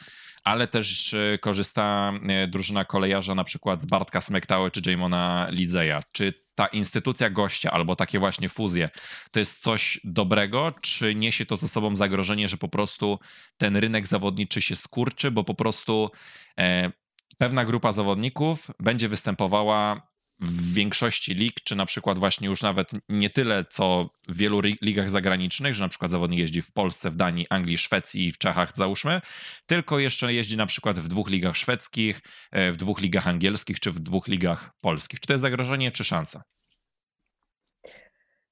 ale 0.44 0.68
też 0.68 1.14
korzysta 1.40 2.12
e, 2.28 2.46
drużyna 2.46 2.84
kolejarza 2.84 3.34
na 3.34 3.44
przykład 3.44 3.82
z 3.82 3.86
Bartka 3.86 4.20
Smektały 4.20 4.70
czy 4.70 4.90
Jamona 4.90 5.46
Lidzeja. 5.50 6.00
Czy 6.12 6.34
ta 6.54 6.66
instytucja 6.66 7.30
gościa 7.30 7.70
albo 7.70 7.96
takie 7.96 8.18
właśnie 8.18 8.48
fuzje 8.48 8.90
to 9.32 9.38
jest 9.38 9.62
coś 9.62 10.00
dobrego, 10.04 10.72
czy 10.80 11.14
niesie 11.14 11.46
to 11.46 11.56
ze 11.56 11.68
sobą 11.68 11.96
zagrożenie, 11.96 12.48
że 12.48 12.56
po 12.56 12.68
prostu 12.68 13.18
ten 13.56 13.76
rynek 13.76 14.06
zawodniczy 14.06 14.62
się 14.62 14.76
skurczy, 14.76 15.30
bo 15.30 15.44
po 15.44 15.54
prostu 15.54 16.10
e, 16.58 16.92
pewna 17.38 17.64
grupa 17.64 17.92
zawodników 17.92 18.70
będzie 18.80 19.08
występowała 19.08 20.11
w 20.40 20.74
większości 20.74 21.34
lig, 21.34 21.54
czy 21.64 21.76
na 21.76 21.86
przykład 21.86 22.18
właśnie 22.18 22.48
już 22.48 22.62
nawet 22.62 22.90
nie 23.08 23.30
tyle, 23.30 23.64
co 23.64 24.10
w 24.28 24.36
wielu 24.36 24.60
ligach 24.60 25.10
zagranicznych, 25.10 25.74
że 25.74 25.84
na 25.84 25.88
przykład 25.88 26.10
zawodnik 26.10 26.40
jeździ 26.40 26.62
w 26.62 26.72
Polsce, 26.72 27.10
w 27.10 27.16
Danii, 27.16 27.46
Anglii, 27.50 27.78
Szwecji 27.78 28.26
i 28.26 28.32
w 28.32 28.38
Czechach, 28.38 28.76
załóżmy, 28.76 29.20
tylko 29.66 29.98
jeszcze 29.98 30.34
jeździ 30.34 30.56
na 30.56 30.66
przykład 30.66 30.98
w 30.98 31.08
dwóch 31.08 31.30
ligach 31.30 31.56
szwedzkich, 31.56 32.20
e, 32.50 32.72
w 32.72 32.76
dwóch 32.76 33.00
ligach 33.00 33.28
angielskich, 33.28 33.80
czy 33.80 33.90
w 33.90 34.00
dwóch 34.00 34.28
ligach 34.28 34.70
polskich. 34.80 35.20
Czy 35.20 35.26
to 35.26 35.32
jest 35.32 35.42
zagrożenie, 35.42 35.90
czy 35.90 36.04
szansa? 36.04 36.42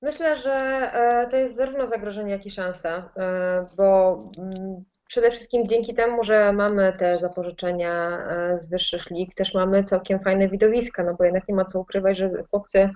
Myślę, 0.02 0.36
że 0.36 0.52
e, 0.52 1.26
to 1.30 1.36
jest 1.36 1.56
zarówno 1.56 1.86
zagrożenie, 1.86 2.32
jak 2.32 2.46
i 2.46 2.50
szansa, 2.50 3.10
e, 3.16 3.66
bo 3.78 4.18
mm, 4.38 4.84
przede 5.08 5.30
wszystkim 5.30 5.66
dzięki 5.66 5.94
temu, 5.94 6.24
że 6.24 6.52
mamy 6.52 6.92
te 6.92 7.18
zapożyczenia 7.18 8.18
e, 8.18 8.58
z 8.58 8.68
wyższych 8.68 9.10
lig, 9.10 9.34
też 9.34 9.54
mamy 9.54 9.84
całkiem 9.84 10.20
fajne 10.20 10.48
widowiska, 10.48 11.04
no 11.04 11.14
bo 11.14 11.24
jednak 11.24 11.48
nie 11.48 11.54
ma 11.54 11.64
co 11.64 11.80
ukrywać, 11.80 12.16
że 12.16 12.30
chłopcy 12.50 12.90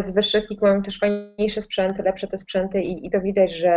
z 0.00 0.12
wyższych 0.12 0.50
lig 0.50 0.62
mają 0.62 0.82
też 0.82 0.98
fajniejsze 0.98 1.62
sprzęty, 1.62 2.02
lepsze 2.02 2.26
te 2.26 2.38
sprzęty 2.38 2.80
i, 2.80 3.06
i 3.06 3.10
to 3.10 3.20
widać, 3.20 3.52
że, 3.52 3.72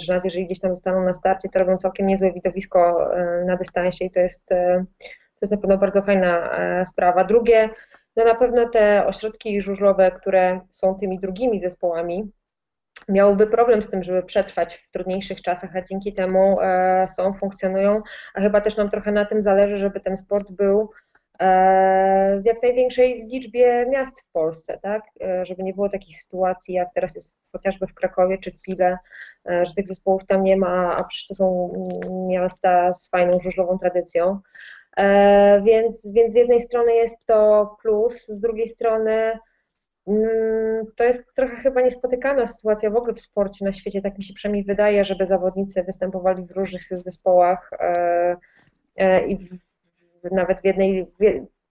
że 0.00 0.12
nawet 0.12 0.24
jeżeli 0.24 0.46
gdzieś 0.46 0.60
tam 0.60 0.74
zostaną 0.74 1.04
na 1.04 1.12
starcie, 1.14 1.48
to 1.48 1.58
robią 1.58 1.76
całkiem 1.76 2.06
niezłe 2.06 2.32
widowisko 2.32 3.10
na 3.46 3.56
dystansie 3.56 4.04
i 4.04 4.10
to 4.10 4.20
jest, 4.20 4.46
to 4.46 5.38
jest 5.42 5.52
na 5.52 5.58
pewno 5.58 5.78
bardzo 5.78 6.02
fajna 6.02 6.50
sprawa. 6.84 7.24
Drugie, 7.24 7.70
no 8.16 8.24
na 8.24 8.34
pewno 8.34 8.68
te 8.68 9.06
ośrodki 9.06 9.60
żużlowe, 9.60 10.10
które 10.10 10.60
są 10.70 10.94
tymi 10.94 11.18
drugimi 11.18 11.60
zespołami, 11.60 12.32
miałyby 13.08 13.46
problem 13.46 13.82
z 13.82 13.90
tym, 13.90 14.02
żeby 14.02 14.22
przetrwać 14.22 14.74
w 14.74 14.90
trudniejszych 14.90 15.42
czasach, 15.42 15.76
a 15.76 15.82
dzięki 15.82 16.12
temu 16.12 16.60
e, 16.60 17.06
są, 17.08 17.32
funkcjonują, 17.32 18.02
a 18.34 18.40
chyba 18.40 18.60
też 18.60 18.76
nam 18.76 18.90
trochę 18.90 19.12
na 19.12 19.24
tym 19.24 19.42
zależy, 19.42 19.78
żeby 19.78 20.00
ten 20.00 20.16
sport 20.16 20.50
był 20.50 20.90
e, 21.40 22.40
w 22.42 22.46
jak 22.46 22.62
największej 22.62 23.26
liczbie 23.32 23.86
miast 23.90 24.20
w 24.20 24.32
Polsce, 24.32 24.78
tak? 24.82 25.02
E, 25.20 25.46
żeby 25.46 25.62
nie 25.62 25.74
było 25.74 25.88
takich 25.88 26.16
sytuacji, 26.22 26.74
jak 26.74 26.88
teraz 26.94 27.14
jest 27.14 27.38
chociażby 27.52 27.86
w 27.86 27.94
Krakowie 27.94 28.38
czy 28.38 28.50
w 28.50 28.60
Pile, 28.60 28.98
że 29.62 29.74
tych 29.74 29.86
zespołów 29.86 30.26
tam 30.26 30.44
nie 30.44 30.56
ma, 30.56 30.96
a 30.96 31.04
przecież 31.04 31.26
to 31.26 31.34
są 31.34 31.72
miasta 32.28 32.92
z 32.92 33.08
fajną 33.08 33.40
żużlową 33.40 33.78
tradycją. 33.78 34.40
Więc, 35.62 36.12
więc 36.12 36.32
z 36.32 36.36
jednej 36.36 36.60
strony 36.60 36.94
jest 36.94 37.16
to 37.26 37.76
plus, 37.82 38.26
z 38.26 38.40
drugiej 38.40 38.68
strony 38.68 39.38
Mm, 40.06 40.86
to 40.96 41.04
jest 41.04 41.24
trochę 41.34 41.56
chyba 41.56 41.80
niespotykana 41.80 42.46
sytuacja 42.46 42.90
w 42.90 42.96
ogóle 42.96 43.14
w 43.14 43.20
sporcie 43.20 43.64
na 43.64 43.72
świecie, 43.72 44.02
tak 44.02 44.18
mi 44.18 44.24
się 44.24 44.34
przynajmniej 44.34 44.64
wydaje, 44.64 45.04
żeby 45.04 45.26
zawodnicy 45.26 45.82
występowali 45.82 46.46
w 46.46 46.50
różnych 46.50 46.82
zespołach 46.90 47.70
e, 47.72 48.36
e, 48.96 49.26
i 49.26 49.36
w, 49.36 49.48
nawet 50.32 50.60
w, 50.60 50.64
jednej, 50.64 51.06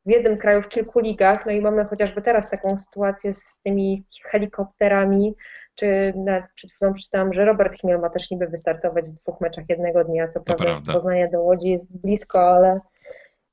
w 0.05 0.09
jednym 0.09 0.37
kraju, 0.37 0.61
w 0.61 0.67
kilku 0.67 0.99
ligach. 0.99 1.45
No 1.45 1.51
i 1.51 1.61
mamy 1.61 1.85
chociażby 1.85 2.21
teraz 2.21 2.49
taką 2.49 2.77
sytuację 2.77 3.33
z 3.33 3.59
tymi 3.63 4.03
helikopterami, 4.31 5.35
czy 5.75 6.13
nawet 6.15 6.45
przed 6.55 6.71
chwilą 6.71 6.93
czytałam, 6.93 7.33
że 7.33 7.45
Robert 7.45 7.79
Chmiel 7.79 7.99
ma 7.99 8.09
też 8.09 8.31
niby 8.31 8.47
wystartować 8.47 9.05
w 9.05 9.13
dwóch 9.13 9.41
meczach 9.41 9.65
jednego 9.69 10.03
dnia, 10.03 10.27
co 10.27 10.41
prawda 10.41 10.77
z 10.77 10.85
Poznania 10.85 11.29
do 11.29 11.41
Łodzi 11.41 11.69
jest 11.69 11.97
blisko, 11.97 12.41
ale 12.41 12.79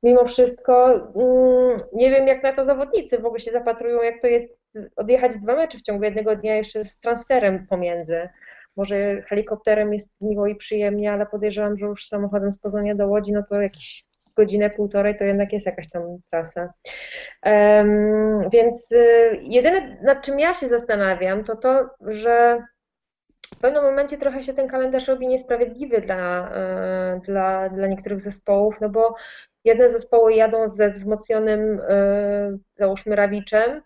mimo 0.02 0.24
wszystko 0.24 0.90
mm, 0.92 1.76
nie 1.92 2.10
wiem, 2.10 2.26
jak 2.26 2.42
na 2.42 2.52
to 2.52 2.64
zawodnicy 2.64 3.18
w 3.18 3.26
ogóle 3.26 3.40
się 3.40 3.52
zapatrują, 3.52 4.02
jak 4.02 4.20
to 4.20 4.26
jest 4.26 4.58
odjechać 4.96 5.38
dwa 5.38 5.56
mecze 5.56 5.78
w 5.78 5.82
ciągu 5.82 6.04
jednego 6.04 6.36
dnia 6.36 6.56
jeszcze 6.56 6.84
z 6.84 6.98
transferem 6.98 7.66
pomiędzy. 7.66 8.28
Może 8.76 9.22
helikopterem 9.22 9.92
jest 9.92 10.10
miło 10.20 10.46
i 10.46 10.56
przyjemnie, 10.56 11.12
ale 11.12 11.26
podejrzewam, 11.26 11.78
że 11.78 11.86
już 11.86 12.06
samochodem 12.06 12.52
z 12.52 12.58
Poznania 12.58 12.94
do 12.94 13.08
Łodzi, 13.08 13.32
no 13.32 13.42
to 13.48 13.60
jakieś 13.60 14.04
godzinę, 14.36 14.70
półtorej 14.70 15.16
to 15.16 15.24
jednak 15.24 15.52
jest 15.52 15.66
jakaś 15.66 15.90
tam 15.90 16.02
trasa. 16.30 16.72
Um, 17.44 18.50
więc 18.52 18.92
y, 18.92 19.40
jedyne, 19.42 19.96
nad 20.02 20.22
czym 20.24 20.38
ja 20.38 20.54
się 20.54 20.68
zastanawiam, 20.68 21.44
to 21.44 21.56
to, 21.56 21.90
że 22.00 22.62
w 23.54 23.58
pewnym 23.58 23.82
momencie 23.82 24.18
trochę 24.18 24.42
się 24.42 24.54
ten 24.54 24.68
kalendarz 24.68 25.08
robi 25.08 25.28
niesprawiedliwy 25.28 26.00
dla, 26.00 26.52
y, 27.16 27.20
dla, 27.20 27.68
dla 27.68 27.86
niektórych 27.86 28.20
zespołów, 28.20 28.80
no 28.80 28.88
bo 28.88 29.14
jedne 29.64 29.88
zespoły 29.88 30.34
jadą 30.34 30.68
ze 30.68 30.90
wzmocnionym, 30.90 31.80
y, 31.80 32.58
załóżmy, 32.76 33.16
Rawiczem, 33.16 33.82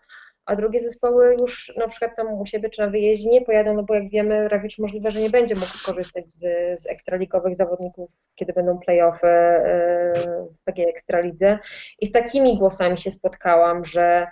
a 0.46 0.56
drugie 0.56 0.80
zespoły 0.80 1.36
już 1.40 1.72
na 1.76 1.88
przykład 1.88 2.16
tam 2.16 2.32
u 2.32 2.46
siebie 2.46 2.70
czy 2.70 2.80
na 2.80 2.88
wyjeździe 2.88 3.30
nie 3.30 3.40
pojadą, 3.40 3.74
no 3.74 3.82
bo 3.82 3.94
jak 3.94 4.08
wiemy, 4.10 4.48
Rawicz 4.48 4.78
możliwe, 4.78 5.10
że 5.10 5.20
nie 5.20 5.30
będzie 5.30 5.54
mógł 5.54 5.72
korzystać 5.86 6.30
z, 6.30 6.40
z 6.80 6.86
ekstraligowych 6.86 7.54
zawodników, 7.54 8.10
kiedy 8.34 8.52
będą 8.52 8.78
playoffy 8.78 9.26
e, 9.26 10.12
w 10.60 10.64
takiej 10.64 10.88
ekstralidze. 10.88 11.58
I 12.00 12.06
z 12.06 12.12
takimi 12.12 12.58
głosami 12.58 12.98
się 12.98 13.10
spotkałam, 13.10 13.84
że 13.84 14.26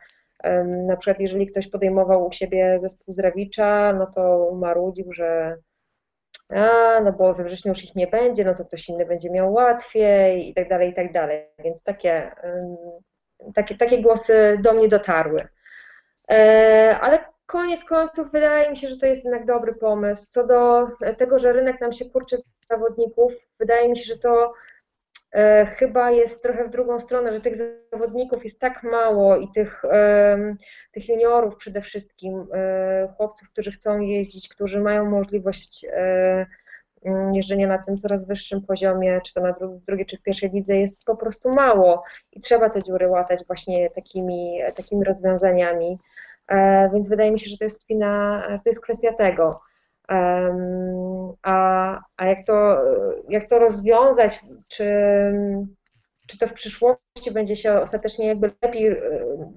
na 0.87 0.97
przykład 0.97 1.21
jeżeli 1.21 1.47
ktoś 1.47 1.69
podejmował 1.69 2.27
u 2.27 2.33
siebie 2.33 2.79
zespół 2.81 3.13
z 3.15 3.19
Rawicza, 3.19 3.93
no 3.93 4.07
to 4.07 4.51
marudził, 4.55 5.13
że 5.13 5.57
a, 6.49 7.01
no 7.01 7.13
bo 7.13 7.35
we 7.35 7.45
wrześniu 7.45 7.69
już 7.69 7.85
ich 7.85 7.95
nie 7.95 8.07
będzie, 8.07 8.45
no 8.45 8.55
to 8.55 8.65
ktoś 8.65 8.89
inny 8.89 9.07
będzie 9.07 9.31
miał 9.31 9.53
łatwiej 9.53 10.49
i 10.49 10.55
tak 10.55 10.69
dalej, 10.69 10.91
i 10.91 10.95
tak 10.95 11.13
dalej. 11.13 11.47
Więc 11.59 11.83
takie, 11.83 12.33
takie, 13.55 13.77
takie 13.77 14.03
głosy 14.03 14.59
do 14.63 14.73
mnie 14.73 14.89
dotarły. 14.89 15.49
E, 16.31 16.99
ale 17.01 17.19
koniec 17.47 17.85
końców 17.85 18.33
wydaje 18.33 18.71
mi 18.71 18.77
się, 18.77 18.89
że 18.89 18.97
to 18.97 19.07
jest 19.07 19.25
jednak 19.25 19.47
dobry 19.47 19.75
pomysł. 19.75 20.27
Co 20.29 20.47
do 20.47 20.89
tego, 21.17 21.39
że 21.39 21.53
rynek 21.53 21.81
nam 21.81 21.93
się 21.93 22.05
kurczy 22.05 22.37
z 22.37 22.45
zawodników, 22.71 23.33
wydaje 23.59 23.89
mi 23.89 23.97
się, 23.97 24.05
że 24.05 24.19
to 24.19 24.53
chyba 25.67 26.11
jest 26.11 26.43
trochę 26.43 26.65
w 26.65 26.71
drugą 26.71 26.99
stronę, 26.99 27.33
że 27.33 27.41
tych 27.41 27.57
zawodników 27.93 28.45
jest 28.45 28.61
tak 28.61 28.83
mało 28.83 29.37
i 29.37 29.49
tych, 29.55 29.83
tych 30.93 31.09
juniorów 31.09 31.57
przede 31.57 31.81
wszystkim, 31.81 32.47
e, 32.55 33.15
chłopców, 33.17 33.49
którzy 33.49 33.71
chcą 33.71 34.01
jeździć, 34.01 34.49
którzy 34.49 34.81
mają 34.81 35.11
możliwość 35.11 35.87
jeżdżenia 37.33 37.67
na 37.67 37.79
tym 37.79 37.99
coraz 37.99 38.27
wyższym 38.27 38.63
poziomie, 38.63 39.21
czy 39.25 39.35
to 39.35 39.41
na 39.41 39.55
drugiej, 39.87 40.07
czy 40.07 40.17
w 40.17 40.23
pierwszej 40.23 40.51
lidze, 40.51 40.77
jest 40.77 41.05
po 41.05 41.17
prostu 41.17 41.51
mało 41.51 42.05
i 42.33 42.41
trzeba 42.41 42.71
te 42.71 42.83
dziury 42.83 43.09
łatać 43.09 43.41
właśnie 43.47 43.91
takimi, 43.91 44.61
takimi 44.77 45.05
rozwiązaniami. 45.05 45.99
E, 46.49 46.91
więc 46.93 47.09
wydaje 47.09 47.31
mi 47.31 47.41
się, 47.41 47.51
że 47.51 47.57
to 47.57 47.65
jest 47.65 47.87
to 47.89 48.63
jest 48.67 48.81
kwestia 48.81 49.13
tego. 49.13 49.61
A, 50.09 52.01
a 52.17 52.27
jak, 52.27 52.47
to, 52.47 52.85
jak 53.29 53.49
to 53.49 53.59
rozwiązać, 53.59 54.41
czy, 54.69 54.85
czy 56.27 56.39
to 56.39 56.47
w 56.47 56.53
przyszłości 56.53 57.31
będzie 57.33 57.57
się 57.57 57.81
ostatecznie 57.81 58.27
jakby 58.27 58.51
lepiej, 58.63 58.87
e, 58.87 58.97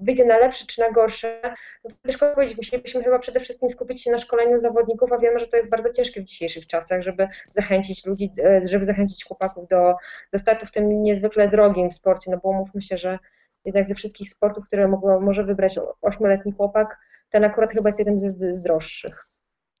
wyjdzie 0.02 0.24
na 0.24 0.38
lepsze 0.38 0.66
czy 0.66 0.80
na 0.80 0.90
gorsze, 0.90 1.40
no 1.84 1.90
to 1.90 1.96
ciężko 2.06 2.34
powiedzieć. 2.34 2.56
Musielibyśmy 2.56 3.04
chyba 3.04 3.18
przede 3.18 3.40
wszystkim 3.40 3.70
skupić 3.70 4.02
się 4.02 4.10
na 4.10 4.18
szkoleniu 4.18 4.58
zawodników, 4.58 5.12
a 5.12 5.18
wiemy, 5.18 5.38
że 5.38 5.46
to 5.46 5.56
jest 5.56 5.68
bardzo 5.68 5.90
ciężkie 5.90 6.20
w 6.20 6.24
dzisiejszych 6.24 6.66
czasach, 6.66 7.02
żeby 7.02 7.28
zachęcić 7.52 8.06
ludzi, 8.06 8.32
e, 8.44 8.60
żeby 8.64 8.84
zachęcić 8.84 9.24
chłopaków 9.24 9.68
do, 9.68 9.94
do 10.32 10.38
startu 10.38 10.66
w 10.66 10.70
tym 10.70 11.02
niezwykle 11.02 11.48
drogim 11.48 11.92
sporcie, 11.92 12.30
no 12.30 12.36
bo 12.42 12.52
mówmy 12.52 12.82
się, 12.82 12.98
że 12.98 13.18
jednak 13.64 13.86
ze 13.88 13.94
wszystkich 13.94 14.30
sportów, 14.30 14.66
które 14.66 14.88
mogło, 14.88 15.20
może 15.20 15.44
wybrać 15.44 15.78
ośmioletni 16.02 16.52
chłopak, 16.52 16.98
ten 17.30 17.44
akurat 17.44 17.72
chyba 17.72 17.88
jest 17.88 17.98
jeden 17.98 18.18
z, 18.18 18.56
z 18.56 18.62
droższych. 18.62 19.28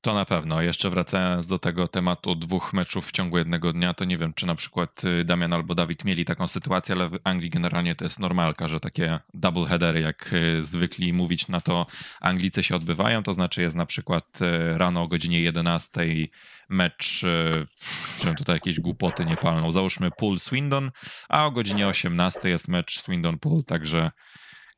To 0.00 0.14
na 0.14 0.24
pewno. 0.24 0.62
Jeszcze 0.62 0.90
wracając 0.90 1.46
do 1.46 1.58
tego 1.58 1.88
tematu 1.88 2.34
dwóch 2.34 2.72
meczów 2.72 3.08
w 3.08 3.12
ciągu 3.12 3.38
jednego 3.38 3.72
dnia, 3.72 3.94
to 3.94 4.04
nie 4.04 4.18
wiem, 4.18 4.34
czy 4.34 4.46
na 4.46 4.54
przykład 4.54 5.04
y, 5.04 5.24
Damian 5.24 5.52
albo 5.52 5.74
Dawid 5.74 6.04
mieli 6.04 6.24
taką 6.24 6.48
sytuację, 6.48 6.94
ale 6.94 7.08
w 7.08 7.18
Anglii 7.24 7.50
generalnie 7.50 7.94
to 7.94 8.04
jest 8.04 8.18
normalka, 8.18 8.68
że 8.68 8.80
takie 8.80 9.18
double 9.34 9.66
headery, 9.66 10.00
jak 10.00 10.32
y, 10.32 10.64
zwykli 10.64 11.12
mówić 11.12 11.48
na 11.48 11.60
to 11.60 11.86
Anglicy 12.20 12.62
się 12.62 12.76
odbywają, 12.76 13.22
to 13.22 13.32
znaczy 13.32 13.62
jest 13.62 13.76
na 13.76 13.86
przykład 13.86 14.38
y, 14.42 14.78
rano 14.78 15.02
o 15.02 15.08
godzinie 15.08 15.40
11 15.40 16.00
mecz, 16.68 17.24
żebym 18.20 18.36
tutaj 18.36 18.56
jakieś 18.56 18.80
głupoty 18.80 19.24
nie 19.24 19.36
palną, 19.36 19.72
załóżmy 19.72 20.10
Pool 20.10 20.38
Swindon, 20.38 20.90
a 21.28 21.46
o 21.46 21.50
godzinie 21.50 21.88
18 21.88 22.48
jest 22.48 22.68
mecz 22.68 23.00
Swindon 23.00 23.38
Pool, 23.38 23.64
także 23.64 24.10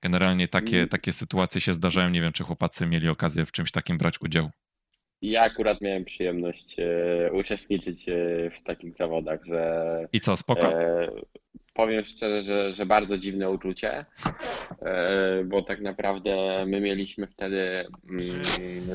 generalnie 0.02 0.48
takie, 0.48 0.76
mm. 0.76 0.88
takie 0.88 1.12
sytuacje 1.12 1.60
się 1.60 1.74
zdarzają. 1.74 2.10
Nie 2.10 2.20
wiem, 2.20 2.32
czy 2.32 2.44
chłopacy 2.44 2.86
mieli 2.86 3.08
okazję 3.08 3.46
w 3.46 3.52
czymś 3.52 3.70
takim 3.70 3.98
brać 3.98 4.20
udział. 4.20 4.50
Ja 5.22 5.42
akurat 5.42 5.80
miałem 5.80 6.04
przyjemność 6.04 6.76
e, 6.78 7.32
uczestniczyć 7.32 8.08
e, 8.08 8.14
w 8.50 8.62
takich 8.62 8.92
zawodach, 8.92 9.44
że. 9.44 10.08
I 10.12 10.20
co, 10.20 10.36
spoko? 10.36 10.72
E, 10.72 11.08
powiem 11.74 12.04
szczerze, 12.04 12.42
że, 12.42 12.74
że 12.74 12.86
bardzo 12.86 13.18
dziwne 13.18 13.50
uczucie, 13.50 14.06
e, 14.82 15.44
bo 15.44 15.60
tak 15.60 15.80
naprawdę 15.80 16.64
my 16.66 16.80
mieliśmy 16.80 17.26
wtedy 17.26 17.86
mm, 18.10 18.20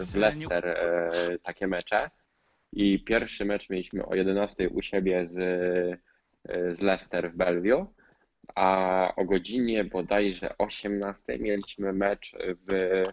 z 0.05 0.15
Leicester 0.15 0.67
e, 0.67 1.37
takie 1.43 1.67
mecze 1.67 2.09
i 2.73 3.03
pierwszy 3.03 3.45
mecz 3.45 3.69
mieliśmy 3.69 4.05
o 4.05 4.15
11 4.15 4.69
u 4.69 4.81
siebie 4.81 5.25
z, 5.25 5.33
z 6.77 6.81
Leicester 6.81 7.31
w 7.31 7.35
Bellevue, 7.35 7.85
a 8.55 9.13
o 9.15 9.25
godzinie 9.25 9.83
bodajże 9.83 10.57
18 10.57 11.39
mieliśmy 11.39 11.93
mecz 11.93 12.35
w 12.39 13.03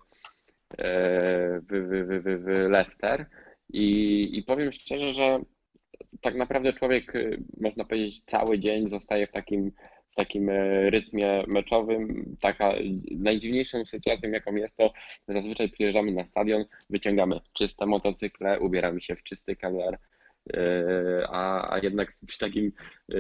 w, 0.79 1.67
w, 1.69 2.23
w, 2.23 2.45
w 2.45 2.71
Leicester 2.71 3.27
i, 3.73 4.39
i 4.39 4.43
powiem 4.43 4.73
szczerze, 4.73 5.13
że 5.13 5.41
tak 6.21 6.35
naprawdę 6.35 6.73
człowiek, 6.73 7.13
można 7.61 7.85
powiedzieć, 7.85 8.23
cały 8.27 8.59
dzień 8.59 8.89
zostaje 8.89 9.27
w 9.27 9.31
takim, 9.31 9.73
w 10.11 10.15
takim 10.15 10.49
e, 10.49 10.91
rytmie 10.91 11.45
meczowym. 11.47 12.37
Taka 12.41 12.73
najdziwniejszą 13.11 13.85
sytuacją, 13.85 14.31
jaką 14.31 14.55
jest 14.55 14.77
to, 14.77 14.93
zazwyczaj 15.29 15.69
przyjeżdżamy 15.71 16.13
na 16.13 16.25
stadion, 16.25 16.65
wyciągamy 16.91 17.41
czyste 17.53 17.87
motocykle, 17.87 18.61
ubieramy 18.61 19.01
się 19.01 19.17
w 19.17 19.23
czysty 19.23 19.57
kamer, 19.57 19.99
e, 20.55 20.63
a, 21.29 21.75
a 21.75 21.79
jednak 21.79 22.17
przy 22.27 22.39
takim 22.39 22.73
e, 23.13 23.15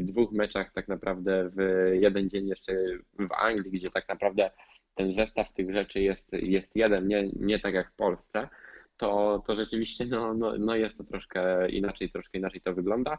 dwóch 0.00 0.32
meczach 0.32 0.72
tak 0.72 0.88
naprawdę 0.88 1.50
w 1.56 1.90
jeden 2.00 2.30
dzień 2.30 2.48
jeszcze 2.48 2.72
w 3.18 3.32
Anglii, 3.32 3.70
gdzie 3.70 3.90
tak 3.90 4.08
naprawdę 4.08 4.50
ten 4.96 5.14
zestaw 5.14 5.52
tych 5.52 5.72
rzeczy 5.72 6.00
jest, 6.00 6.32
jest 6.32 6.76
jeden, 6.76 7.08
nie, 7.08 7.28
nie 7.40 7.58
tak 7.58 7.74
jak 7.74 7.92
w 7.92 7.96
Polsce, 7.96 8.48
to, 8.96 9.42
to 9.46 9.56
rzeczywiście 9.56 10.06
no, 10.06 10.34
no, 10.34 10.54
no 10.58 10.76
jest 10.76 10.98
to 10.98 11.04
troszkę 11.04 11.70
inaczej, 11.70 12.10
troszkę 12.10 12.38
inaczej 12.38 12.60
to 12.60 12.74
wygląda. 12.74 13.18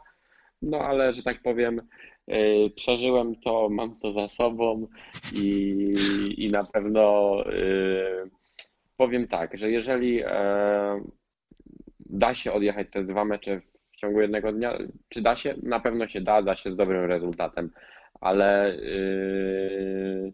No 0.62 0.78
ale, 0.78 1.12
że 1.12 1.22
tak 1.22 1.42
powiem, 1.42 1.82
yy, 2.26 2.70
przeżyłem 2.76 3.36
to, 3.36 3.68
mam 3.68 3.98
to 3.98 4.12
za 4.12 4.28
sobą 4.28 4.86
i, 5.34 5.74
i 6.36 6.48
na 6.48 6.64
pewno 6.64 7.34
yy, 7.46 8.30
powiem 8.96 9.28
tak, 9.28 9.58
że 9.58 9.70
jeżeli 9.70 10.14
yy, 10.14 10.26
da 12.00 12.34
się 12.34 12.52
odjechać 12.52 12.86
te 12.90 13.04
dwa 13.04 13.24
mecze 13.24 13.60
w 13.92 13.96
ciągu 13.96 14.20
jednego 14.20 14.52
dnia, 14.52 14.78
czy 15.08 15.22
da 15.22 15.36
się? 15.36 15.54
Na 15.62 15.80
pewno 15.80 16.08
się 16.08 16.20
da, 16.20 16.42
da 16.42 16.56
się 16.56 16.70
z 16.70 16.76
dobrym 16.76 17.04
rezultatem, 17.04 17.70
ale 18.20 18.76
yy, 18.76 20.32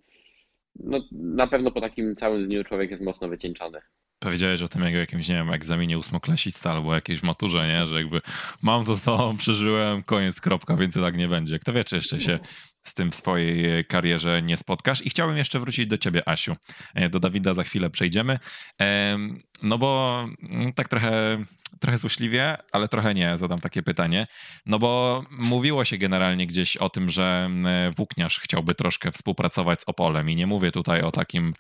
no, 0.77 1.01
na 1.13 1.47
pewno 1.47 1.71
po 1.71 1.81
takim 1.81 2.17
całym 2.17 2.47
dniu 2.47 2.65
człowiek 2.65 2.91
jest 2.91 3.03
mocno 3.03 3.29
wycieńczony 3.29 3.81
powiedziałeś 4.25 4.63
o 4.63 4.69
tym 4.69 4.83
jak 4.83 4.95
jakimś, 4.95 5.29
nie 5.29 5.35
wiem, 5.35 5.51
egzaminie 5.51 5.99
ósmoklasista 5.99 6.73
albo 6.73 6.95
jakiejś 6.95 7.23
maturze, 7.23 7.69
nie? 7.69 7.87
Że 7.87 7.97
jakby 7.97 8.21
mam 8.63 8.85
to 8.85 8.97
sobą, 8.97 9.37
przeżyłem, 9.37 10.03
koniec, 10.03 10.41
kropka, 10.41 10.77
więcej 10.77 11.03
tak 11.03 11.17
nie 11.17 11.29
będzie. 11.29 11.59
Kto 11.59 11.73
wie, 11.73 11.85
czy 11.85 11.97
jeszcze 11.97 12.21
się 12.21 12.39
z 12.83 12.95
tym 12.95 13.11
w 13.11 13.15
swojej 13.15 13.85
karierze 13.85 14.43
nie 14.43 14.57
spotkasz. 14.57 15.07
I 15.07 15.11
chciałbym 15.11 15.37
jeszcze 15.37 15.61
wrócić 15.61 15.87
do 15.87 15.99
ciebie, 15.99 16.29
Asiu. 16.29 16.57
E, 16.95 17.09
do 17.09 17.21
Dawida 17.21 17.55
za 17.55 17.65
chwilę 17.65 17.91
przejdziemy. 17.91 18.39
No 19.63 19.79
bo 19.79 20.21
mm, 20.43 20.73
tak 20.73 20.89
trochę, 20.89 21.45
trochę 21.81 21.99
złośliwie, 21.99 22.57
ale 22.73 22.89
trochę 22.89 23.15
nie, 23.15 23.39
zadam 23.39 23.59
takie 23.59 23.83
pytanie. 23.83 24.27
No 24.67 24.79
bo 24.79 25.23
mówiło 25.39 25.85
się 25.85 25.99
generalnie 25.99 26.47
gdzieś 26.47 26.77
o 26.77 26.89
tym, 26.89 27.11
że 27.11 27.45
mm, 27.47 27.93
Włókniarz 27.93 28.41
chciałby 28.41 28.75
troszkę 28.75 29.13
współpracować 29.13 29.81
z 29.81 29.85
Opolem 29.87 30.31
i 30.31 30.37
nie 30.37 30.47
mówię 30.47 30.71
tutaj 30.71 31.01
o 31.03 31.11
takim 31.11 31.53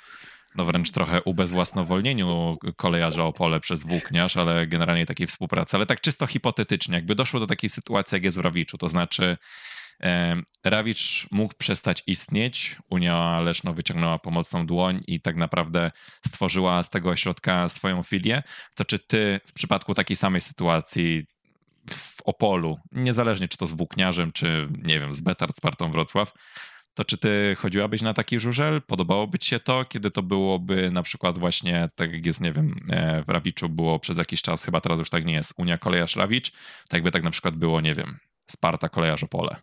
no 0.55 0.65
wręcz 0.65 0.91
trochę 0.91 1.23
ubezwłasnowolnieniu 1.23 2.57
kolejarza 2.77 3.25
Opole 3.25 3.61
przez 3.61 3.83
włókniarz, 3.83 4.37
ale 4.37 4.67
generalnie 4.67 5.07
takiej 5.07 5.27
współpracy. 5.27 5.77
Ale 5.77 5.87
tak 5.87 6.01
czysto 6.01 6.27
hipotetycznie, 6.27 6.95
jakby 6.95 7.15
doszło 7.15 7.41
do 7.41 7.47
takiej 7.47 7.71
sytuacji, 7.71 8.17
jak 8.17 8.25
jest 8.25 8.37
w 8.37 8.41
Rawiczu, 8.41 8.79
to 8.79 8.89
znaczy 8.89 9.37
e, 10.03 10.37
Rawicz 10.65 11.27
mógł 11.31 11.55
przestać 11.59 12.03
istnieć, 12.07 12.77
Unia 12.91 13.41
Leszno 13.41 13.75
wyciągnęła 13.75 14.19
pomocną 14.19 14.67
dłoń 14.67 15.01
i 15.07 15.21
tak 15.21 15.37
naprawdę 15.37 15.91
stworzyła 16.27 16.83
z 16.83 16.91
tego 16.91 17.11
ośrodka 17.11 17.69
swoją 17.69 18.03
filię, 18.03 18.43
to 18.75 18.85
czy 18.85 18.99
ty 18.99 19.41
w 19.47 19.53
przypadku 19.53 19.95
takiej 19.95 20.17
samej 20.17 20.41
sytuacji 20.41 21.27
w 21.91 22.23
Opolu, 22.25 22.79
niezależnie 22.93 23.49
czy 23.49 23.59
to 23.59 23.67
z 23.67 23.73
włókniarzem, 23.73 24.33
czy 24.33 24.69
nie 24.83 25.01
wiem, 25.01 25.15
z 25.15 25.21
Betard, 25.21 25.57
Spartą 25.57 25.91
Wrocław, 25.91 26.33
to 26.95 27.05
czy 27.05 27.19
ty 27.19 27.57
chodziłabyś 27.59 28.03
na 28.03 28.15
taki 28.15 28.41
żużel? 28.41 28.83
Podobałoby 28.83 29.39
ci 29.39 29.49
się 29.49 29.59
to, 29.59 29.85
kiedy 29.85 30.11
to 30.11 30.23
byłoby 30.23 30.91
na 30.91 31.03
przykład 31.03 31.39
właśnie, 31.39 31.89
tak 31.95 32.13
jak 32.13 32.27
jest, 32.27 32.41
nie 32.41 32.53
wiem, 32.53 32.75
e, 32.91 33.23
w 33.25 33.29
Rawiczu 33.29 33.69
było 33.69 33.99
przez 33.99 34.19
jakiś 34.19 34.43
czas, 34.43 34.65
chyba 34.65 34.81
teraz 34.81 34.99
już 34.99 35.11
tak 35.11 35.25
nie 35.25 35.35
jest, 35.35 35.55
Unia 35.59 35.79
Kolejarz 35.79 36.17
Rawicz, 36.17 36.51
tak 36.51 36.93
jakby 36.93 37.11
tak 37.11 37.23
na 37.23 37.31
przykład 37.31 37.57
było, 37.57 37.81
nie 37.81 37.95
wiem, 37.95 38.19
Sparta 38.51 38.89
Kolejarz 38.89 39.25
Opole. 39.25 39.57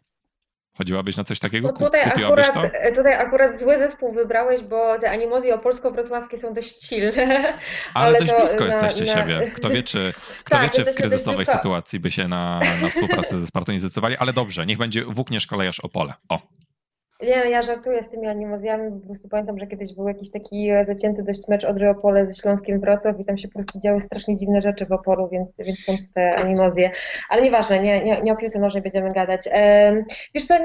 Chodziłabyś 0.77 1.17
na 1.17 1.23
coś 1.23 1.39
takiego? 1.39 1.67
No 1.67 1.85
tutaj, 1.85 2.01
akurat, 2.01 2.53
to? 2.53 2.61
tutaj 2.95 3.13
akurat 3.13 3.59
zły 3.59 3.77
zespół 3.77 4.13
wybrałeś, 4.13 4.61
bo 4.61 4.99
te 4.99 5.11
animozje 5.11 5.55
opolsko-wrocławskie 5.55 6.37
są 6.37 6.53
dość 6.53 6.83
silne. 6.83 7.53
Ale, 7.93 8.07
ale 8.07 8.19
dość 8.19 8.33
blisko 8.33 8.65
jesteście 8.65 9.05
na... 9.05 9.13
siebie. 9.13 9.51
Kto 9.55 9.69
wie, 9.69 9.83
czy, 9.83 10.13
kto 10.45 10.57
tak, 10.57 10.63
wie, 10.63 10.69
czy 10.69 10.91
w 10.91 10.95
kryzysowej 10.95 11.45
sytuacji 11.45 11.99
by 11.99 12.11
się 12.11 12.27
na, 12.27 12.61
na 12.81 12.89
współpracę 12.89 13.39
ze 13.39 13.47
Spartą 13.47 13.71
nie 13.71 13.79
zdecydowali, 13.79 14.17
ale 14.17 14.33
dobrze, 14.33 14.65
niech 14.65 14.77
będzie 14.77 15.03
Włókniarz 15.03 15.47
Kolejarz 15.47 15.79
Opole. 15.79 16.13
O. 16.29 16.39
Nie, 17.21 17.49
ja 17.49 17.61
żartuję 17.61 18.03
z 18.03 18.09
tymi 18.09 18.27
animozjami, 18.27 18.99
po 19.01 19.07
prostu 19.07 19.29
pamiętam, 19.29 19.59
że 19.59 19.67
kiedyś 19.67 19.93
był 19.93 20.07
jakiś 20.07 20.31
taki 20.31 20.69
e, 20.69 20.85
zacięty 20.85 21.23
dość 21.23 21.47
mecz 21.47 21.63
Odry 21.63 21.89
Opole 21.89 22.25
ze 22.25 22.41
Śląskiem 22.41 22.79
Wrocław 22.79 23.19
i 23.19 23.25
tam 23.25 23.37
się 23.37 23.47
po 23.47 23.53
prostu 23.53 23.79
działy 23.79 24.01
strasznie 24.01 24.35
dziwne 24.35 24.61
rzeczy 24.61 24.85
w 24.85 24.91
Opolu, 24.91 25.29
więc, 25.29 25.55
więc 25.57 25.79
stąd 25.79 25.99
te 26.13 26.35
animozje. 26.35 26.91
Ale 27.29 27.41
nieważne, 27.41 27.79
nie, 27.79 28.03
nie, 28.03 28.21
nie 28.21 28.33
o 28.33 28.35
piłce 28.35 28.59
nożnej 28.59 28.83
będziemy 28.83 29.09
gadać. 29.11 29.49
Wiesz 30.33 30.45
co, 30.45 30.55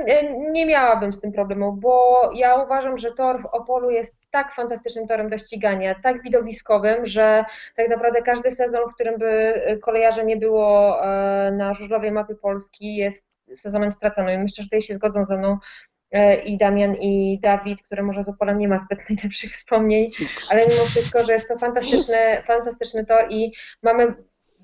nie 0.53 0.67
miałabym 0.67 1.13
z 1.13 1.21
tym 1.21 1.33
problemu, 1.33 1.73
bo 1.73 2.21
ja 2.35 2.63
uważam, 2.63 2.99
że 2.99 3.13
tor 3.13 3.43
w 3.43 3.47
Opolu 3.47 3.91
jest 3.91 4.31
tak 4.31 4.55
fantastycznym 4.55 5.07
torem 5.07 5.31
do 5.31 5.39
ścigania, 5.39 5.95
tak 6.03 6.23
widowiskowym, 6.23 7.07
że 7.07 7.45
tak 7.77 7.89
naprawdę 7.89 8.23
każdy 8.23 8.51
sezon, 8.51 8.91
w 8.91 8.95
którym 8.95 9.19
by 9.19 9.27
e, 9.27 9.79
kolejarza 9.79 10.23
nie 10.23 10.37
było 10.37 10.97
e, 11.05 11.53
na 11.53 11.75
żużlowej 11.75 12.13
mapie 12.13 12.35
Polski 12.35 12.97
jest 12.97 13.25
sezonem 13.55 13.93
straconym. 13.93 14.43
Myślę, 14.43 14.63
że 14.63 14.67
tutaj 14.67 14.83
się 14.83 14.95
zgodzą 14.95 15.25
ze 15.25 15.37
mną 15.37 15.59
E, 15.96 15.96
i 16.45 16.59
Damian 16.59 16.95
i 16.95 17.41
Dawid, 17.43 17.83
który 17.83 18.03
może 18.03 18.23
z 18.23 18.29
Opolem 18.29 18.59
nie 18.59 18.69
ma 18.69 18.79
zbyt 18.79 18.99
najlepszych 19.11 19.53
wspomnień, 19.53 20.11
ale 20.51 20.61
mimo 20.61 20.85
wszystko, 20.85 21.27
że 21.27 21.33
jest 21.33 21.49
to 21.49 21.59
fantastyczny, 21.59 22.43
fantastyczny 22.47 23.07
tor 23.07 23.27
i 23.31 23.53
mamy 23.83 24.15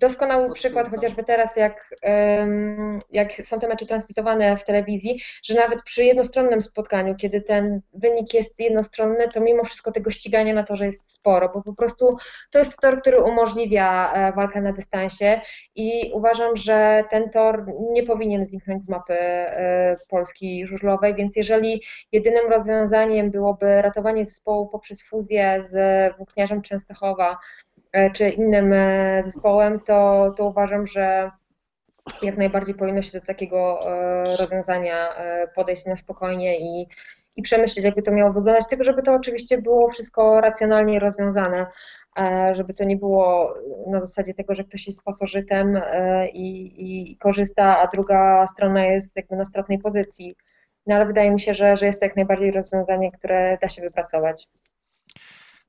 doskonały 0.02 0.52
przykład 0.52 0.88
chociażby 0.90 1.24
teraz, 1.24 1.56
jak, 1.56 1.94
jak 3.10 3.32
są 3.32 3.58
te 3.58 3.68
mecze 3.68 3.86
transmitowane 3.86 4.56
w 4.56 4.64
telewizji, 4.64 5.20
że 5.44 5.54
nawet 5.54 5.82
przy 5.82 6.04
jednostronnym 6.04 6.60
spotkaniu, 6.60 7.14
kiedy 7.14 7.40
ten 7.40 7.80
wynik 7.94 8.34
jest 8.34 8.60
jednostronny, 8.60 9.28
to 9.28 9.40
mimo 9.40 9.64
wszystko 9.64 9.92
tego 9.92 10.10
ścigania 10.10 10.54
na 10.54 10.62
torze 10.62 10.84
jest 10.84 11.12
sporo, 11.12 11.48
bo 11.48 11.62
po 11.62 11.74
prostu 11.74 12.10
to 12.50 12.58
jest 12.58 12.80
tor, 12.80 13.00
który 13.00 13.22
umożliwia 13.22 14.12
e, 14.12 14.32
walkę 14.32 14.60
na 14.60 14.72
dystansie 14.72 15.40
i 15.74 16.10
uważam, 16.14 16.56
że 16.56 17.04
ten 17.10 17.30
tor 17.30 17.66
nie 17.92 18.02
powinien 18.02 18.44
zniknąć 18.44 18.82
z 18.82 18.88
mapy 18.88 19.14
e, 19.14 19.96
Polski 20.10 20.66
żużlowej, 20.66 21.14
więc 21.14 21.36
jeżeli 21.36 21.82
jedynym 22.12 22.50
rozwiązaniem 22.50 23.30
byłoby 23.30 23.82
ratowanie 23.82 24.26
zespołu 24.26 24.68
poprzez 24.68 25.02
fuzję 25.02 25.62
z 25.62 25.72
Włókniarzem 26.16 26.62
Częstochowa, 26.62 27.38
czy 28.14 28.28
innym 28.28 28.72
e, 28.72 29.22
zespołem, 29.22 29.80
to, 29.80 30.30
to 30.36 30.44
uważam, 30.44 30.86
że 30.86 31.30
jak 32.22 32.36
najbardziej 32.36 32.74
powinno 32.74 33.02
się 33.02 33.20
do 33.20 33.26
takiego 33.26 33.80
e, 33.86 34.24
rozwiązania 34.24 35.14
podejść 35.54 35.86
na 35.86 35.96
spokojnie 35.96 36.60
i, 36.60 36.88
i 37.36 37.42
przemyśleć, 37.42 37.84
jakby 37.84 38.02
to 38.02 38.12
miało 38.12 38.32
wyglądać, 38.32 38.66
tylko 38.68 38.84
żeby 38.84 39.02
to 39.02 39.14
oczywiście 39.14 39.62
było 39.62 39.88
wszystko 39.88 40.40
racjonalnie 40.40 40.98
rozwiązane, 40.98 41.66
żeby 42.52 42.74
to 42.74 42.84
nie 42.84 42.96
było 42.96 43.54
na 43.86 44.00
zasadzie 44.00 44.34
tego, 44.34 44.54
że 44.54 44.64
ktoś 44.64 44.86
jest 44.86 45.02
pasożytem 45.02 45.80
i, 46.32 46.74
i 46.76 47.16
korzysta, 47.16 47.78
a 47.78 47.86
druga 47.86 48.46
strona 48.46 48.84
jest 48.84 49.16
jakby 49.16 49.36
na 49.36 49.44
stratnej 49.44 49.78
pozycji. 49.78 50.34
No 50.86 50.94
ale 50.94 51.06
wydaje 51.06 51.30
mi 51.30 51.40
się, 51.40 51.54
że, 51.54 51.76
że 51.76 51.86
jest 51.86 52.00
to 52.00 52.06
jak 52.06 52.16
najbardziej 52.16 52.50
rozwiązanie, 52.50 53.12
które 53.12 53.58
da 53.62 53.68
się 53.68 53.82
wypracować. 53.82 54.48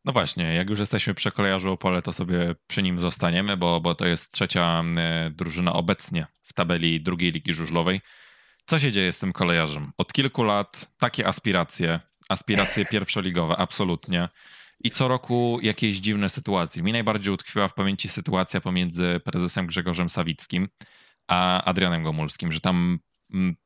No 0.05 0.13
właśnie, 0.13 0.53
jak 0.53 0.69
już 0.69 0.79
jesteśmy 0.79 1.13
przy 1.13 1.31
kolejarzu 1.31 1.71
Opole, 1.71 2.01
to 2.01 2.13
sobie 2.13 2.55
przy 2.67 2.83
nim 2.83 2.99
zostaniemy, 2.99 3.57
bo, 3.57 3.81
bo 3.81 3.95
to 3.95 4.05
jest 4.05 4.31
trzecia 4.31 4.83
e, 4.97 5.31
drużyna 5.31 5.73
obecnie 5.73 6.27
w 6.43 6.53
tabeli 6.53 7.01
drugiej 7.01 7.31
ligi 7.31 7.53
żużlowej. 7.53 8.01
Co 8.65 8.79
się 8.79 8.91
dzieje 8.91 9.13
z 9.13 9.19
tym 9.19 9.33
kolejarzem? 9.33 9.91
Od 9.97 10.13
kilku 10.13 10.43
lat 10.43 10.87
takie 10.99 11.27
aspiracje, 11.27 11.99
aspiracje 12.29 12.85
pierwszoligowe, 12.91 13.57
absolutnie. 13.57 14.29
I 14.83 14.89
co 14.89 15.07
roku 15.07 15.59
jakieś 15.61 15.95
dziwne 15.95 16.29
sytuacje. 16.29 16.83
Mi 16.83 16.91
najbardziej 16.91 17.33
utkwiła 17.33 17.67
w 17.67 17.73
pamięci 17.73 18.09
sytuacja 18.09 18.61
pomiędzy 18.61 19.21
prezesem 19.25 19.67
Grzegorzem 19.67 20.09
Sawickim 20.09 20.67
a 21.27 21.63
Adrianem 21.63 22.03
Gomulskim, 22.03 22.51
że 22.51 22.59
tam 22.59 22.99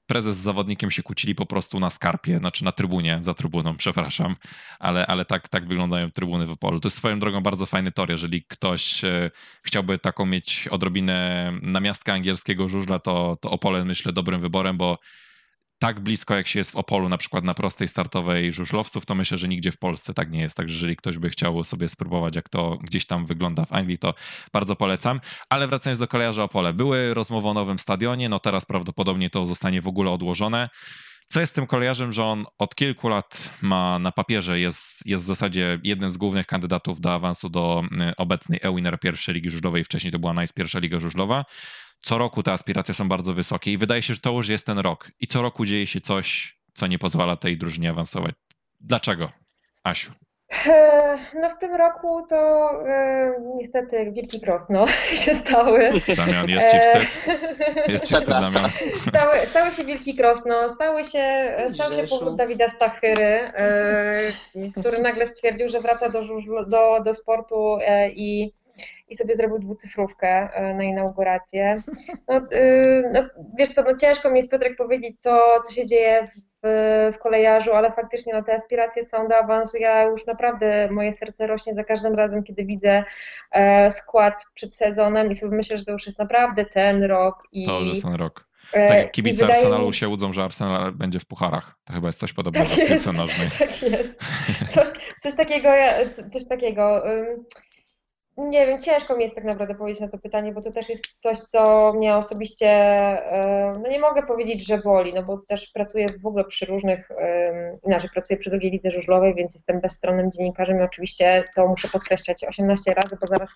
prezes 0.06 0.38
z 0.38 0.40
zawodnikiem 0.40 0.92
się 0.92 1.04
kłócili 1.04 1.36
po 1.36 1.46
prostu 1.46 1.80
na 1.80 1.90
skarpie, 1.90 2.40
znaczy 2.40 2.66
na 2.66 2.72
trybunie, 2.72 3.18
za 3.22 3.34
trybuną, 3.34 3.78
przepraszam, 3.84 4.36
ale, 4.80 5.08
ale 5.08 5.26
tak, 5.26 5.50
tak 5.50 5.68
wyglądają 5.68 6.12
trybuny 6.12 6.46
w 6.46 6.52
Opolu. 6.52 6.80
To 6.80 6.88
jest 6.88 6.98
swoją 6.98 7.20
drogą 7.20 7.42
bardzo 7.42 7.66
fajny 7.66 7.92
tor, 7.92 8.10
jeżeli 8.10 8.44
ktoś 8.44 9.04
e, 9.04 9.32
chciałby 9.64 9.98
taką 9.98 10.26
mieć 10.26 10.68
odrobinę 10.68 11.52
namiastka 11.62 12.14
angielskiego 12.14 12.70
żużla, 12.70 13.00
to, 13.00 13.38
to 13.42 13.52
Opole 13.52 13.86
myślę 13.86 14.14
dobrym 14.14 14.42
wyborem, 14.42 14.78
bo 14.78 15.00
tak 15.80 16.00
blisko, 16.00 16.36
jak 16.36 16.48
się 16.48 16.60
jest 16.60 16.72
w 16.72 16.76
Opolu, 16.76 17.10
na 17.10 17.18
przykład 17.18 17.44
na 17.44 17.54
prostej 17.54 17.88
startowej 17.88 18.54
żużlowców, 18.54 19.06
to 19.06 19.16
myślę, 19.16 19.38
że 19.38 19.48
nigdzie 19.48 19.72
w 19.72 19.78
Polsce 19.78 20.14
tak 20.14 20.32
nie 20.32 20.42
jest. 20.42 20.58
Także 20.58 20.76
jeżeli 20.76 20.96
ktoś 20.96 21.18
by 21.18 21.30
chciał 21.30 21.64
sobie 21.64 21.90
spróbować, 21.90 22.36
jak 22.36 22.50
to 22.50 22.78
gdzieś 22.84 23.06
tam 23.06 23.26
wygląda 23.26 23.66
w 23.66 23.74
Anglii, 23.74 23.98
to 23.98 24.14
bardzo 24.54 24.76
polecam. 24.76 25.20
Ale 25.50 25.68
wracając 25.68 26.00
do 26.00 26.08
kolejarza 26.08 26.44
Opole, 26.44 26.74
były 26.74 27.14
rozmowy 27.14 27.48
o 27.48 27.54
nowym 27.54 27.80
stadionie, 27.80 28.30
no 28.30 28.40
teraz 28.40 28.66
prawdopodobnie 28.66 29.30
to 29.30 29.46
zostanie 29.46 29.82
w 29.82 29.88
ogóle 29.88 30.12
odłożone. 30.12 30.70
Co 31.30 31.40
jest 31.40 31.54
z 31.54 31.56
tym 31.56 31.68
kolejarzem, 31.68 32.14
że 32.14 32.26
on 32.26 32.46
od 32.58 32.76
kilku 32.76 33.10
lat 33.10 33.50
ma 33.62 34.00
na 34.00 34.12
papierze, 34.12 34.60
jest, 34.60 35.06
jest 35.06 35.24
w 35.24 35.28
zasadzie 35.28 35.80
jednym 35.84 36.12
z 36.12 36.18
głównych 36.18 36.46
kandydatów 36.46 37.02
do 37.02 37.14
awansu 37.14 37.50
do 37.50 37.84
y, 38.12 38.16
obecnej 38.16 38.60
e-winner 38.64 39.00
pierwszej 39.00 39.36
ligi 39.36 39.50
żużlowej. 39.50 39.84
Wcześniej 39.84 40.12
to 40.12 40.20
była 40.20 40.34
NICE 40.34 40.54
pierwsza 40.54 40.80
liga 40.80 41.00
żużlowa 41.00 41.46
co 42.02 42.18
roku 42.18 42.44
te 42.44 42.52
aspiracje 42.52 42.94
są 42.94 43.10
bardzo 43.10 43.34
wysokie 43.34 43.72
i 43.72 43.78
wydaje 43.78 44.02
się, 44.02 44.14
że 44.14 44.20
to 44.20 44.32
już 44.32 44.50
jest 44.50 44.66
ten 44.66 44.80
rok. 44.80 45.12
I 45.20 45.28
co 45.28 45.42
roku 45.42 45.66
dzieje 45.66 45.88
się 45.88 46.02
coś, 46.02 46.58
co 46.74 46.88
nie 46.88 47.00
pozwala 47.00 47.36
tej 47.36 47.58
drużynie 47.58 47.90
awansować. 47.90 48.36
Dlaczego, 48.80 49.32
Asiu? 49.84 50.12
E, 50.66 51.18
no 51.42 51.50
w 51.50 51.58
tym 51.58 51.76
roku 51.76 52.26
to 52.30 52.72
e, 52.88 53.34
niestety 53.56 54.12
wielki 54.12 54.42
krosno 54.42 54.88
się 55.24 55.36
stały. 55.36 56.02
Damian, 56.18 56.50
jest 56.50 56.72
ci 56.72 56.80
wstyd? 56.80 57.38
Jest 57.94 58.08
ci 58.08 58.16
wstyd, 58.16 58.30
Damian? 58.30 58.70
Stały, 59.08 59.38
stały 59.48 59.72
się 59.72 59.84
wielki 59.84 60.16
krosno, 60.16 60.70
stały 60.70 61.04
się, 61.04 61.54
stał 61.74 61.94
się 61.94 62.04
powód 62.04 62.38
Dawida 62.38 62.70
Stachyry, 62.70 63.52
e, 63.56 64.12
który 64.80 65.02
nagle 65.02 65.26
stwierdził, 65.26 65.70
że 65.70 65.82
wraca 65.82 66.10
do, 66.10 66.22
do, 66.68 67.00
do 67.04 67.14
sportu 67.14 67.78
e, 67.82 68.10
i 68.10 68.54
i 69.10 69.16
sobie 69.16 69.36
zrobił 69.36 69.60
dwucyfrówkę 69.60 70.28
e, 70.54 70.74
na 70.74 70.84
inaugurację. 70.84 71.76
No, 72.28 72.38
y, 72.38 73.04
no, 73.14 73.24
wiesz 73.58 73.70
co, 73.70 73.84
no 73.84 73.96
ciężko 73.96 74.30
mi 74.32 74.38
jest 74.38 74.50
Piotrek 74.52 74.78
powiedzieć, 74.78 75.16
co, 75.20 75.48
co 75.68 75.74
się 75.74 75.86
dzieje 75.86 76.28
w, 76.28 76.58
w 77.16 77.18
kolejarzu, 77.20 77.74
ale 77.74 77.92
faktycznie 77.92 78.34
no, 78.34 78.44
te 78.44 78.54
aspiracje 78.54 79.04
są 79.04 79.28
do 79.28 79.38
awansu. 79.38 79.78
Ja 79.78 80.04
już 80.04 80.26
naprawdę, 80.26 80.88
moje 80.92 81.12
serce 81.12 81.48
rośnie 81.48 81.74
za 81.76 81.84
każdym 81.84 82.16
razem, 82.16 82.44
kiedy 82.44 82.66
widzę 82.66 83.04
e, 83.52 83.92
skład 83.92 84.44
przed 84.54 84.76
sezonem 84.76 85.32
i 85.32 85.36
sobie 85.36 85.56
myślę, 85.58 85.78
że 85.78 85.86
to 85.86 85.92
już 85.92 86.06
jest 86.06 86.20
naprawdę 86.20 86.66
ten 86.66 87.04
rok. 87.04 87.44
I, 87.52 87.66
To 87.66 87.80
już 87.80 87.88
jest 87.90 88.04
ten 88.04 88.16
rok. 88.16 88.48
e, 88.74 88.88
Tak 88.88 89.12
kibice 89.12 89.46
Arsenalu 89.46 89.88
mi- 89.88 89.94
się 89.94 90.08
łudzą, 90.08 90.34
że 90.34 90.44
Arsenal 90.44 90.92
będzie 90.92 91.20
w 91.20 91.26
pucharach. 91.26 91.76
To 91.86 91.94
chyba 91.94 92.08
jest 92.08 92.20
coś 92.20 92.34
podobnego 92.34 92.70
Tak 92.70 92.86
w 92.86 92.88
piłce 92.88 93.12
nożnej. 93.14 93.48
tak 93.60 93.82
jest. 93.82 94.24
Coś, 94.74 94.88
coś 95.22 95.36
takiego, 95.36 95.70
coś 96.34 96.48
takiego. 96.48 97.04
Nie 98.38 98.68
wiem, 98.68 98.80
ciężko 98.80 99.16
mi 99.16 99.24
jest 99.24 99.36
tak 99.36 99.44
naprawdę 99.44 99.76
powiedzieć 99.76 100.02
na 100.02 100.08
to 100.08 100.18
pytanie, 100.18 100.52
bo 100.52 100.62
to 100.62 100.72
też 100.72 100.90
jest 100.90 101.04
coś, 101.20 101.40
co 101.40 101.94
mnie 101.94 102.16
osobiście, 102.16 102.70
ym, 103.76 103.82
no 103.84 103.90
nie 103.90 104.00
mogę 104.00 104.24
powiedzieć, 104.24 104.68
że 104.68 104.78
boli, 104.78 105.14
no 105.14 105.24
bo 105.24 105.38
też 105.38 105.68
pracuję 105.68 106.08
w 106.24 106.26
ogóle 106.26 106.44
przy 106.46 106.66
różnych, 106.66 107.10
inaczej, 107.86 108.10
pracuję 108.14 108.38
przy 108.40 108.50
drugiej 108.50 108.72
lidze 108.72 108.92
żużlowej, 108.92 109.36
więc 109.36 109.54
jestem 109.56 109.82
bezstronnym 109.82 110.32
dziennikarzem 110.32 110.80
i 110.80 110.84
oczywiście 110.84 111.44
to 111.56 111.68
muszę 111.68 111.88
podkreślać 111.88 112.44
18 112.44 112.94
razy, 112.94 113.18
bo 113.22 113.28
zaraz 113.28 113.50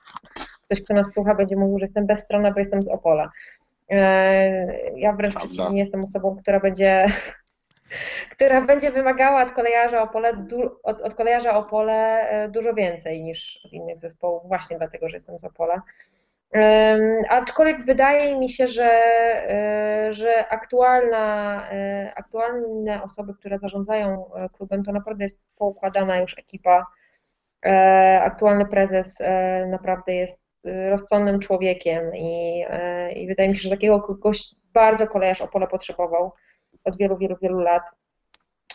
ktoś, 0.65 0.81
kto 0.83 0.93
nas 0.93 1.13
słucha, 1.13 1.35
będzie 1.35 1.55
mówił, 1.55 1.79
że 1.79 1.83
jestem 1.83 2.05
bezstronna, 2.05 2.51
bo 2.51 2.59
jestem 2.59 2.81
z 2.81 2.87
Opola. 2.87 3.31
Yy, 3.89 3.97
Ja 4.95 5.13
wręcz 5.13 5.35
przeciwnie 5.35 5.79
jestem 5.79 6.01
osobą, 6.03 6.37
która 6.41 6.59
będzie 6.59 7.05
która 8.31 8.61
będzie 8.61 8.91
wymagała 8.91 9.43
od 9.43 9.51
kolejarza 9.51 10.03
Opole, 10.03 10.33
du, 10.33 10.79
od, 10.83 11.01
od 11.01 11.15
kolejarza 11.15 11.53
Opole 11.57 11.93
e, 12.29 12.49
dużo 12.49 12.73
więcej 12.73 13.21
niż 13.21 13.61
od 13.65 13.73
innych 13.73 13.99
zespołów, 13.99 14.47
właśnie 14.47 14.77
dlatego, 14.77 15.09
że 15.09 15.15
jestem 15.15 15.39
z 15.39 15.43
Opola. 15.43 15.81
Ym, 16.55 17.23
aczkolwiek 17.29 17.85
wydaje 17.85 18.39
mi 18.39 18.49
się, 18.49 18.67
że, 18.67 18.91
e, 19.49 20.13
że 20.13 20.47
aktualna, 20.47 21.67
e, 21.71 22.11
aktualne 22.15 23.03
osoby, 23.03 23.33
które 23.33 23.57
zarządzają 23.57 24.31
klubem, 24.53 24.83
to 24.83 24.91
naprawdę 24.91 25.23
jest 25.23 25.39
poukładana 25.55 26.17
już 26.17 26.37
ekipa. 26.37 26.85
Aktualny 28.21 28.65
prezes 28.65 29.19
naprawdę 29.67 30.13
jest 30.13 30.41
rozsądnym 30.89 31.39
człowiekiem 31.39 32.15
i, 32.15 32.65
i 33.15 33.27
wydaje 33.27 33.49
mi 33.49 33.57
się, 33.57 33.63
że 33.63 33.75
takiego 33.75 34.01
kogoś 34.01 34.43
bardzo 34.73 35.07
kolejarz 35.07 35.41
Opole 35.41 35.67
potrzebował 35.67 36.31
od 36.83 36.97
wielu, 36.97 37.17
wielu, 37.17 37.37
wielu 37.41 37.59
lat. 37.59 37.83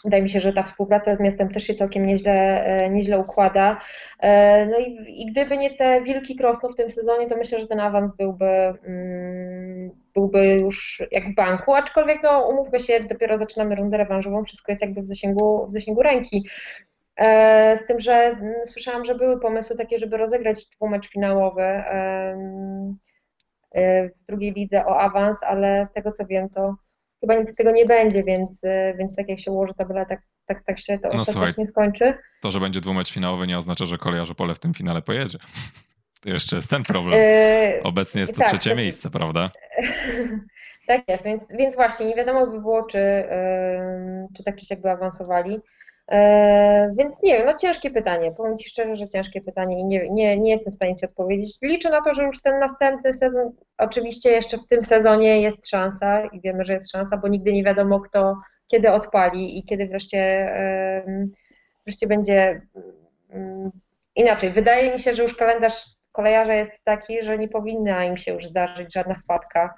Wydaje 0.04 0.22
mi 0.22 0.30
się, 0.30 0.40
że 0.40 0.52
ta 0.52 0.62
współpraca 0.62 1.14
z 1.14 1.20
miastem 1.20 1.48
też 1.48 1.62
się 1.66 1.74
całkiem 1.74 2.06
nieźle, 2.06 2.64
e, 2.64 2.90
nieźle 2.90 3.18
układa. 3.18 3.80
E, 4.20 4.66
No 4.66 4.78
i, 4.78 5.04
i 5.22 5.26
gdyby 5.32 5.56
nie 5.56 5.74
te 5.74 6.02
wilki 6.02 6.36
Krosno 6.36 6.68
w 6.68 6.74
tym 6.74 6.90
sezonie, 6.90 7.28
to 7.28 7.36
myślę, 7.36 7.60
że 7.60 7.66
ten 7.66 7.80
awans 7.80 8.16
byłby, 8.16 8.46
mm, 8.84 9.90
byłby 10.14 10.56
już 10.60 11.02
jak 11.10 11.24
w 11.24 11.34
banku, 11.34 11.74
aczkolwiek 11.74 12.22
no, 12.22 12.48
umówmy 12.48 12.80
się, 12.80 13.00
dopiero 13.00 13.38
zaczynamy 13.38 13.76
rundę 13.76 13.96
rewanżową, 13.96 14.44
wszystko 14.44 14.72
jest 14.72 14.82
jakby 14.82 15.02
w 15.02 15.08
zasięgu, 15.08 15.66
w 15.66 15.72
zasięgu 15.72 16.02
ręki. 16.02 16.48
E, 17.16 17.76
Z 17.76 17.86
tym, 17.86 18.00
że 18.00 18.12
mm, 18.14 18.54
słyszałam, 18.64 19.04
że 19.04 19.14
były 19.14 19.40
pomysły 19.40 19.76
takie, 19.76 19.98
żeby 19.98 20.16
rozegrać 20.16 20.68
dwumecz 20.68 21.08
finałowy 21.10 21.82
w 24.22 24.26
drugiej 24.28 24.52
lidze 24.52 24.86
o 24.86 25.00
awans, 25.00 25.42
ale 25.42 25.86
z 25.86 25.92
tego 25.92 26.12
co 26.12 26.26
wiem, 26.26 26.48
to 26.48 26.74
chyba 27.20 27.34
nic 27.34 27.50
z 27.50 27.54
tego 27.54 27.70
nie 27.70 27.84
będzie, 27.86 28.24
więc, 28.24 28.58
e, 28.64 28.94
więc 28.98 29.16
tak 29.16 29.28
jak 29.28 29.40
się 29.40 29.50
ułoży 29.50 29.74
tabela, 29.78 30.04
tak, 30.04 30.20
tak, 30.46 30.64
tak 30.64 30.80
się 30.80 30.98
to 30.98 31.08
No 31.14 31.20
ostatecznie 31.20 31.66
skończy. 31.66 32.14
To, 32.42 32.50
że 32.50 32.60
będzie 32.60 32.80
dwumecz 32.80 33.12
finałowy 33.12 33.46
nie 33.46 33.58
oznacza, 33.58 33.86
że 33.86 33.96
kolejarz 33.96 34.30
Opole 34.30 34.54
w 34.54 34.58
tym 34.58 34.74
finale 34.74 35.02
pojedzie. 35.02 35.38
To 36.20 36.30
jeszcze 36.30 36.56
jest 36.56 36.70
ten 36.70 36.82
problem. 36.82 37.20
E, 37.22 37.80
Obecnie 37.82 38.20
jest 38.20 38.34
to 38.34 38.38
tak, 38.38 38.48
trzecie 38.48 38.70
to- 38.70 38.76
miejsce, 38.76 39.10
prawda? 39.10 39.50
Tak 40.86 41.02
jest, 41.08 41.24
więc, 41.24 41.52
więc 41.58 41.74
właśnie 41.74 42.06
nie 42.06 42.14
wiadomo 42.14 42.46
by 42.46 42.60
było, 42.60 42.82
czy, 42.82 42.98
czy 44.36 44.44
tak 44.44 44.56
czy 44.56 44.66
siak 44.66 44.80
by 44.80 44.90
awansowali. 44.90 45.60
E, 46.08 46.94
Więc 46.98 47.22
nie 47.22 47.36
wiem, 47.38 47.46
no 47.46 47.54
ciężkie 47.54 47.90
pytanie. 47.90 48.32
Powiem 48.32 48.58
Ci 48.58 48.68
szczerze, 48.68 48.96
że 48.96 49.08
ciężkie 49.08 49.40
pytanie 49.40 49.80
i 49.80 49.84
nie, 49.84 50.10
nie, 50.10 50.38
nie 50.38 50.50
jestem 50.50 50.72
w 50.72 50.76
stanie 50.76 50.96
Ci 50.96 51.06
odpowiedzieć. 51.06 51.58
Liczę 51.62 51.90
na 51.90 52.02
to, 52.02 52.14
że 52.14 52.24
już 52.24 52.42
ten 52.42 52.58
następny 52.58 53.14
sezon, 53.14 53.52
oczywiście 53.78 54.30
jeszcze 54.30 54.58
w 54.58 54.66
tym 54.66 54.82
sezonie 54.82 55.40
jest 55.40 55.68
szansa 55.68 56.26
i 56.26 56.40
wiemy, 56.40 56.64
że 56.64 56.72
jest 56.72 56.90
szansa, 56.92 57.16
bo 57.16 57.28
nigdy 57.28 57.52
nie 57.52 57.64
wiadomo, 57.64 58.00
kto 58.00 58.36
kiedy 58.68 58.92
odpali 58.92 59.58
i 59.58 59.64
kiedy 59.64 59.86
wreszcie, 59.86 60.52
wreszcie 61.86 62.06
będzie 62.06 62.62
mm, 63.30 63.70
inaczej. 64.16 64.50
Wydaje 64.50 64.92
mi 64.92 65.00
się, 65.00 65.14
że 65.14 65.22
już 65.22 65.34
kalendarz 65.34 65.84
kolejarza 66.12 66.54
jest 66.54 66.84
taki, 66.84 67.22
że 67.22 67.38
nie 67.38 67.48
powinna 67.48 68.04
im 68.04 68.16
się 68.16 68.32
już 68.32 68.46
zdarzyć 68.46 68.94
żadna 68.94 69.14
wpadka. 69.14 69.74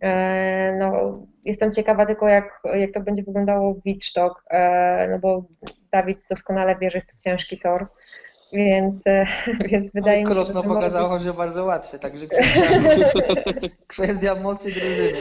E, 0.00 0.76
No, 0.78 1.18
jestem 1.44 1.72
ciekawa 1.72 2.06
tylko, 2.06 2.28
jak, 2.28 2.60
jak 2.74 2.92
to 2.92 3.00
będzie 3.00 3.22
wyglądało 3.22 3.74
w 3.74 3.82
Wittstock, 3.84 4.42
e, 4.50 5.08
no 5.10 5.18
bo 5.18 5.44
Dawid 5.92 6.18
doskonale 6.30 6.76
wie, 6.76 6.90
że 6.90 6.98
jest 6.98 7.08
to 7.08 7.16
ciężki 7.24 7.58
tor, 7.58 7.86
więc, 8.52 9.06
e, 9.06 9.26
więc 9.70 9.92
wydaje 9.92 10.20
mi 10.20 10.26
się, 10.26 10.28
że 10.28 10.34
Krosno 10.34 10.62
to 10.62 10.68
może 10.68 10.80
pokazało, 10.80 11.18
że 11.18 11.32
bardzo 11.34 11.64
łatwe, 11.64 11.98
także 11.98 12.26
kwestia, 12.32 12.80
kwestia 13.86 14.34
mocy 14.34 14.72
drużyny. 14.72 15.12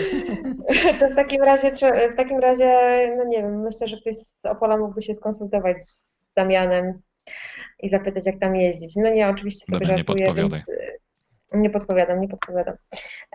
to 1.00 1.10
w 1.10 1.16
takim 1.16 1.44
razie, 1.44 1.72
w 2.12 2.16
takim 2.16 2.40
razie, 2.40 2.78
no 3.18 3.24
nie 3.24 3.38
wiem, 3.38 3.62
myślę, 3.62 3.88
że 3.88 3.98
ktoś 3.98 4.16
z 4.16 4.34
Opola 4.44 4.78
mógłby 4.78 5.02
się 5.02 5.14
skonsultować 5.14 5.86
z 5.86 6.04
Damianem 6.36 7.02
i 7.80 7.90
zapytać, 7.90 8.26
jak 8.26 8.40
tam 8.40 8.56
jeździć. 8.56 8.96
No 8.96 9.10
nie, 9.10 9.30
oczywiście 9.30 9.66
sobie 9.66 9.80
Dobra, 9.80 9.94
nie 9.94 9.98
żartuję, 9.98 10.26
podpowiadaj. 10.26 10.64
więc, 10.68 10.80
nie 11.54 11.70
podpowiadam, 11.70 12.20
nie 12.22 12.28
podpowiadam. 12.28 12.76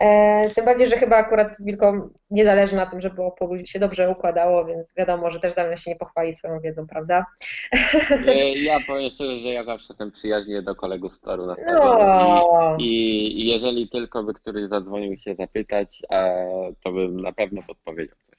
E, 0.00 0.50
tym 0.50 0.64
bardziej, 0.64 0.88
że 0.88 0.96
chyba 0.96 1.16
akurat 1.16 1.56
Wilkom 1.60 2.10
nie 2.30 2.44
zależy 2.44 2.76
na 2.76 2.86
tym, 2.86 3.00
żeby 3.00 3.22
Opolu 3.22 3.66
się 3.66 3.78
dobrze 3.78 4.10
układało, 4.10 4.64
więc 4.64 4.94
wiadomo, 4.96 5.30
że 5.30 5.40
też 5.40 5.54
Damian 5.54 5.76
się 5.76 5.90
nie 5.90 5.96
pochwali 5.96 6.34
swoją 6.34 6.60
wiedzą, 6.60 6.86
prawda? 6.86 7.26
E, 8.26 8.52
Ja 8.58 8.78
powiem 8.86 9.10
szczerze, 9.10 9.36
że 9.36 9.48
ja 9.48 9.64
zawsze 9.64 9.86
jestem 9.90 10.10
przyjaźnie 10.10 10.62
do 10.62 10.74
kolegów 10.74 11.16
z 11.16 11.20
toru 11.20 11.46
na 11.46 11.54
stadionie. 11.56 11.80
No, 12.04 12.76
I, 12.78 12.86
I 13.40 13.46
jeżeli 13.48 13.88
tylko 13.88 14.22
by 14.22 14.34
któryś 14.34 14.68
zadzwonił 14.68 15.16
się 15.16 15.34
zapytać, 15.34 16.02
to 16.84 16.92
bym 16.92 17.20
na 17.20 17.32
pewno 17.32 17.62
podpowiedział 17.66 18.16
coś. 18.26 18.38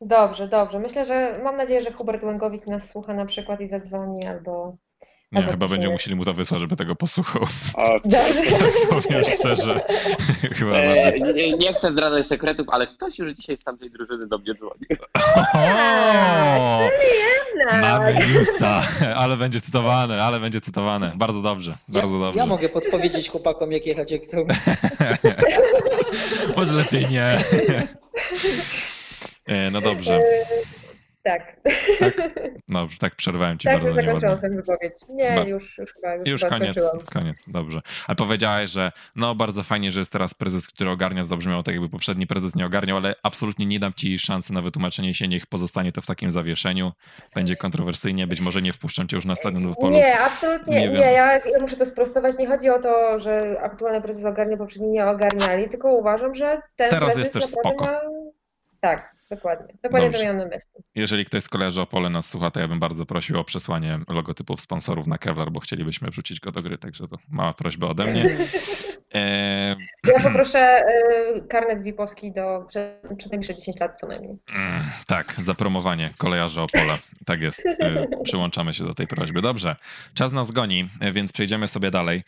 dobrze, 0.00 0.48
dobrze. 0.48 0.78
Myślę, 0.78 1.06
że 1.06 1.40
mam 1.44 1.56
nadzieję, 1.56 1.80
że 1.82 1.92
Hubert 1.92 2.22
Łęgowik 2.22 2.66
nas 2.66 2.90
słucha 2.90 3.14
na 3.14 3.26
przykład 3.26 3.60
i 3.60 3.68
zadzwoni 3.68 4.26
albo... 4.26 4.76
Nie, 5.32 5.38
Albo 5.38 5.50
chyba 5.50 5.68
będziemy 5.68 5.92
musieli 5.92 6.16
mu 6.16 6.24
to 6.24 6.34
wysłać, 6.34 6.60
żeby 6.60 6.76
tego 6.76 6.94
posłuchał. 6.96 7.42
O, 7.74 8.00
Dobrze. 8.04 8.42
Powiem 8.90 9.22
szczerze. 9.38 9.80
Chyba 10.58 10.76
e, 10.76 11.18
nie, 11.20 11.52
nie 11.52 11.72
chcę 11.72 11.92
zdradzać 11.92 12.26
sekretów, 12.26 12.66
ale 12.70 12.86
ktoś 12.86 13.18
już 13.18 13.32
dzisiaj 13.32 13.56
z 13.56 13.64
tamtej 13.64 13.90
drużyny 13.90 14.26
do 14.26 14.38
mnie 14.38 14.54
dzwonił. 14.54 14.86
Jednak. 14.90 15.10
Mamy 17.82 18.14
newsa, 18.34 18.82
ale 19.16 19.36
będzie 19.36 19.60
cytowane, 19.60 20.24
ale 20.24 20.40
będzie 20.40 20.60
cytowane. 20.60 21.12
Bardzo 21.16 21.42
dobrze, 21.42 21.74
bardzo 21.88 22.18
dobrze. 22.18 22.38
Ja 22.38 22.46
mogę 22.46 22.68
podpowiedzieć 22.68 23.30
chłopakom, 23.30 23.72
jak 23.72 23.86
jechać, 23.86 24.10
jak 24.12 24.22
chcą. 24.22 24.46
Może 26.56 26.72
lepiej 26.72 27.06
nie. 27.10 27.38
E, 29.46 29.70
No 29.70 29.80
dobrze, 29.80 30.14
E, 30.14 30.22
Tak, 31.28 31.56
tak, 31.98 32.16
dobrze, 32.68 32.98
tak 32.98 33.14
przerwałem 33.14 33.58
ci 33.58 33.68
tak 33.68 33.82
bardzo 33.82 33.94
zakończyłam 33.94 34.38
tę 34.38 34.50
wypowiedź. 34.50 34.94
Nie, 35.08 35.34
Ba- 35.36 35.42
już, 35.42 35.78
już 35.78 35.94
chyba, 35.94 36.14
już, 36.14 36.28
Już 36.28 36.40
chyba 36.40 36.58
koniec, 36.58 36.76
koniec, 37.12 37.44
dobrze. 37.46 37.80
Ale 38.06 38.16
powiedziałeś, 38.16 38.70
że 38.70 38.92
no 39.16 39.34
bardzo 39.34 39.62
fajnie, 39.62 39.90
że 39.90 40.00
jest 40.00 40.12
teraz 40.12 40.34
prezes, 40.34 40.68
który 40.68 40.90
ogarnia, 40.90 41.24
zabrzmiało 41.24 41.62
tak 41.62 41.74
jakby 41.74 41.88
poprzedni 41.88 42.26
prezes 42.26 42.54
nie 42.54 42.66
ogarniał, 42.66 42.96
ale 42.96 43.14
absolutnie 43.22 43.66
nie 43.66 43.78
dam 43.78 43.92
ci 43.92 44.18
szansy 44.18 44.52
na 44.52 44.62
wytłumaczenie 44.62 45.14
się, 45.14 45.28
niech 45.28 45.46
pozostanie 45.46 45.92
to 45.92 46.00
w 46.00 46.06
takim 46.06 46.30
zawieszeniu. 46.30 46.92
Będzie 47.34 47.56
kontrowersyjnie, 47.56 48.26
być 48.26 48.40
może 48.40 48.62
nie 48.62 48.72
wpuszczą 48.72 49.06
cię 49.06 49.16
już 49.16 49.24
na 49.24 49.34
stadion 49.34 49.72
w 49.72 49.76
polu. 49.76 49.92
Nie, 49.92 50.20
absolutnie 50.20 50.80
Nie 50.80 50.88
nie. 50.88 50.98
ja, 50.98 51.32
ja 51.32 51.40
muszę 51.60 51.76
to 51.76 51.86
sprostować. 51.86 52.38
Nie 52.38 52.46
chodzi 52.46 52.70
o 52.70 52.78
to, 52.78 53.20
że 53.20 53.56
aktualny 53.62 54.02
prezes 54.02 54.24
ogarnia, 54.24 54.56
poprzedni 54.56 54.88
nie 54.88 55.06
ogarniali, 55.06 55.68
tylko 55.68 55.92
uważam, 55.92 56.34
że 56.34 56.62
ten 56.76 56.90
Teraz 56.90 57.04
prezes 57.04 57.18
jest 57.18 57.32
też 57.32 57.44
spoko. 57.44 57.84
Ma... 57.84 58.00
Tak, 58.80 59.17
dokładnie. 59.30 59.74
Dokładnie 59.82 60.06
Dobrze. 60.08 60.18
to 60.18 60.24
miałam 60.24 60.38
na 60.38 60.44
myśli. 60.56 60.70
Jeżeli 60.94 61.24
ktoś 61.24 61.42
z 61.42 61.48
koleży 61.48 61.80
Opole 61.82 62.10
nas 62.10 62.28
słucha, 62.30 62.50
to 62.50 62.60
ja 62.60 62.68
bym 62.68 62.78
bardzo 62.80 63.06
prosił 63.06 63.38
o 63.38 63.44
przesłanie 63.44 63.98
logotypów 64.08 64.60
sponsorów 64.60 65.06
na 65.06 65.18
Kevlar, 65.18 65.50
bo 65.52 65.60
chcielibyśmy 65.60 66.08
wrzucić 66.10 66.40
go 66.40 66.52
do 66.52 66.62
gry, 66.62 66.78
także 66.78 67.06
to 67.06 67.16
mała 67.28 67.52
prośba 67.52 67.86
ode 67.86 68.04
mnie. 68.04 68.28
E, 69.14 69.76
Ja 70.06 70.20
poproszę 70.28 70.84
y, 71.36 71.46
karnet 71.48 71.82
VIP-owski 71.82 72.32
do, 72.32 72.64
przez, 72.68 73.30
najbliższe 73.30 73.54
10 73.54 73.80
lat 73.80 74.00
co 74.00 74.06
najmniej. 74.06 74.36
Mm, 74.56 74.82
Tak, 75.06 75.34
zapromowanie 75.38 76.10
kolejarza 76.18 76.62
Opola. 76.62 76.98
Tak 77.26 77.40
jest. 77.40 77.66
Y, 77.66 77.76
Przyłączamy 78.22 78.74
się 78.74 78.84
do 78.84 78.94
tej 78.94 79.06
prośby. 79.06 79.42
Dobrze, 79.42 79.76
czas 80.14 80.32
nas 80.32 80.50
goni, 80.50 80.88
więc 81.12 81.32
przejdziemy 81.32 81.68
sobie 81.68 81.90
dalej. 81.90 82.22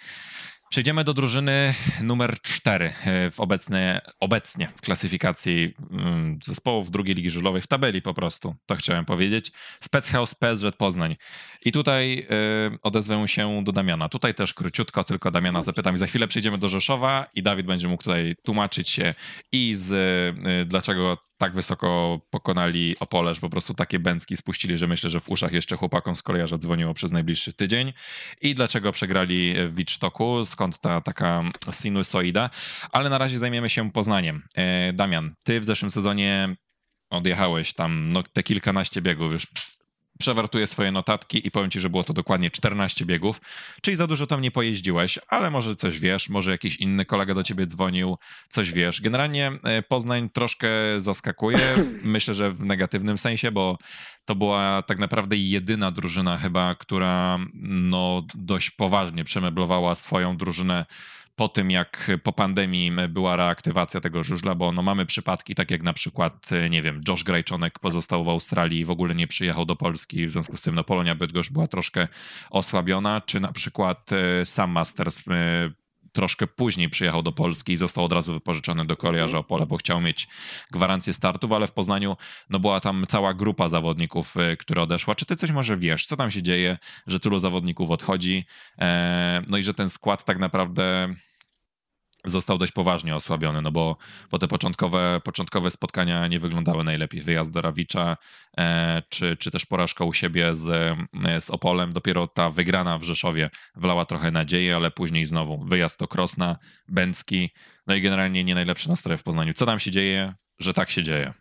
Przejdziemy 0.70 1.04
do 1.04 1.14
drużyny 1.14 1.74
numer 2.02 2.40
4 2.42 2.84
e, 3.04 3.30
w 3.30 3.40
obecnie, 3.40 4.00
obecnie 4.20 4.68
w 4.68 4.80
klasyfikacji 4.80 5.74
mm, 5.90 6.38
zespołów 6.44 6.90
drugiej 6.90 7.14
ligi 7.14 7.30
żużlowej, 7.30 7.62
w 7.62 7.66
tabeli 7.66 8.02
po 8.02 8.14
prostu, 8.14 8.54
to 8.66 8.76
chciałem 8.76 9.04
powiedzieć. 9.04 9.52
Spechouse 9.80 10.34
PSZ 10.34 10.76
Poznań. 10.76 11.16
I 11.64 11.72
tutaj 11.72 12.26
y, 12.72 12.78
odezwę 12.82 13.28
się 13.28 13.64
do 13.64 13.72
Damiana. 13.72 14.08
Tutaj 14.08 14.34
też 14.34 14.54
króciutko, 14.54 15.04
tylko 15.04 15.30
Damiana 15.30 15.62
zapytam 15.62 15.94
i 15.94 15.98
za 15.98 16.06
chwilę 16.06 16.28
przejdziemy 16.28 16.58
do 16.58 16.68
Rzeszowa 16.68 17.26
i 17.34 17.42
Dawid 17.42 17.66
będzie 17.66 17.88
mógł 17.88 18.02
tutaj 18.02 18.36
tłumaczyć 18.42 18.90
się 18.90 19.14
i 19.52 19.74
z 19.74 19.90
y, 19.92 20.66
dlaczego 20.66 21.29
tak 21.40 21.54
wysoko 21.54 22.20
pokonali 22.30 22.96
Opole, 23.00 23.34
że 23.34 23.40
po 23.40 23.50
prostu 23.50 23.74
takie 23.74 23.98
bęcki 23.98 24.36
spuścili, 24.36 24.78
że 24.78 24.86
myślę, 24.86 25.10
że 25.10 25.20
w 25.20 25.28
uszach 25.28 25.52
jeszcze 25.52 25.76
chłopakom 25.76 26.16
z 26.16 26.22
kolejarza 26.22 26.58
dzwoniło 26.58 26.94
przez 26.94 27.12
najbliższy 27.12 27.52
tydzień. 27.52 27.92
I 28.40 28.54
dlaczego 28.54 28.92
przegrali 28.92 29.54
w 29.68 29.74
Wicztoku, 29.74 30.44
skąd 30.44 30.80
ta 30.80 31.00
taka 31.00 31.44
sinusoida. 31.72 32.50
Ale 32.92 33.10
na 33.10 33.18
razie 33.18 33.38
zajmiemy 33.38 33.70
się 33.70 33.90
Poznaniem. 33.90 34.42
E, 34.54 34.92
Damian, 34.92 35.34
ty 35.44 35.60
w 35.60 35.64
zeszłym 35.64 35.90
sezonie 35.90 36.56
odjechałeś 37.10 37.74
tam 37.74 38.12
no, 38.12 38.22
te 38.22 38.42
kilkanaście 38.42 39.02
biegów, 39.02 39.32
już 39.32 39.46
przewartuję 40.20 40.66
swoje 40.66 40.92
notatki 40.92 41.46
i 41.46 41.50
powiem 41.50 41.70
ci, 41.70 41.80
że 41.80 41.90
było 41.90 42.04
to 42.04 42.12
dokładnie 42.12 42.50
14 42.50 43.06
biegów, 43.06 43.40
czyli 43.82 43.96
za 43.96 44.06
dużo 44.06 44.26
tam 44.26 44.40
nie 44.40 44.50
pojeździłeś, 44.50 45.18
ale 45.28 45.50
może 45.50 45.76
coś 45.76 45.98
wiesz, 45.98 46.28
może 46.28 46.50
jakiś 46.50 46.76
inny 46.76 47.04
kolega 47.04 47.34
do 47.34 47.42
ciebie 47.42 47.66
dzwonił, 47.66 48.18
coś 48.48 48.72
wiesz. 48.72 49.00
Generalnie 49.00 49.52
e, 49.64 49.82
Poznań 49.82 50.30
troszkę 50.30 50.68
zaskakuje, 50.98 51.58
myślę, 52.02 52.34
że 52.34 52.50
w 52.50 52.64
negatywnym 52.64 53.18
sensie, 53.18 53.52
bo 53.52 53.78
to 54.24 54.34
była 54.34 54.82
tak 54.82 54.98
naprawdę 54.98 55.36
jedyna 55.36 55.90
drużyna 55.90 56.38
chyba, 56.38 56.74
która 56.74 57.38
no 57.62 58.22
dość 58.34 58.70
poważnie 58.70 59.24
przemeblowała 59.24 59.94
swoją 59.94 60.36
drużynę 60.36 60.86
po 61.40 61.48
tym, 61.48 61.70
jak 61.70 62.10
po 62.22 62.32
pandemii 62.32 62.92
była 63.08 63.36
reaktywacja 63.36 64.00
tego 64.00 64.24
żużla, 64.24 64.54
bo 64.54 64.72
no 64.72 64.82
mamy 64.82 65.06
przypadki, 65.06 65.54
tak 65.54 65.70
jak 65.70 65.82
na 65.82 65.92
przykład, 65.92 66.50
nie 66.70 66.82
wiem, 66.82 67.00
Josh 67.08 67.24
Grajczonek 67.24 67.78
pozostał 67.78 68.24
w 68.24 68.28
Australii 68.28 68.80
i 68.80 68.84
w 68.84 68.90
ogóle 68.90 69.14
nie 69.14 69.26
przyjechał 69.26 69.64
do 69.64 69.76
Polski, 69.76 70.26
w 70.26 70.30
związku 70.30 70.56
z 70.56 70.62
tym 70.62 70.74
no 70.74 70.84
Polonia 70.84 71.14
Bydgoszcz 71.14 71.52
była 71.52 71.66
troszkę 71.66 72.08
osłabiona, 72.50 73.20
czy 73.20 73.40
na 73.40 73.52
przykład 73.52 74.10
e, 74.12 74.44
Sam 74.44 74.70
Masters 74.70 75.28
e, 75.28 75.70
troszkę 76.12 76.46
później 76.46 76.88
przyjechał 76.88 77.22
do 77.22 77.32
Polski 77.32 77.72
i 77.72 77.76
został 77.76 78.04
od 78.04 78.12
razu 78.12 78.32
wypożyczony 78.32 78.84
do 78.84 78.96
Koriarza 78.96 79.38
Opole, 79.38 79.66
bo 79.66 79.76
chciał 79.76 80.00
mieć 80.00 80.28
gwarancję 80.70 81.12
startów, 81.12 81.52
ale 81.52 81.66
w 81.66 81.72
Poznaniu 81.72 82.16
no 82.50 82.58
była 82.58 82.80
tam 82.80 83.04
cała 83.08 83.34
grupa 83.34 83.68
zawodników, 83.68 84.36
e, 84.36 84.56
która 84.56 84.82
odeszła. 84.82 85.14
Czy 85.14 85.26
ty 85.26 85.36
coś 85.36 85.50
może 85.50 85.76
wiesz, 85.76 86.06
co 86.06 86.16
tam 86.16 86.30
się 86.30 86.42
dzieje, 86.42 86.78
że 87.06 87.20
tylu 87.20 87.38
zawodników 87.38 87.90
odchodzi, 87.90 88.44
no 89.48 89.58
i 89.58 89.62
że 89.62 89.74
ten 89.74 89.88
skład 89.88 90.24
tak 90.24 90.38
naprawdę 90.38 91.14
został 92.24 92.58
dość 92.58 92.72
poważnie 92.72 93.16
osłabiony, 93.16 93.62
no 93.62 93.72
bo, 93.72 93.96
bo 94.30 94.38
te 94.38 94.48
początkowe, 94.48 95.20
początkowe 95.24 95.70
spotkania 95.70 96.26
nie 96.26 96.38
wyglądały 96.38 96.84
najlepiej. 96.84 97.22
Wyjazd 97.22 97.52
do 97.52 97.60
Rawicza, 97.60 98.16
e, 98.58 99.02
czy, 99.08 99.36
czy 99.36 99.50
też 99.50 99.66
porażka 99.66 100.04
u 100.04 100.12
siebie 100.12 100.54
z, 100.54 100.68
e, 101.24 101.40
z 101.40 101.50
Opolem. 101.50 101.92
Dopiero 101.92 102.26
ta 102.26 102.50
wygrana 102.50 102.98
w 102.98 103.02
Rzeszowie 103.02 103.50
wlała 103.74 104.04
trochę 104.04 104.30
nadziei, 104.30 104.72
ale 104.72 104.90
później 104.90 105.26
znowu 105.26 105.64
wyjazd 105.64 106.00
do 106.00 106.08
Krosna, 106.08 106.56
Bęcki, 106.88 107.50
no 107.86 107.94
i 107.94 108.00
generalnie 108.00 108.44
nie 108.44 108.54
najlepsze 108.54 108.90
nastroje 108.90 109.18
w 109.18 109.22
Poznaniu. 109.22 109.54
Co 109.54 109.66
tam 109.66 109.78
się 109.78 109.90
dzieje, 109.90 110.34
że 110.58 110.74
tak 110.74 110.90
się 110.90 111.02
dzieje? 111.02 111.34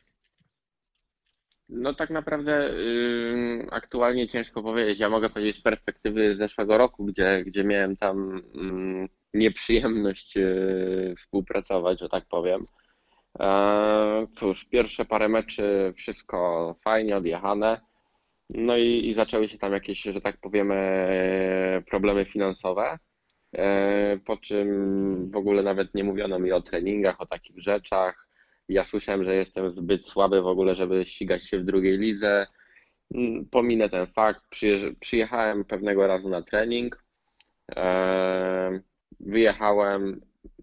No 1.69 1.93
tak 1.93 2.09
naprawdę 2.09 2.73
aktualnie 3.71 4.27
ciężko 4.27 4.63
powiedzieć. 4.63 4.99
Ja 4.99 5.09
mogę 5.09 5.29
powiedzieć 5.29 5.55
z 5.55 5.61
perspektywy 5.61 6.35
zeszłego 6.35 6.77
roku, 6.77 7.05
gdzie, 7.05 7.43
gdzie 7.45 7.63
miałem 7.63 7.97
tam 7.97 8.41
nieprzyjemność 9.33 10.35
yy, 10.35 11.15
współpracować, 11.19 11.99
że 11.99 12.09
tak 12.09 12.25
powiem. 12.25 12.61
E, 13.39 14.27
cóż, 14.35 14.65
pierwsze 14.65 15.05
parę 15.05 15.29
meczy 15.29 15.93
wszystko 15.95 16.75
fajnie 16.83 17.17
odjechane. 17.17 17.81
No 18.55 18.77
i, 18.77 19.09
i 19.09 19.13
zaczęły 19.13 19.49
się 19.49 19.57
tam 19.57 19.73
jakieś, 19.73 20.01
że 20.01 20.21
tak 20.21 20.37
powiemy, 20.37 21.83
problemy 21.89 22.25
finansowe. 22.25 22.97
E, 23.55 24.19
po 24.25 24.37
czym 24.37 25.31
w 25.31 25.35
ogóle 25.35 25.63
nawet 25.63 25.95
nie 25.95 26.03
mówiono 26.03 26.39
mi 26.39 26.51
o 26.51 26.61
treningach, 26.61 27.21
o 27.21 27.25
takich 27.25 27.59
rzeczach 27.59 28.29
ja 28.69 28.85
słyszałem, 28.85 29.23
że 29.23 29.35
jestem 29.35 29.71
zbyt 29.71 30.09
słaby 30.09 30.41
w 30.41 30.47
ogóle, 30.47 30.75
żeby 30.75 31.05
ścigać 31.05 31.43
się 31.43 31.59
w 31.59 31.65
drugiej 31.65 31.97
lidze. 31.97 32.45
Mm, 33.15 33.45
pominę 33.45 33.89
ten 33.89 34.07
fakt. 34.07 34.41
Przyjechałem 34.99 35.65
pewnego 35.65 36.07
razu 36.07 36.29
na 36.29 36.41
trening. 36.41 37.03
Wyjechałem, 39.19 40.21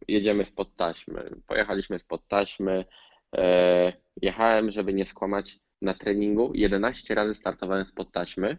jedziemy 0.09 0.45
spod 0.45 0.77
taśmy. 0.77 1.31
Pojechaliśmy 1.47 1.99
spod 1.99 2.29
taśmy. 2.29 2.85
Jechałem, 4.23 4.71
żeby 4.71 4.95
nie 4.95 5.07
skłamać, 5.07 5.59
na 5.83 5.95
treningu 5.95 6.53
11 6.55 7.15
razy 7.15 7.35
startowałem 7.35 7.87
spod 7.87 8.13
taśmy. 8.13 8.59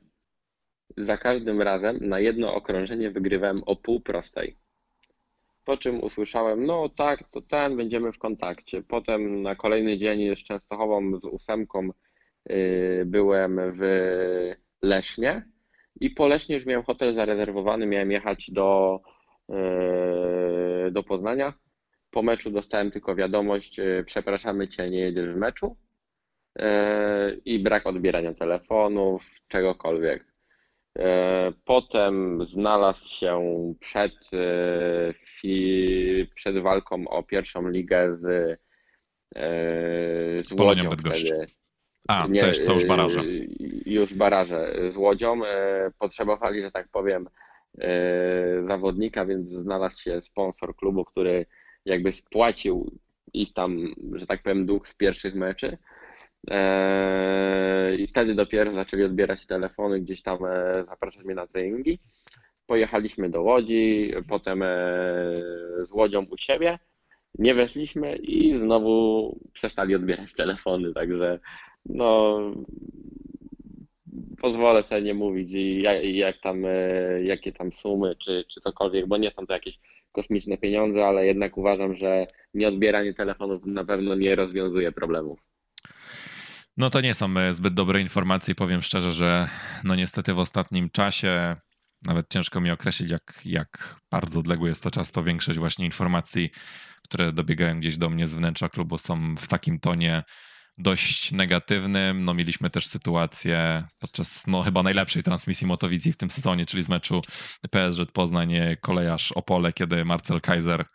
Za 0.98 1.18
każdym 1.18 1.62
razem 1.62 1.98
na 2.02 2.20
jedno 2.20 2.54
okrążenie 2.54 3.12
wygrywałem 3.12 3.64
o 3.66 3.76
pół 3.76 4.00
prostej. 4.02 4.58
Po 5.66 5.78
czym 5.78 6.04
usłyszałem, 6.04 6.66
no 6.66 6.90
tak, 6.90 7.24
to 7.32 7.42
ten, 7.42 7.78
będziemy 7.78 8.12
w 8.12 8.18
kontakcie. 8.18 8.82
Potem 8.82 9.42
na 9.42 9.56
kolejny 9.56 9.98
dzień 9.98 10.36
z 10.36 10.44
Częstochową, 10.44 11.20
z 11.20 11.26
ósemką 11.26 11.90
yy, 12.50 13.04
byłem 13.06 13.60
w 13.74 13.82
Lesznie 14.82 15.46
i 16.00 16.10
po 16.10 16.28
Lesznie 16.28 16.56
już 16.56 16.66
miałem 16.66 16.84
hotel 16.84 17.16
zarezerwowany, 17.16 17.86
miałem 17.86 18.12
jechać 18.12 18.52
do, 18.52 19.00
do 20.92 21.04
Poznania. 21.04 21.54
Po 22.12 22.22
meczu 22.24 22.52
dostałem 22.52 22.92
tylko 22.92 23.16
wiadomość, 23.16 23.78
yy, 23.78 24.04
przepraszamy 24.06 24.68
Cię, 24.68 24.90
nie 24.90 25.00
jedziesz 25.00 25.30
w 25.30 25.38
meczu 25.38 25.78
i 27.46 27.60
brak 27.60 27.88
odbierania 27.88 28.34
telefonów, 28.34 29.24
czegokolwiek. 29.48 30.26
Potem 31.66 32.46
znalazł 32.46 33.08
się 33.08 33.42
przed 33.80 34.14
przed 36.36 36.60
walką 36.60 37.08
o 37.08 37.24
pierwszą 37.24 37.70
ligę 37.70 38.18
z, 38.18 38.26
e, 39.36 40.44
z 40.44 40.52
Łodzią. 40.52 40.90
Wtedy, 40.90 41.46
A, 42.08 42.28
nie, 42.28 42.42
to, 42.42 42.74
już, 42.74 42.86
baraże. 42.86 43.22
Już 43.86 44.14
baraże 44.14 44.92
z 44.92 44.98
Łodzią. 44.98 45.46
E, 45.46 45.92
potrzebowali, 46.00 46.62
że 46.62 46.72
tak 46.72 46.88
powiem, 46.92 47.28
e, 47.28 47.30
zawodnika, 48.68 49.26
więc 49.26 49.52
znalazł 49.52 50.02
się 50.02 50.22
sponsor 50.22 50.76
klubu, 50.76 51.06
który 51.06 51.46
jakby 51.86 52.14
spłacił 52.14 53.00
ich 53.34 53.54
tam, 53.54 53.96
że 54.14 54.28
tak 54.28 54.44
powiem, 54.44 54.66
dług 54.66 54.88
z 54.88 54.96
pierwszych 54.96 55.36
meczy. 55.36 55.78
I 58.00 58.08
wtedy 58.08 58.36
dopiero 58.36 58.74
zaczęli 58.74 59.04
odbierać 59.04 59.46
telefony, 59.46 60.00
gdzieś 60.00 60.22
tam 60.22 60.38
zapraszać 60.88 61.24
mnie 61.24 61.36
na 61.36 61.48
treningi 61.48 62.00
pojechaliśmy 62.68 63.30
do 63.30 63.42
Łodzi, 63.42 64.12
potem 64.30 64.64
e, 64.64 64.68
z 65.86 65.92
Łodzią 65.92 66.26
u 66.26 66.38
siebie, 66.38 66.80
nie 67.40 67.56
weszliśmy 67.56 68.16
i 68.16 68.60
znowu 68.60 69.40
przestali 69.54 69.96
odbierać 69.96 70.34
telefony, 70.34 70.94
także 70.94 71.40
no 71.86 72.40
pozwolę 74.42 74.84
sobie 74.84 75.02
nie 75.02 75.14
mówić 75.14 75.52
jak, 75.82 76.04
jak 76.04 76.42
tam, 76.42 76.66
e, 76.66 76.70
jakie 77.24 77.54
tam 77.54 77.72
sumy 77.72 78.16
czy, 78.16 78.46
czy 78.50 78.60
cokolwiek, 78.62 79.08
bo 79.08 79.18
nie 79.18 79.32
są 79.32 79.46
to 79.46 79.54
jakieś 79.54 79.80
kosmiczne 80.12 80.58
pieniądze, 80.58 81.06
ale 81.06 81.26
jednak 81.26 81.58
uważam, 81.58 81.96
że 81.96 82.28
nieodbieranie 82.54 83.14
telefonów 83.14 83.66
na 83.66 83.86
pewno 83.86 84.16
nie 84.16 84.36
rozwiązuje 84.36 84.92
problemów. 84.92 85.40
No 86.78 86.90
to 86.90 87.02
nie 87.02 87.14
są 87.14 87.38
e, 87.38 87.54
zbyt 87.54 87.74
dobre 87.74 88.02
informacje. 88.02 88.56
Powiem 88.56 88.82
szczerze, 88.82 89.12
że 89.12 89.48
no 89.84 89.96
niestety 89.96 90.34
w 90.34 90.40
ostatnim 90.40 90.90
czasie 90.90 91.54
nawet 92.06 92.30
ciężko 92.30 92.62
mi 92.62 92.72
określić, 92.72 93.12
jak, 93.12 93.42
jak 93.46 94.00
bardzo 94.12 94.40
odległy 94.40 94.70
jest 94.70 94.84
to 94.84 94.92
czas, 94.92 95.12
to 95.12 95.24
większość 95.24 95.60
właśnie 95.60 95.86
informacji, 95.86 96.50
które 97.04 97.34
dobiegają 97.34 97.80
gdzieś 97.80 97.98
do 97.98 98.10
mnie 98.10 98.28
z 98.28 98.36
wnętrza 98.36 98.70
klubu 98.70 98.98
są 98.98 99.36
w 99.36 99.48
takim 99.48 99.80
tonie 99.80 100.24
dość 100.78 101.32
negatywnym. 101.32 102.26
No 102.26 102.34
mieliśmy 102.34 102.70
też 102.70 102.88
sytuację 102.88 103.84
podczas 104.00 104.48
no 104.48 104.64
chyba 104.64 104.84
najlepszej 104.84 105.24
transmisji 105.24 105.68
Motowizji 105.68 106.12
w 106.12 106.18
tym 106.18 106.32
sezonie, 106.32 106.66
czyli 106.66 106.84
z 106.84 106.90
meczu 106.90 107.22
PSZ 107.72 108.12
Poznań 108.12 108.54
kolejarz 108.82 109.32
Opole, 109.32 109.74
kiedy 109.74 110.06
Marcel 110.06 110.42
Kaiser 110.42 110.86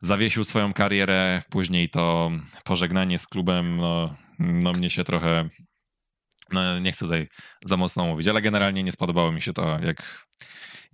zawiesił 0.00 0.44
swoją 0.44 0.72
karierę, 0.72 1.42
później 1.50 1.90
to 1.90 2.30
pożegnanie 2.64 3.18
z 3.18 3.26
klubem, 3.26 3.76
no, 3.76 4.16
no 4.38 4.72
mnie 4.72 4.90
się 4.90 5.04
trochę 5.04 5.48
no, 6.52 6.78
nie 6.78 6.92
chcę 6.92 7.04
tutaj 7.04 7.28
za 7.64 7.76
mocno 7.76 8.04
mówić, 8.04 8.28
ale 8.28 8.42
generalnie 8.42 8.82
nie 8.82 8.92
spodobało 8.92 9.32
mi 9.32 9.42
się 9.42 9.52
to, 9.52 9.78
jak, 9.82 10.26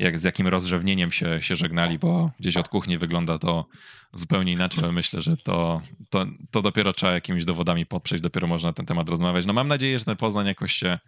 jak 0.00 0.18
z 0.18 0.24
jakim 0.24 0.48
rozrzewnieniem 0.48 1.10
się, 1.10 1.42
się 1.42 1.56
żegnali, 1.56 1.98
bo 1.98 2.30
gdzieś 2.40 2.56
od 2.56 2.68
kuchni 2.68 2.98
wygląda 2.98 3.38
to 3.38 3.66
zupełnie 4.12 4.52
inaczej, 4.52 4.84
ale 4.84 4.92
myślę, 4.92 5.20
że 5.20 5.36
to, 5.36 5.80
to, 6.10 6.26
to 6.50 6.62
dopiero 6.62 6.92
trzeba 6.92 7.12
jakimiś 7.12 7.44
dowodami 7.44 7.86
poprzeć, 7.86 8.20
dopiero 8.20 8.46
można 8.46 8.68
na 8.68 8.72
ten 8.72 8.86
temat 8.86 9.08
rozmawiać. 9.08 9.46
No 9.46 9.52
mam 9.52 9.68
nadzieję, 9.68 9.98
że 9.98 10.04
ten 10.04 10.16
Poznań 10.16 10.46
jakoś 10.46 10.72
się 10.72 10.98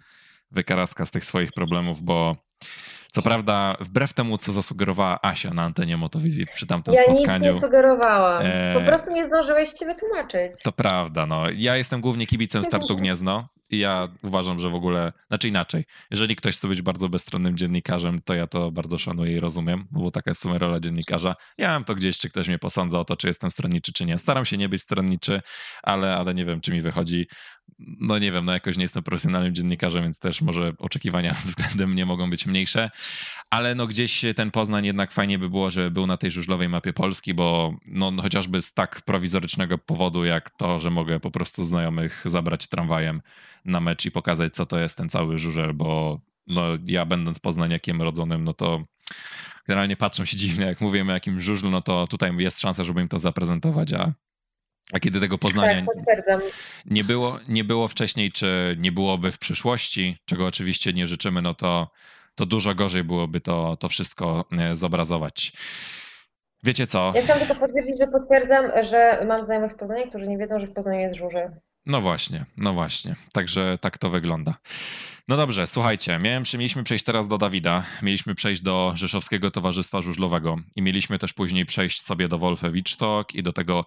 wykaraska 0.51 1.07
z 1.07 1.11
tych 1.11 1.25
swoich 1.25 1.53
problemów, 1.53 2.03
bo 2.03 2.37
Co 3.13 3.23
prawda, 3.23 3.77
wbrew 3.81 4.13
temu, 4.13 4.39
co 4.39 4.53
zasugerowała 4.53 5.19
Asia 5.23 5.55
na 5.55 5.63
antenie 5.63 5.97
Motowizji 5.97 6.47
przy 6.55 6.67
tamtym 6.67 6.95
Ja 6.95 7.03
spotkaniu. 7.03 7.45
nic 7.45 7.55
nie 7.55 7.61
sugerowałam. 7.61 8.43
E, 8.47 8.75
Po 8.75 8.81
prostu 8.87 9.13
nie 9.13 9.25
zdążyłeś 9.25 9.69
się 9.79 9.87
wytłumaczyć. 9.87 10.53
To 10.63 10.73
prawda, 10.73 11.27
no. 11.27 11.45
Ja 11.55 11.77
jestem 11.77 12.01
głównie 12.01 12.27
kibicem 12.27 12.65
startu 12.65 12.97
Gniezno 12.97 13.49
ja 13.79 14.09
uważam, 14.23 14.59
że 14.59 14.71
w 14.71 14.75
ogóle, 14.75 15.13
znaczy 15.29 15.49
inaczej, 15.49 15.85
jeżeli 16.11 16.37
ktoś 16.37 16.57
chce 16.57 16.69
być 16.69 16.83
bardzo 16.83 17.09
bezstronnym 17.09 17.57
dziennikarzem, 17.57 18.23
to 18.25 18.35
ja 18.35 18.47
to 18.47 18.71
bardzo 18.71 18.99
szanuję 18.99 19.33
i 19.33 19.41
rozumiem, 19.41 19.87
bo 19.91 20.11
taka 20.11 20.31
jest 20.31 20.41
sumie 20.41 20.59
rola 20.59 20.81
dziennikarza. 20.81 21.37
Ja 21.59 21.69
mam 21.69 21.85
to 21.85 21.95
gdzieś, 21.95 22.19
czy 22.19 22.29
ktoś 22.29 22.49
mnie 22.49 22.59
posądza 22.59 23.01
o 23.01 23.05
to, 23.05 23.17
czy 23.17 23.27
jestem 23.27 23.51
stronniczy, 23.51 23.93
czy 23.93 24.05
nie. 24.05 24.19
Staram 24.19 24.45
się 24.45 24.57
nie 24.57 24.69
być 24.69 24.83
stronniczy, 24.83 25.43
ale, 25.83 26.17
ale 26.17 26.35
nie 26.35 26.45
wiem, 26.45 26.61
czy 26.61 26.73
mi 26.73 26.81
wychodzi. 26.81 27.27
No 27.79 28.19
nie 28.19 28.33
wiem, 28.33 28.45
no 28.45 28.53
jakoś 28.53 28.77
nie 28.77 28.85
jestem 28.85 29.03
profesjonalnym 29.03 29.55
dziennikarzem, 29.55 30.03
więc 30.03 30.19
też 30.19 30.43
może 30.43 30.73
oczekiwania 30.79 31.33
względem 31.47 31.91
mnie 31.91 32.07
mogą 32.07 32.31
być 32.31 32.47
mniejsze, 32.47 32.91
ale 33.51 33.75
no 33.75 33.87
gdzieś 33.87 34.25
ten 34.37 34.51
Poznań 34.51 34.87
jednak 34.87 35.13
fajnie 35.13 35.39
by 35.39 35.51
było, 35.51 35.71
że 35.71 35.91
był 35.91 36.07
na 36.07 36.17
tej 36.17 36.31
żużlowej 36.31 36.69
mapie 36.69 36.93
Polski, 36.93 37.35
bo 37.35 37.75
no, 37.87 38.11
no 38.11 38.23
chociażby 38.23 38.63
z 38.63 38.75
tak 38.75 39.03
prowizorycznego 39.03 39.79
powodu, 39.79 40.25
jak 40.25 40.51
to, 40.51 40.79
że 40.79 40.91
mogę 40.91 41.21
po 41.21 41.31
prostu 41.31 41.65
znajomych 41.65 42.23
zabrać 42.25 42.67
tramwajem 42.67 43.23
na 43.65 43.81
mecz 43.81 44.05
i 44.05 44.11
pokazać, 44.11 44.55
co 44.55 44.67
to 44.67 44.79
jest 44.79 44.97
ten 44.97 45.09
cały 45.09 45.39
żużel, 45.39 45.73
bo 45.75 46.21
no, 46.47 46.63
ja 46.87 47.07
będąc 47.07 47.39
poznaniakiem 47.39 48.03
rodzonym, 48.03 48.45
no 48.45 48.55
to 48.55 48.83
generalnie 49.67 49.97
patrzą 49.97 50.25
się 50.25 50.37
dziwnie, 50.37 50.67
jak 50.67 50.81
mówimy 50.81 51.13
o 51.13 51.15
jakimś 51.15 51.45
żużlu, 51.45 51.71
no 51.71 51.83
to 51.83 52.07
tutaj 52.07 52.37
jest 52.39 52.61
szansa, 52.61 52.85
żeby 52.85 53.01
im 53.01 53.09
to 53.09 53.19
zaprezentować, 53.19 53.93
a, 53.93 54.13
a 54.93 55.01
kiedy 55.01 55.21
tego 55.21 55.39
Poznania 55.39 55.85
Tak, 56.27 56.41
nie 56.87 57.05
było, 57.05 57.39
nie 57.49 57.65
było 57.65 57.89
wcześniej, 57.89 58.33
czy 58.33 58.77
nie 58.79 58.93
byłoby 58.93 59.33
w 59.33 59.39
przyszłości, 59.39 60.17
czego 60.25 60.47
oczywiście 60.47 60.93
nie 60.93 61.07
życzymy, 61.07 61.43
no 61.43 61.55
to, 61.55 61.91
to 62.35 62.47
dużo 62.47 62.75
gorzej 62.75 63.05
byłoby 63.05 63.41
to, 63.41 63.77
to 63.77 63.89
wszystko 63.89 64.45
e, 64.59 64.75
zobrazować. 64.75 65.53
Wiecie 66.65 66.87
co? 66.87 67.13
Ja 67.15 67.23
chciałam 67.23 67.47
tylko 67.47 67.67
potwierdzić, 67.67 67.99
że 68.01 68.07
potwierdzam, 68.07 68.67
że 68.91 69.25
mam 69.29 69.45
znajomych 69.45 69.73
z 69.73 69.75
Poznania, 69.75 70.07
którzy 70.07 70.27
nie 70.27 70.39
wiedzą, 70.39 70.61
że 70.61 70.67
w 70.67 70.73
Poznaniu 70.73 71.01
jest 71.01 71.17
żużel. 71.17 71.51
No 71.87 72.01
właśnie, 72.01 72.45
no 72.57 72.73
właśnie. 72.73 73.17
Także 73.33 73.79
tak 73.81 73.99
to 73.99 74.09
wygląda. 74.09 74.55
No 75.29 75.37
dobrze, 75.37 75.67
słuchajcie, 75.67 76.19
miałem, 76.23 76.43
mieliśmy 76.55 76.85
przejść 76.85 77.05
teraz 77.05 77.29
do 77.29 77.39
Dawida, 77.39 77.85
mieliśmy 78.03 78.35
przejść 78.35 78.63
do 78.63 78.93
Rzeszowskiego 78.95 79.51
Towarzystwa 79.51 80.03
Żużlowego 80.03 80.57
i 80.77 80.83
mieliśmy 80.83 81.19
też 81.19 81.33
później 81.33 81.67
przejść 81.67 82.03
sobie 82.03 82.29
do 82.29 82.39
Wolfe 82.39 82.71
Wicztok 82.71 83.35
i 83.35 83.43
do 83.43 83.53
tego 83.53 83.85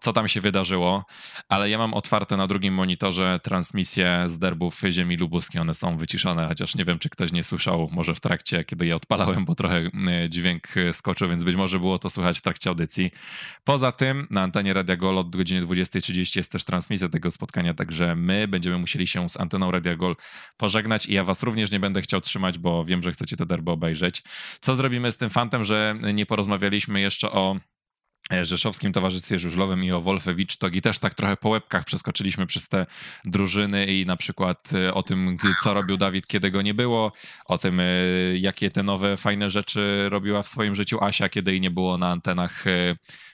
co 0.00 0.12
tam 0.12 0.28
się 0.28 0.40
wydarzyło, 0.40 1.04
ale 1.48 1.70
ja 1.70 1.78
mam 1.78 1.94
otwarte 1.94 2.36
na 2.36 2.46
drugim 2.46 2.74
monitorze 2.74 3.40
transmisje 3.42 4.24
z 4.26 4.38
derbów 4.38 4.80
ziemi 4.90 5.16
lubuskiej. 5.16 5.60
One 5.60 5.74
są 5.74 5.96
wyciszone, 5.96 6.48
chociaż 6.48 6.74
nie 6.74 6.84
wiem, 6.84 6.98
czy 6.98 7.08
ktoś 7.08 7.32
nie 7.32 7.44
słyszał 7.44 7.88
może 7.92 8.14
w 8.14 8.20
trakcie, 8.20 8.64
kiedy 8.64 8.86
je 8.86 8.96
odpalałem, 8.96 9.44
bo 9.44 9.54
trochę 9.54 9.76
e, 9.76 9.90
dźwięk 10.30 10.62
skoczył, 10.92 11.28
więc 11.28 11.44
być 11.44 11.56
może 11.56 11.78
było 11.78 11.98
to 11.98 12.10
słychać 12.10 12.38
w 12.38 12.42
trakcie 12.42 12.70
audycji. 12.70 13.10
Poza 13.64 13.92
tym 13.92 14.26
na 14.30 14.42
antenie 14.42 14.74
Radia 14.74 14.96
Gol 14.96 15.18
od 15.18 15.36
godziny 15.36 15.62
20.30 15.62 16.36
jest 16.36 16.52
też 16.52 16.64
transmisja 16.64 17.08
tego 17.08 17.30
spotkania, 17.30 17.74
także 17.74 18.16
my 18.16 18.48
będziemy 18.48 18.78
musieli 18.78 19.06
się 19.06 19.28
z 19.28 19.40
anteną 19.40 19.70
Radia 19.70 19.96
Gol 19.96 20.16
pożegnać 20.56 21.06
i 21.06 21.14
ja 21.14 21.24
was 21.24 21.42
również 21.42 21.70
nie 21.70 21.80
będę 21.80 22.02
chciał 22.02 22.20
trzymać, 22.20 22.58
bo 22.58 22.84
wiem, 22.84 23.02
że 23.02 23.12
chcecie 23.12 23.36
te 23.36 23.46
derby 23.46 23.70
obejrzeć. 23.70 24.22
Co 24.60 24.74
zrobimy 24.74 25.12
z 25.12 25.16
tym 25.16 25.30
fantem, 25.30 25.64
że 25.64 25.96
nie 26.14 26.26
porozmawialiśmy 26.26 27.00
jeszcze 27.00 27.30
o 27.30 27.56
E, 27.56 27.60
Rzeszowskim 28.30 28.92
Towarzystwie 28.92 29.38
Żużlowym 29.38 29.84
i 29.84 29.92
o 29.92 30.00
Wolfewicz 30.00 30.56
Togi 30.56 30.82
też 30.82 30.98
tak 30.98 31.14
trochę 31.14 31.36
po 31.36 31.48
łebkach 31.48 31.84
przeskoczyliśmy 31.84 32.46
przez 32.46 32.68
te 32.68 32.86
drużyny 33.24 33.86
i 33.86 34.04
na 34.06 34.16
przykład 34.16 34.70
e, 34.74 34.94
o 34.94 35.02
tym, 35.02 35.36
co 35.62 35.74
robił 35.74 35.96
Dawid, 35.96 36.26
kiedy 36.26 36.50
go 36.50 36.62
nie 36.62 36.74
było, 36.74 37.12
o 37.46 37.58
tym, 37.58 37.80
e, 37.80 37.84
jakie 38.34 38.70
te 38.70 38.82
nowe, 38.82 39.16
fajne 39.16 39.50
rzeczy 39.50 40.08
robiła 40.08 40.42
w 40.42 40.48
swoim 40.48 40.74
życiu 40.74 40.98
Asia, 41.00 41.28
kiedy 41.28 41.50
jej 41.50 41.60
nie 41.60 41.70
było 41.70 41.98
na 41.98 42.08
antenach 42.08 42.64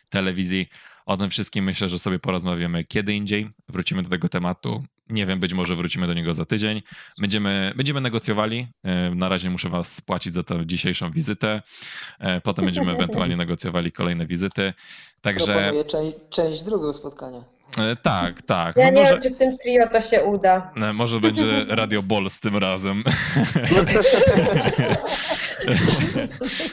telewizji. 0.08 0.68
O 1.06 1.16
tym 1.16 1.30
wszystkim 1.30 1.64
myślę, 1.64 1.88
że 1.88 1.98
sobie 1.98 2.18
porozmawiamy 2.18 2.84
kiedy 2.84 3.14
indziej. 3.14 3.50
Wrócimy 3.68 4.02
do 4.02 4.08
tego 4.08 4.28
tematu. 4.28 4.84
Nie 5.10 5.26
wiem, 5.26 5.40
być 5.40 5.54
może 5.54 5.76
wrócimy 5.76 6.06
do 6.06 6.14
niego 6.14 6.34
za 6.34 6.44
tydzień. 6.44 6.82
Będziemy, 7.18 7.72
będziemy 7.76 8.00
negocjowali. 8.00 8.66
E, 8.84 9.14
na 9.14 9.28
razie 9.28 9.50
muszę 9.50 9.68
Was 9.68 9.94
spłacić 9.94 10.34
za 10.34 10.42
tę 10.42 10.66
dzisiejszą 10.66 11.10
wizytę. 11.10 11.62
E, 12.18 12.40
potem 12.40 12.64
będziemy 12.64 12.92
ewentualnie 12.96 13.36
negocjowali 13.36 13.92
kolejne 13.92 14.26
wizyty. 14.26 14.72
Także. 15.20 15.54
Proponuję 15.54 15.84
część, 15.84 16.16
część 16.30 16.62
drugą 16.62 16.92
spotkania. 16.92 17.59
E, 17.78 17.96
tak, 17.96 18.42
tak. 18.42 18.76
Ja 18.76 18.84
no 18.84 18.90
nie 18.90 19.00
może, 19.00 19.12
wiem, 19.12 19.22
czy 19.22 19.30
w 19.30 19.38
tym 19.38 19.58
trio 19.58 19.88
to 19.88 20.00
się 20.00 20.24
uda. 20.24 20.72
może 20.94 21.20
będzie 21.20 21.64
Radio 21.68 22.02
Ball 22.02 22.30
z 22.30 22.40
tym 22.40 22.56
razem. 22.56 23.02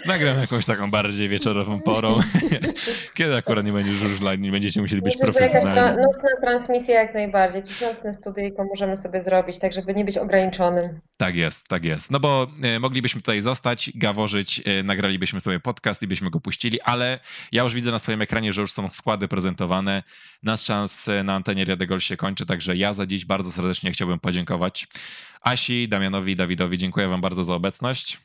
Nagram 0.05 0.41
jakąś 0.41 0.65
taką 0.65 0.91
bardziej 0.91 1.29
wieczorową 1.29 1.81
porą, 1.81 2.19
kiedy 3.13 3.35
akurat 3.35 3.65
nie 3.65 3.73
będzie 3.73 3.91
żużla 3.91 4.35
nie 4.35 4.51
będziecie 4.51 4.81
musieli 4.81 5.01
być 5.01 5.13
że 5.13 5.19
jakaś 5.19 5.33
profesjonalni. 5.33 5.97
nocna 6.01 6.29
transmisja 6.41 7.01
jak 7.01 7.13
najbardziej. 7.13 7.61
Jakiś 7.61 7.81
nocny 7.81 8.13
studyjko 8.13 8.63
możemy 8.63 8.97
sobie 8.97 9.21
zrobić, 9.21 9.59
tak 9.59 9.73
żeby 9.73 9.95
nie 9.95 10.05
być 10.05 10.17
ograniczonym. 10.17 10.99
Tak 11.17 11.35
jest, 11.35 11.67
tak 11.67 11.85
jest. 11.85 12.11
No 12.11 12.19
bo 12.19 12.47
e, 12.63 12.79
moglibyśmy 12.79 13.21
tutaj 13.21 13.41
zostać, 13.41 13.91
gaworzyć, 13.95 14.61
e, 14.65 14.83
nagralibyśmy 14.83 15.39
sobie 15.41 15.59
podcast 15.59 16.01
i 16.03 16.07
byśmy 16.07 16.29
go 16.29 16.39
puścili, 16.39 16.81
ale 16.81 17.19
ja 17.51 17.63
już 17.63 17.73
widzę 17.73 17.91
na 17.91 17.99
swoim 17.99 18.21
ekranie, 18.21 18.53
że 18.53 18.61
już 18.61 18.71
są 18.71 18.89
składy 18.89 19.27
prezentowane. 19.27 20.03
Nasz 20.43 20.65
czas 20.65 21.07
e, 21.07 21.23
na 21.23 21.35
antenie 21.35 21.65
Radegol 21.65 21.99
się 21.99 22.17
kończy, 22.17 22.45
także 22.45 22.75
ja 22.77 22.93
za 22.93 23.05
dziś 23.05 23.25
bardzo 23.25 23.51
serdecznie 23.51 23.91
chciałbym 23.91 24.19
podziękować 24.19 24.87
Asi, 25.41 25.87
Damianowi 25.89 26.31
i 26.31 26.35
Dawidowi. 26.35 26.77
Dziękuję 26.77 27.07
wam 27.07 27.21
bardzo 27.21 27.43
za 27.43 27.53
obecność. 27.53 28.17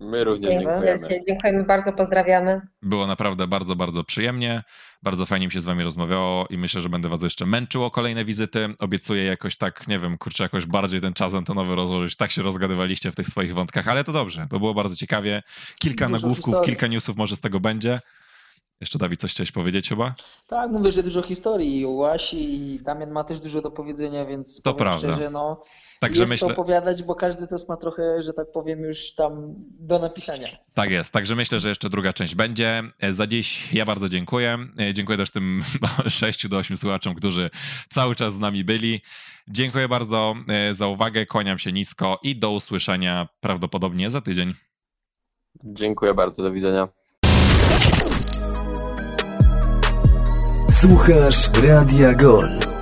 My 0.00 0.24
również 0.24 0.50
dziękujemy. 0.52 0.86
wielkie. 0.86 1.20
Dziękujemy 1.28 1.64
bardzo, 1.64 1.92
pozdrawiamy. 1.92 2.60
Było 2.82 3.06
naprawdę 3.06 3.46
bardzo, 3.46 3.76
bardzo 3.76 4.04
przyjemnie. 4.04 4.62
Bardzo 5.02 5.26
fajnie 5.26 5.46
mi 5.46 5.52
się 5.52 5.60
z 5.60 5.64
wami 5.64 5.84
rozmawiało 5.84 6.46
i 6.50 6.58
myślę, 6.58 6.80
że 6.80 6.88
będę 6.88 7.08
was 7.08 7.22
jeszcze 7.22 7.46
męczył 7.46 7.84
o 7.84 7.90
kolejne 7.90 8.24
wizyty. 8.24 8.68
Obiecuję 8.78 9.24
jakoś 9.24 9.56
tak, 9.56 9.88
nie 9.88 9.98
wiem, 9.98 10.18
kurczę, 10.18 10.42
jakoś 10.42 10.66
bardziej 10.66 11.00
ten 11.00 11.14
czas 11.14 11.34
antenowy 11.34 11.74
rozłożyć. 11.74 12.16
Tak 12.16 12.30
się 12.30 12.42
rozgadywaliście 12.42 13.12
w 13.12 13.14
tych 13.14 13.28
swoich 13.28 13.54
wątkach, 13.54 13.88
ale 13.88 14.04
to 14.04 14.12
dobrze, 14.12 14.46
bo 14.50 14.58
było 14.58 14.74
bardzo 14.74 14.96
ciekawie. 14.96 15.42
Kilka 15.78 16.06
Dużo 16.06 16.16
nagłówków, 16.16 16.44
historii. 16.44 16.66
kilka 16.70 16.86
newsów 16.86 17.16
może 17.16 17.36
z 17.36 17.40
tego 17.40 17.60
będzie. 17.60 18.00
Jeszcze 18.80 18.98
Dawid, 18.98 19.20
coś 19.20 19.32
chciałeś 19.32 19.52
powiedzieć 19.52 19.88
chyba? 19.88 20.14
Tak, 20.46 20.70
mówię, 20.70 20.92
że 20.92 21.02
dużo 21.02 21.22
historii 21.22 21.86
u 21.86 22.04
Asi 22.04 22.54
i 22.74 22.80
Damian 22.80 23.10
ma 23.10 23.24
też 23.24 23.40
dużo 23.40 23.62
do 23.62 23.70
powiedzenia, 23.70 24.26
więc 24.26 24.62
To 24.62 24.74
prawda. 24.74 24.98
szczerze, 24.98 25.30
no 25.30 25.60
Także 26.00 26.20
jest 26.20 26.32
myślę, 26.32 26.46
co 26.48 26.52
opowiadać, 26.52 27.02
bo 27.02 27.14
każdy 27.14 27.46
też 27.46 27.68
ma 27.68 27.76
trochę, 27.76 28.22
że 28.22 28.32
tak 28.32 28.52
powiem, 28.52 28.80
już 28.80 29.14
tam 29.14 29.54
do 29.80 29.98
napisania. 29.98 30.46
tak 30.74 30.90
jest. 30.90 31.12
Także 31.12 31.34
myślę, 31.34 31.60
że 31.60 31.68
jeszcze 31.68 31.90
druga 31.90 32.12
część 32.12 32.34
będzie. 32.34 32.82
E, 33.00 33.12
Za 33.12 33.26
dziś 33.26 33.72
ja 33.72 33.86
bardzo 33.86 34.08
dziękuję. 34.08 34.58
E, 34.80 34.94
Dziękuję 34.94 35.18
też 35.18 35.30
tym 35.30 35.62
6 36.08 36.48
do 36.48 36.56
8 36.56 36.76
słuchaczom, 36.76 37.14
którzy 37.14 37.50
cały 37.90 38.14
czas 38.14 38.34
z 38.34 38.38
nami 38.38 38.64
byli. 38.64 39.00
Dziękuję 39.48 39.88
bardzo 39.88 40.34
e, 40.48 40.74
za 40.74 40.86
uwagę. 40.86 41.26
Kłaniam 41.26 41.58
się 41.58 41.72
nisko 41.72 42.20
i 42.22 42.38
do 42.38 42.50
usłyszenia 42.50 43.28
prawdopodobnie 43.40 44.10
za 44.10 44.20
tydzień. 44.20 44.52
Dziękuję 45.64 46.14
bardzo, 46.14 46.42
do 46.42 46.52
widzenia. 46.52 46.88
Słuchasz 50.78 51.50
Radia 51.62 52.14
Gol. 52.14 52.77